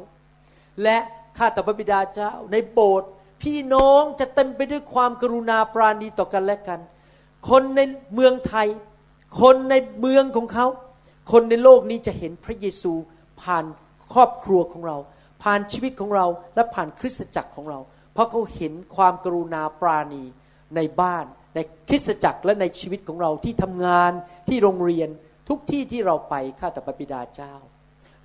[0.84, 0.98] และ
[1.38, 3.10] ข้าแต่พระบิดาเจ้าในโบสถ์
[3.42, 6.80] พี่น้องจะเต็มไปด้วยความกรุณาปราณีต่อกันและกัน
[7.50, 7.80] คนใน
[8.14, 8.68] เมืองไทย
[9.42, 10.66] คนในเมืองของเขา
[11.32, 12.94] คนในโลกนี้จะเห็นพระเยซู
[13.42, 13.66] ผ่าน
[14.14, 14.98] ครอบครัวของเรา
[15.44, 16.26] ผ่านชีวิตของเรา
[16.56, 17.80] และผ่านคริสตจักรของเรา
[18.14, 20.24] เพราะเขาเห็นความกรุณาปราณี
[20.76, 21.26] ในบ้าน
[21.56, 21.60] ใน
[21.90, 24.12] คริสตจักรและในชีวิตของเราที่ทำงาน
[24.50, 25.10] ที่โรงเรียน
[25.50, 27.54] ทุกที่ที่เราไปข้าแต่พระบิดาเจ้า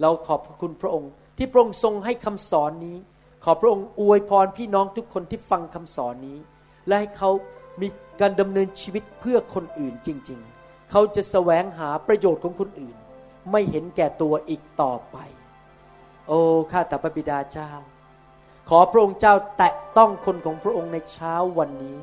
[0.01, 2.97] เราขอบคุณพระองค์ ที่พระองค์ทรงให้คำสอนนี้
[3.45, 6.39] ขอพระองค์อวยพรพี่น้องทุกคนที่ฟังคำสอนนี้
[6.87, 7.31] และให้เขา
[7.81, 7.89] มี
[8.21, 10.58] การดำเนินชีวิตเพื่อคนอื่นจริง ๆ
[10.91, 12.97] เขาจะแสวงหาประโยชน์ของคนอื่น
[13.51, 15.16] ไม่เห็นแก่ตัวอีกต่อไป
[16.26, 16.41] โอ้
[16.72, 17.70] ข้าแต่พระบิดาเจ้า
[18.68, 21.99] ขอพระองค์เจ้าแตะต้องคนของพระองค์ในเช้าวันนี้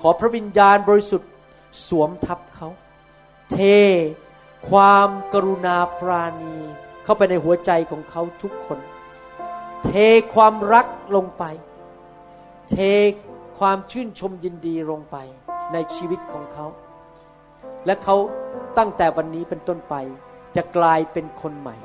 [0.00, 1.30] ขอพระวิญญาณบริสุทธิ์
[1.86, 2.68] สวมทับเขา
[3.52, 3.58] เท
[4.70, 6.56] ความกรุณาปราณี
[7.04, 8.78] เข้าไปในหัวใจของเขาทุกคน
[9.84, 9.90] เท
[10.34, 10.86] ความรัก
[11.16, 11.44] ลงไป
[12.70, 12.76] เท
[13.58, 15.16] ความชื่นชมยินดีลงไป
[15.72, 16.66] ในชีวิตของเขา
[17.86, 18.16] และเขา
[18.78, 19.94] ตั้งแต่วันนี้เป็นต้นไป
[20.56, 21.76] จะกลายเป็นคนใหม่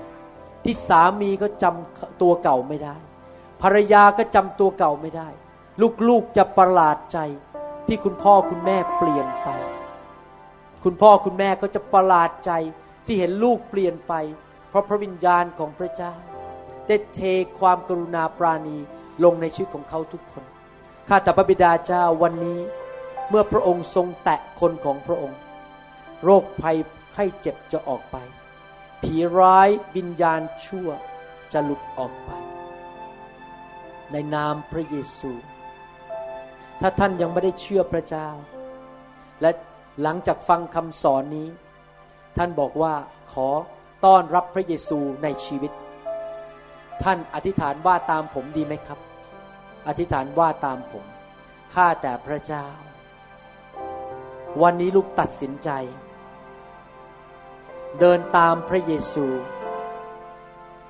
[0.63, 2.95] ที่สามีก็จำตัวเก่าไม่ได้
[3.61, 5.29] ภรรยาก็จำตัวเก่าไม่ได้
[6.07, 7.19] ลูกๆจะประหลาดใจ
[7.87, 9.49] ที่คุณพ่อคุณแม่เปลี่ยนไป
[10.83, 12.51] คุณพ่อคุณแม่ก็จะประหลาดใจ
[13.05, 14.13] ที่เห็นลูกเปลี่ยนไป
[14.69, 16.13] เพราะพระวิญญาณของพระเจ้า
[16.87, 17.21] ได้เท
[17.59, 18.77] ความกรุณาปราณี
[19.23, 20.43] ลงในชีวิตของเขาทุกคน
[21.07, 22.59] ข้าแต่พระบิดาเจ้าวันนี้
[23.29, 25.37] เมื่อพระองค์ทรงแตะคนของพระองค์
[26.23, 26.77] โรคภัย
[27.13, 28.17] ไข้เจ็บจะออกไป
[29.03, 30.89] ผีร้ายวิญญาณชั่ว
[31.53, 32.31] จะหลุดออกไป
[34.11, 35.31] ในนามพระเยซู
[36.81, 38.27] ถ้าท่านยังไม่ได้เชื่อพระเจ้า
[39.41, 39.51] และ
[40.01, 41.47] หลังจากฟังคำสอนนี้
[42.37, 42.93] ท่านบอกว่า
[43.33, 43.49] ขอ
[44.05, 45.71] ต้อนรับพระเยซูในชีวิต
[47.03, 48.99] ท่านอธิษฐานว่าตามผมดีไหมครับ
[49.87, 51.05] อธิษฐานว่าตามผม
[51.73, 52.67] ข้าแต่พระเจ้า
[54.61, 55.69] วันนี้ลูกตัดสินใจ
[57.99, 59.25] เดินตามพระเยซู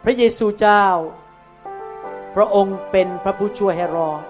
[0.03, 0.85] พระเยซูเจ้า
[2.35, 4.23] พระองค์เป็นพระผู้ช่วยให้รอด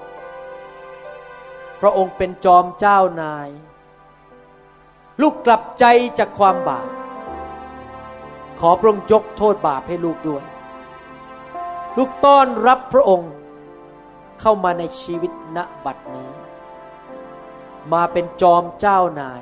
[1.81, 3.49] พระองค์เป็นจอมเจ้านาย
[5.21, 5.85] ลูกกลับใจ
[6.17, 6.89] จากความบาป
[8.59, 10.45] ขอพระองค์ยกโทษบาปให้ลูกด้วย
[11.97, 13.31] ลูกต้อนรับพระองค์
[14.39, 16.29] เข้ามาในชีวิตณบัดนี้
[17.93, 19.33] มาเป็นจอมเจ้านา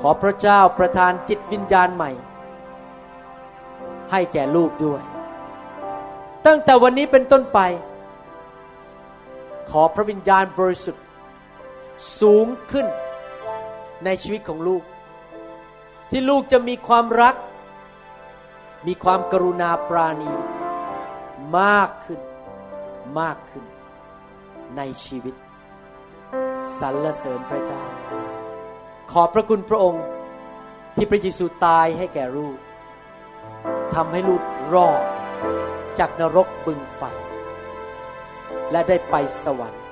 [0.00, 2.10] ขอพระเจ้าประทานจิตวิญญาณใหม่
[4.10, 5.02] ให้แก่ลูกด้วย
[6.46, 7.58] ตั้งแต่วันนี้เป็นต้นไป
[9.70, 11.04] ขอพระวิญญาณบริสุทธิ์
[12.20, 12.86] สูงขึ้น
[14.04, 14.82] ในชีวิตของลูก
[16.10, 17.34] ที่ลูกจะมีความรัก
[18.86, 20.32] มีความกรุณาปราณี
[21.58, 22.20] มากขึ้น
[23.20, 23.64] มากขึ้น
[24.76, 25.34] ในชีวิต
[26.78, 27.82] สรรเสริญพระเจ้า
[29.12, 30.04] ขอบพระคุณพระองค์
[30.96, 32.56] ที่พระเยซูตายให้แก่ลูก
[33.94, 34.42] ทำให้ลูก
[34.74, 35.02] รอด
[35.98, 37.02] จากนรกบึงไฟ
[38.70, 39.84] และได้ไปสวรรค์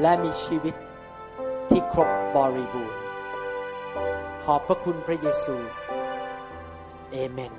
[0.00, 0.74] และมีชีวิต
[1.70, 3.00] ที่ครบบริบูรณ์
[4.44, 5.56] ขอบพระคุณพระเยซู
[7.12, 7.52] เอเมน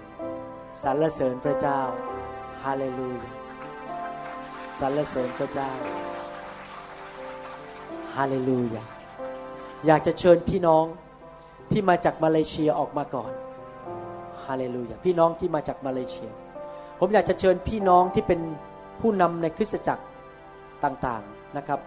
[0.81, 1.79] สรรเสริญพระเจ้า
[2.63, 3.31] ฮาเลลูยา
[4.79, 5.71] สรรเสริญพระเจ้า
[8.15, 8.83] ฮาเลลูยา
[9.87, 10.85] อยากจะเชิญพี่น้อง
[11.71, 13.31] ที่มาจากมาเลเซียออกมาก่อน
[14.45, 16.31] ฮาเลลูยาพี่น้องที่มาจากมาเลเซีย
[16.99, 18.39] ผมอยากจะเชิญพี่น้องที่เป็น
[19.01, 20.03] ผู้นำในคริสตจักร
[20.83, 21.79] ต่างๆนะครับ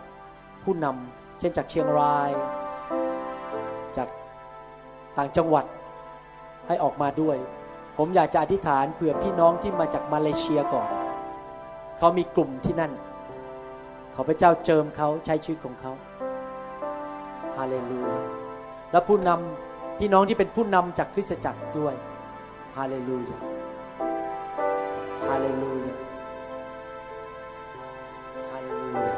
[0.65, 2.31] ผู้นำเช่นจากเชียงราย
[3.97, 4.09] จาก
[5.17, 5.65] ต่างจังหวัด
[6.67, 7.37] ให้ออกมาด้วย
[7.97, 10.89] ผมอยากจะอธิษฐานเผื่อพี่น้องที่มาจากมาเลเซียก่อน
[11.99, 12.93] เขามีกลุ่มที่นั่น
[14.15, 15.93] ขอพระเจ้าเจิมเขาใช้ชีวิตของเขา
[17.59, 18.17] ฮาเลลูยา
[18.93, 21.95] และผู้นำพี่น้องที่เป็นผู้นำจากคริสตจักรด้วย
[22.77, 23.39] ฮาเลลูยา
[25.29, 25.95] ฮาเลลูยา
[28.51, 29.17] ฮาเลลูยา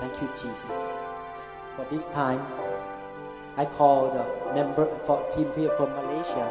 [0.00, 0.78] Thank you Jesus
[1.74, 2.42] for this time
[3.62, 4.24] I call the
[4.56, 6.46] member for team here from Malaysia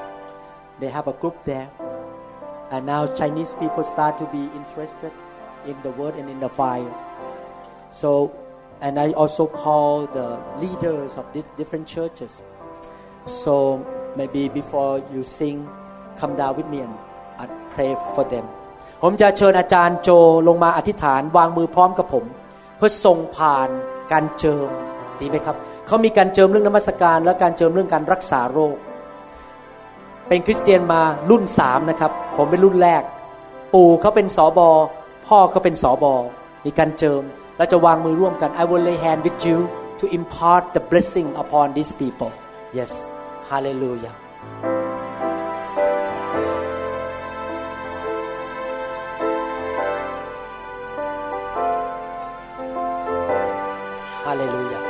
[0.79, 1.69] they have a group there
[2.73, 5.11] and now Chinese people start to be interested
[5.65, 6.93] in the word and in the fire.
[7.91, 8.33] So,
[8.86, 10.27] and I also call the
[10.63, 12.41] leaders of the different churches.
[13.25, 13.53] So
[14.19, 15.57] maybe before you sing,
[16.19, 16.93] come down with me and
[17.43, 18.45] I pray for them.
[19.05, 20.09] ผมจะเชิญอาจารย์โจ
[20.47, 22.25] ลงมาอธิษฐานวางมือพร้อมกับผม
[22.77, 23.69] เพื่อส่งผ่าน
[24.11, 24.69] การเจิม
[25.19, 25.55] ดีไหมครับ
[25.88, 28.75] เขามีการเจิมเรื่องนมัสการ และการเจิมเรื่องการรักษาโรค
[30.27, 33.03] เป็นคริสเตียนมารุ่นสามนะครับ ผมเป็นรุ่นแรก
[33.73, 34.69] ปู่เขาเป็นสอบอ
[35.27, 36.13] พ่อเขาเป็นสอบอ
[36.65, 37.21] มีการเจิม
[37.57, 39.57] เราจะวางมือร่วมกัน I will lay hand with you
[39.99, 42.31] to impart the blessing upon these people
[42.79, 42.91] yes
[43.49, 44.15] hallelujah
[54.25, 54.83] hallelujah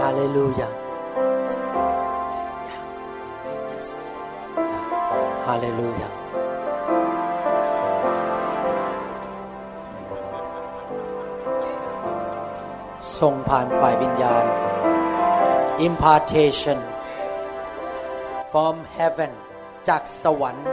[0.00, 0.70] hallelujah
[3.70, 3.86] yes
[13.18, 14.44] hallelujah ส่งผ่านฝ่ายวิญญาณ
[15.86, 16.78] impartation
[18.52, 19.32] from heaven
[19.88, 20.66] จากสวรรค์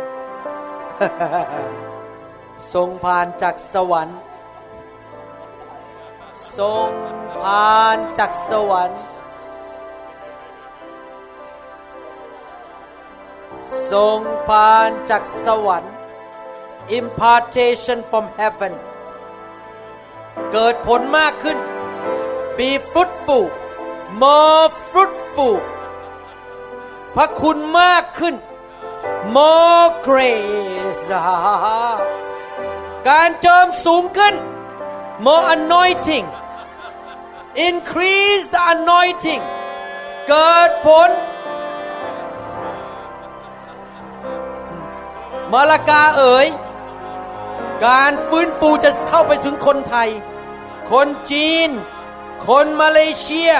[2.73, 4.17] ส่งผ่านจากสวรรค์
[6.59, 6.91] ส่ง
[7.43, 9.01] ผ่านจากสวรรค์
[13.91, 15.93] ส่งผ่านจากสวรรค์
[16.99, 18.73] impartation from heaven
[20.51, 21.59] เกิดผลมากขึ้น
[22.61, 23.45] be fruitful
[24.21, 25.57] more fruitful
[27.15, 28.35] พระคุณมากขึ้น
[29.35, 31.03] more grace
[33.09, 34.35] การเจิมสูงขึ้น
[35.25, 36.25] more anointing
[37.67, 39.43] increase the anointing
[40.27, 41.09] เกิดผล
[45.51, 46.47] มาลากาเอ๋ย
[47.87, 50.09] การฟื้นฟูจะเข้าไปถึงคนไทย
[50.91, 51.71] คนจีน
[52.47, 53.51] คนมาเลเซีย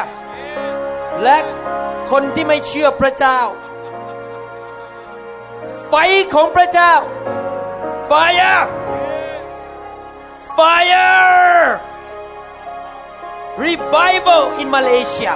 [1.24, 1.38] และ
[2.12, 3.40] คนที่ไม่เชื่อพระเจ้า
[5.90, 5.94] ไฟ
[6.34, 6.94] ของพระเจ้า
[8.10, 8.62] fire
[10.58, 11.66] fire
[13.66, 15.34] revival in Malaysia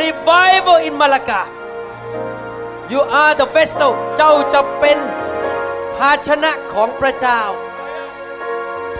[0.00, 1.42] revival in Malacca
[2.92, 4.98] you are the vessel เจ้าจะเป็น
[5.96, 7.40] ภาชนะของพระเจ้า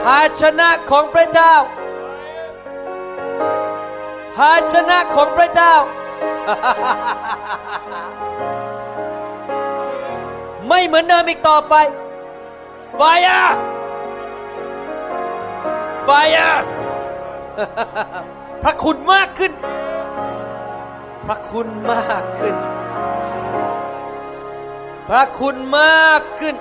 [0.03, 1.55] ภาชนะของพระเจ้า
[4.37, 5.75] ภาชนะของพระเจ้า
[10.69, 11.75] ไม่เหมือนเดิมอีกต่อไป
[12.99, 13.51] Fire
[16.09, 16.57] Fire
[18.63, 19.53] พระคุณมากขึ้น
[21.27, 22.57] พระคุณมากขึ้น
[25.09, 26.57] พระคุณมากขึ้น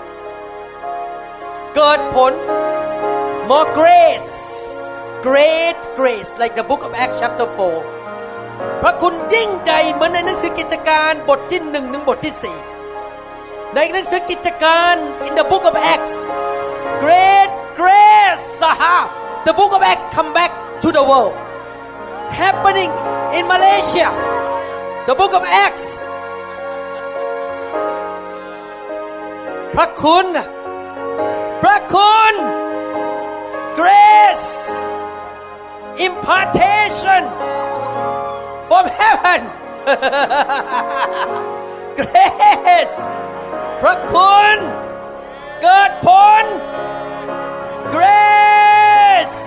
[1.76, 2.34] เกิดผล
[3.50, 4.34] more grace
[5.32, 7.48] great grace like the book of Acts chapter
[8.10, 12.58] 4 พระคุณยิ่งใหญ่เหมือนในหนังสือกิจการบทที่หนึ่งถึงบทที่สี่
[13.76, 14.96] ในหนังสือกิจการ
[15.28, 16.16] in the book of Acts
[17.04, 18.50] great grace
[19.48, 20.52] the book of Acts come back
[20.84, 21.34] to the world
[22.42, 22.92] happening
[23.38, 24.10] in Malaysia
[25.10, 25.88] the book of Acts
[29.76, 30.26] พระคุณ
[31.62, 32.34] พระคุณ
[33.80, 34.50] grace
[36.08, 37.22] impartation
[38.68, 39.42] from heaven
[42.00, 42.98] grace
[43.82, 44.58] พระคุณ
[45.62, 46.08] เกิดผ
[46.42, 46.44] ล
[47.96, 49.38] grace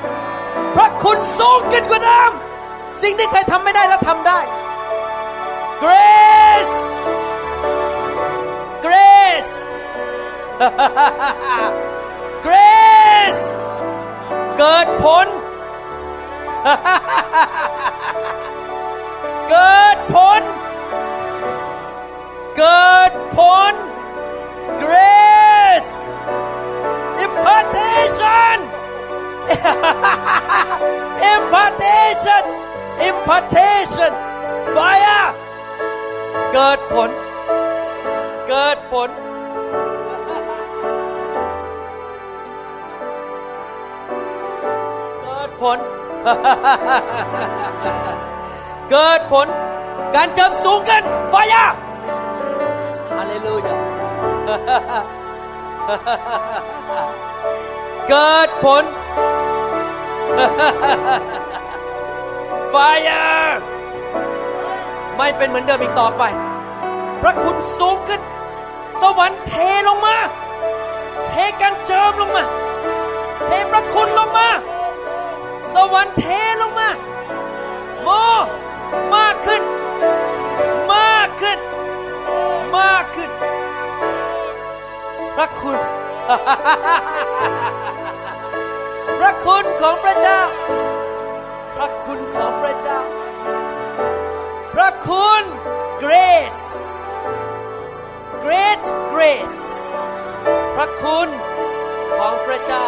[0.74, 2.32] พระคุณสูงขึ้นกว่าเดิม
[3.03, 4.38] สิ่งที่เคยทำไม่ได้แล้วทำได้
[5.82, 6.76] grace
[8.84, 9.53] grace
[12.46, 13.42] grace
[14.59, 15.26] เกิดผล
[19.49, 20.41] เกิดผล
[22.58, 23.39] เกิดผ
[23.72, 23.74] ล
[24.84, 25.93] grace
[27.24, 28.58] impartation
[31.34, 32.43] impartation
[33.10, 34.12] impartation
[34.76, 35.28] fire
[36.54, 37.10] เกิดผล
[38.47, 39.10] เกิดผล
[45.24, 45.80] เกิดผล
[48.91, 49.47] เกิดผล
[50.14, 51.64] การเจิมสูงขึ้นไฟยา
[53.11, 53.74] ฮาเลลูยา
[58.09, 58.83] เกิดผล
[62.70, 62.74] ไฟ
[63.09, 63.24] ยา
[65.16, 66.22] ไม่เป็นเหมือนเดิมอีกต่อไป
[67.22, 68.20] พระคุณสูงขึ้น
[69.01, 69.53] สวรรค์เท
[69.89, 70.16] ลงมา
[71.26, 72.45] เทการเจิมลงมา
[73.47, 74.49] เทพระคุณลงมา
[75.75, 76.25] สวรรค์เท
[76.61, 76.91] ลงมา
[78.03, 78.09] โม
[79.14, 79.62] มากขึ้น
[80.95, 81.59] มากขึ้น
[82.79, 83.31] มากขึ้น
[85.37, 85.79] พระคุณ
[89.19, 90.41] พระคุณของพระเจ้า
[91.75, 93.01] พระคุณของพระเจ้า
[94.75, 95.43] พระคุณ
[96.03, 96.64] grace
[98.45, 99.59] great grace
[100.75, 101.29] พระคุณ
[102.16, 102.85] ของพระเจ้า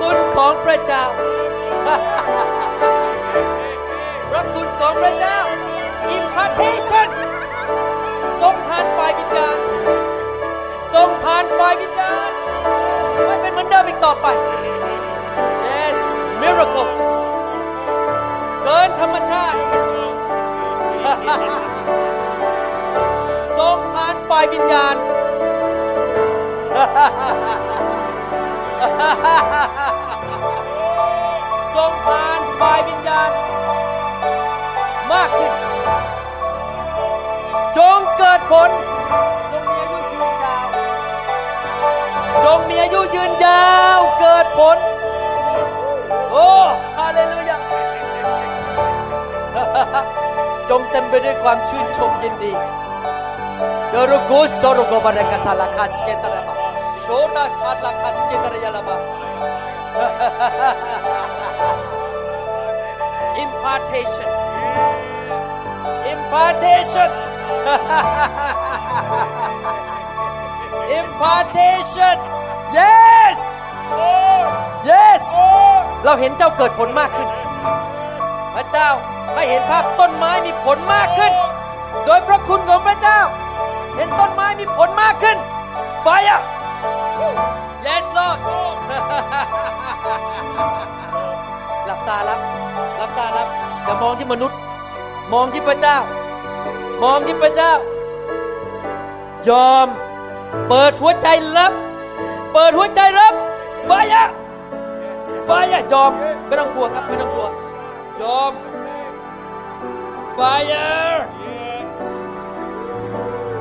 [0.00, 1.04] คุณของพระเจ้า
[4.30, 5.38] พระคุณของพระเจ้า
[6.16, 7.08] impartation
[8.40, 9.58] ทรงผ่านฝ่ายวิญญาณ
[10.94, 12.30] ทรงผ่านฝ่ายวิญญาณ
[13.26, 14.26] ไม่เป็นเหมือนเดิมอีกต่อไป
[15.66, 15.98] yes
[16.40, 17.04] miracles
[18.62, 19.60] เกินธรรมชาติ
[23.58, 24.96] ทรงผ่านฝ่ายวิญญาณ
[31.74, 33.30] ทรงผ่านฝ่ายวิญญาณ
[35.12, 35.52] มากขึ้น
[37.76, 38.70] จงเกิดผล
[39.52, 40.68] จงมีอายุยืนยาว
[42.44, 43.66] จงมีอายุยืนยา
[43.98, 44.78] ว เกิดผล
[46.30, 46.48] โอ้
[46.96, 47.58] ฮาเลลูยา
[50.70, 52.52] จงเต็มไปด้วยความชื่นชมยินดี
[53.90, 54.18] โดรุ
[57.06, 58.96] กุสโรโกบาระกาตาลาคาสเกตระบาโชราชาลาคาสเกตระยาลาบา
[63.42, 64.30] impartation
[66.12, 67.10] impartation
[70.98, 72.16] impartation
[72.78, 73.38] yes
[74.90, 75.24] yes
[76.04, 77.28] เราเห็นเจ้าเกิดผลมากขึ้น
[78.54, 78.88] พระเจ้า
[79.34, 81.32] ให้เห็นภาพต้นไม้มีผลมากขึ้น
[82.04, 83.20] โดยพระคุณของพระเจ้า
[83.96, 85.36] เห็นต้นไม้มีผลมากขึ้น
[86.02, 86.42] ไฟอะ
[87.96, 88.38] yes Lord
[91.86, 92.40] หลับตารับ
[92.98, 93.48] หลับตารับ
[93.84, 94.58] อย่ามองที่มนุษย์
[95.32, 95.96] มองที่พระเจ้า
[97.02, 97.72] มองที่พระเจ้า
[99.48, 99.86] ยอม
[100.68, 101.26] เปิดหัวใจ
[101.56, 101.72] รับ
[102.52, 103.34] เปิดหัวใจรับ
[103.84, 104.26] ไฟอะ
[105.44, 106.12] ไฟอะยอม
[106.46, 107.48] ไม่ต้องกลัวครับไม่ต้องกลัว
[108.22, 108.52] ยอม
[110.36, 111.16] Fire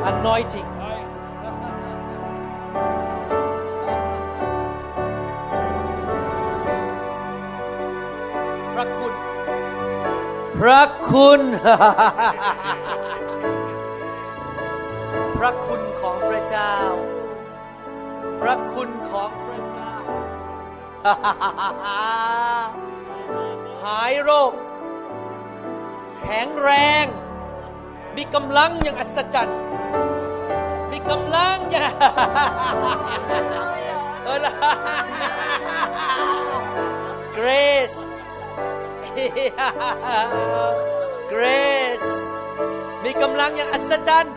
[0.09, 0.74] anointing
[10.59, 11.41] พระคุณ
[15.37, 16.75] พระคุณของพระเจ้า
[18.41, 19.95] พระคุณของพระเจ้า
[23.83, 24.51] หายโรค
[26.21, 26.71] แข็งแร
[27.03, 27.05] ง
[28.15, 29.59] มีกำลังอย่างอัศจรรย์
[30.91, 31.91] มีกำลังอย่าง
[34.23, 34.53] เออละ
[37.37, 37.99] Grace
[41.31, 42.11] Grace
[43.03, 44.35] มีกำลังอย่างอัศจรรย์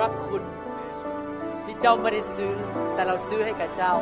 [0.00, 0.42] รักคุณ
[1.64, 2.54] ที่เจ้าไม่ได้ซื้อ
[2.94, 3.94] แต่เราซื้อให้กับเจ้า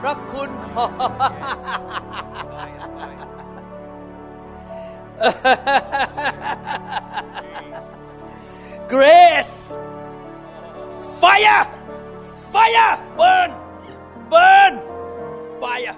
[0.00, 0.90] พระคุณของ
[8.92, 9.58] Grace
[11.20, 11.64] Fire
[12.53, 13.49] Fire Burn
[14.31, 14.73] Burn
[15.61, 15.95] Fire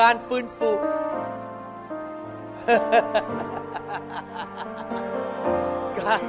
[0.00, 0.70] การฟื้นฟู
[6.00, 6.22] การ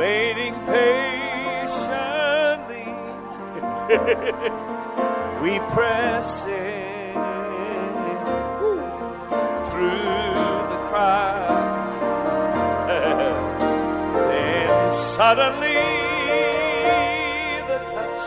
[0.00, 2.10] waiting patiently.
[5.41, 7.13] we press in
[9.69, 9.89] through
[10.71, 11.65] the crowd.
[14.29, 15.81] then suddenly
[17.69, 18.23] the touch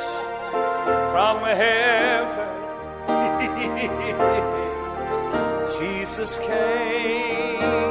[1.13, 2.49] from heaven.
[5.79, 7.88] Jesus came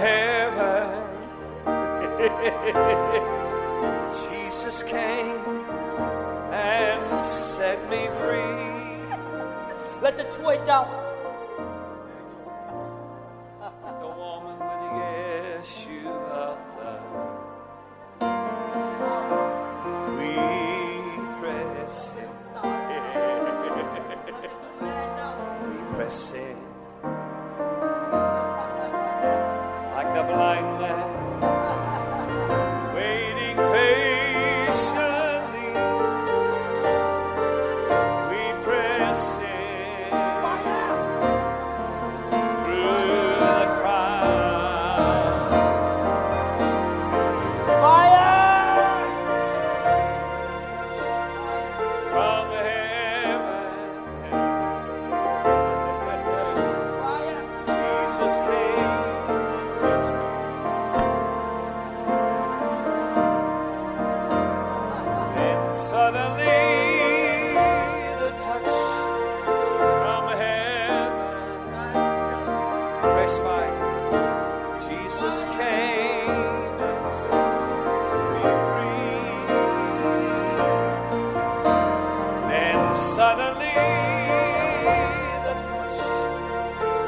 [0.00, 1.04] heaven.
[4.30, 5.40] Jesus came
[6.52, 9.04] and set me free.
[10.02, 11.09] Let the joy out.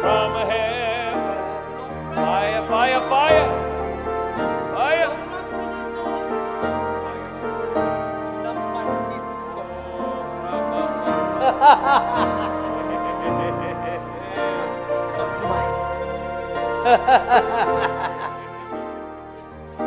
[0.02, 1.14] From heaven,
[2.16, 3.48] fire, fire, fire,
[4.74, 5.12] fire.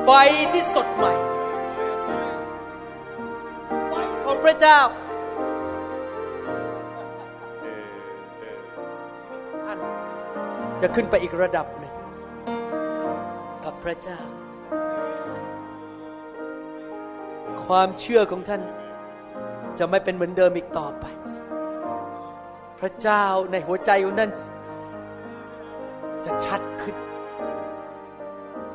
[0.03, 0.09] ไฟ
[0.53, 1.13] ที่สดใหม่
[3.87, 3.93] ไฟ
[4.25, 4.79] ของพระเจ้า
[10.81, 11.93] จะขึ้นไปอีกระดับหนึ่ง
[13.63, 14.19] กับพระเจ้า
[17.65, 18.61] ความเชื่อของท่าน
[19.79, 21.05] จะไม่เป็นเหมือนเดิมอีกต่อไป
[22.79, 24.31] พระเจ้าในหัวใจของนั้น
[26.25, 26.95] จะชัดขึ้น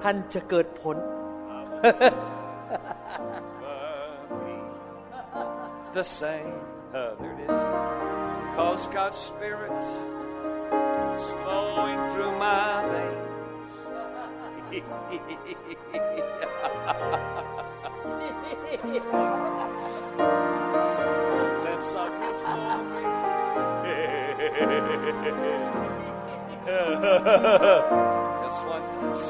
[0.03, 0.97] ท่านจะเกิดผล
[5.93, 6.61] the same.
[6.95, 7.61] Uh, there it is.
[8.57, 10.20] Cause God's Spirit
[11.14, 13.72] is flowing through my veins.
[21.62, 23.06] Glimpse of His glory.
[28.42, 29.24] Just one touch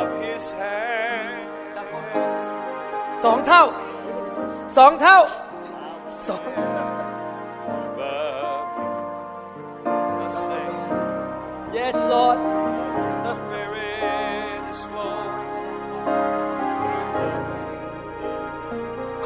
[0.00, 1.46] of His hand.
[3.24, 3.62] สองเท่า
[4.76, 5.18] สองเท่า
[6.26, 6.69] สอง
[11.91, 12.39] yes Lord
[13.25, 15.33] The Spirit is flowing
[16.81, 17.31] through my
[17.63, 18.09] veins.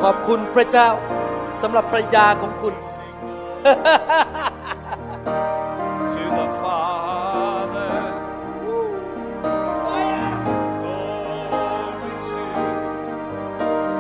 [0.02, 0.90] ขอบคุณพระเจ้า
[1.62, 2.74] สำหรับภรรยาของคุณ
[6.14, 7.96] To the Father.
[10.82, 12.42] Glory to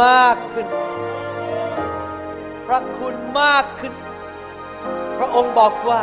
[0.00, 0.66] มากขึ้น
[2.66, 3.92] พระคุณมากขึ้น
[5.18, 6.00] พระองค์บอกว่า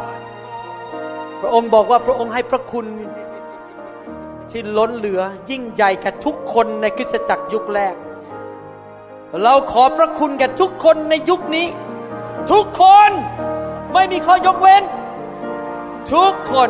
[1.41, 2.87] พระองค์บอกว่าพระองค์ให้พระคุณ
[4.51, 7.95] ที่ล้นเหลือยิ่งใหญ่แก่ทุกคนในคริสตจักรยุคแรก
[9.43, 11.67] เราขอพระคุณแก่ทุกคนในยุคนี้
[12.51, 13.11] ทุกคน
[13.93, 14.83] ไม่มีข้อยกเว้น
[16.13, 16.69] ทุกคน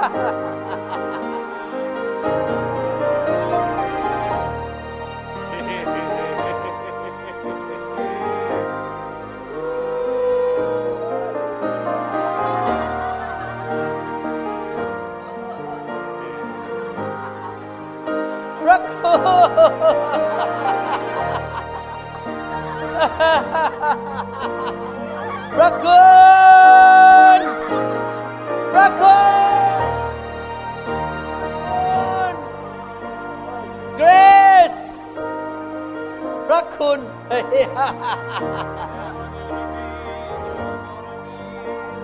[0.00, 0.40] Raccoon!
[28.72, 29.19] Raccoon!
[36.80, 37.00] คุณ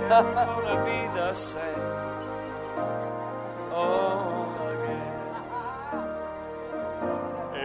[0.09, 1.83] gonna be the same.
[3.73, 4.43] Oh.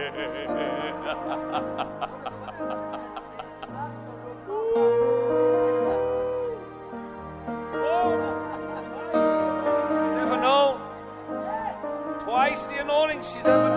[12.24, 13.71] Twice the anointing she's ever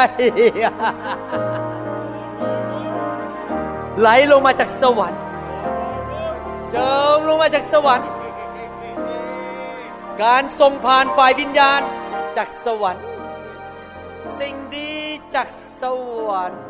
[0.00, 0.06] ไฟ
[4.00, 5.20] ไหลลงมาจากสวรรค์
[6.70, 8.08] เจิมลงมาจากสวรรค์
[10.22, 11.80] การทรงผ่านฝ่ายวิญญาณ
[12.36, 13.04] จากสวรรค์
[14.38, 14.92] สิ่งดี
[15.34, 15.48] จาก
[15.80, 15.82] ส
[16.26, 16.69] วรรค์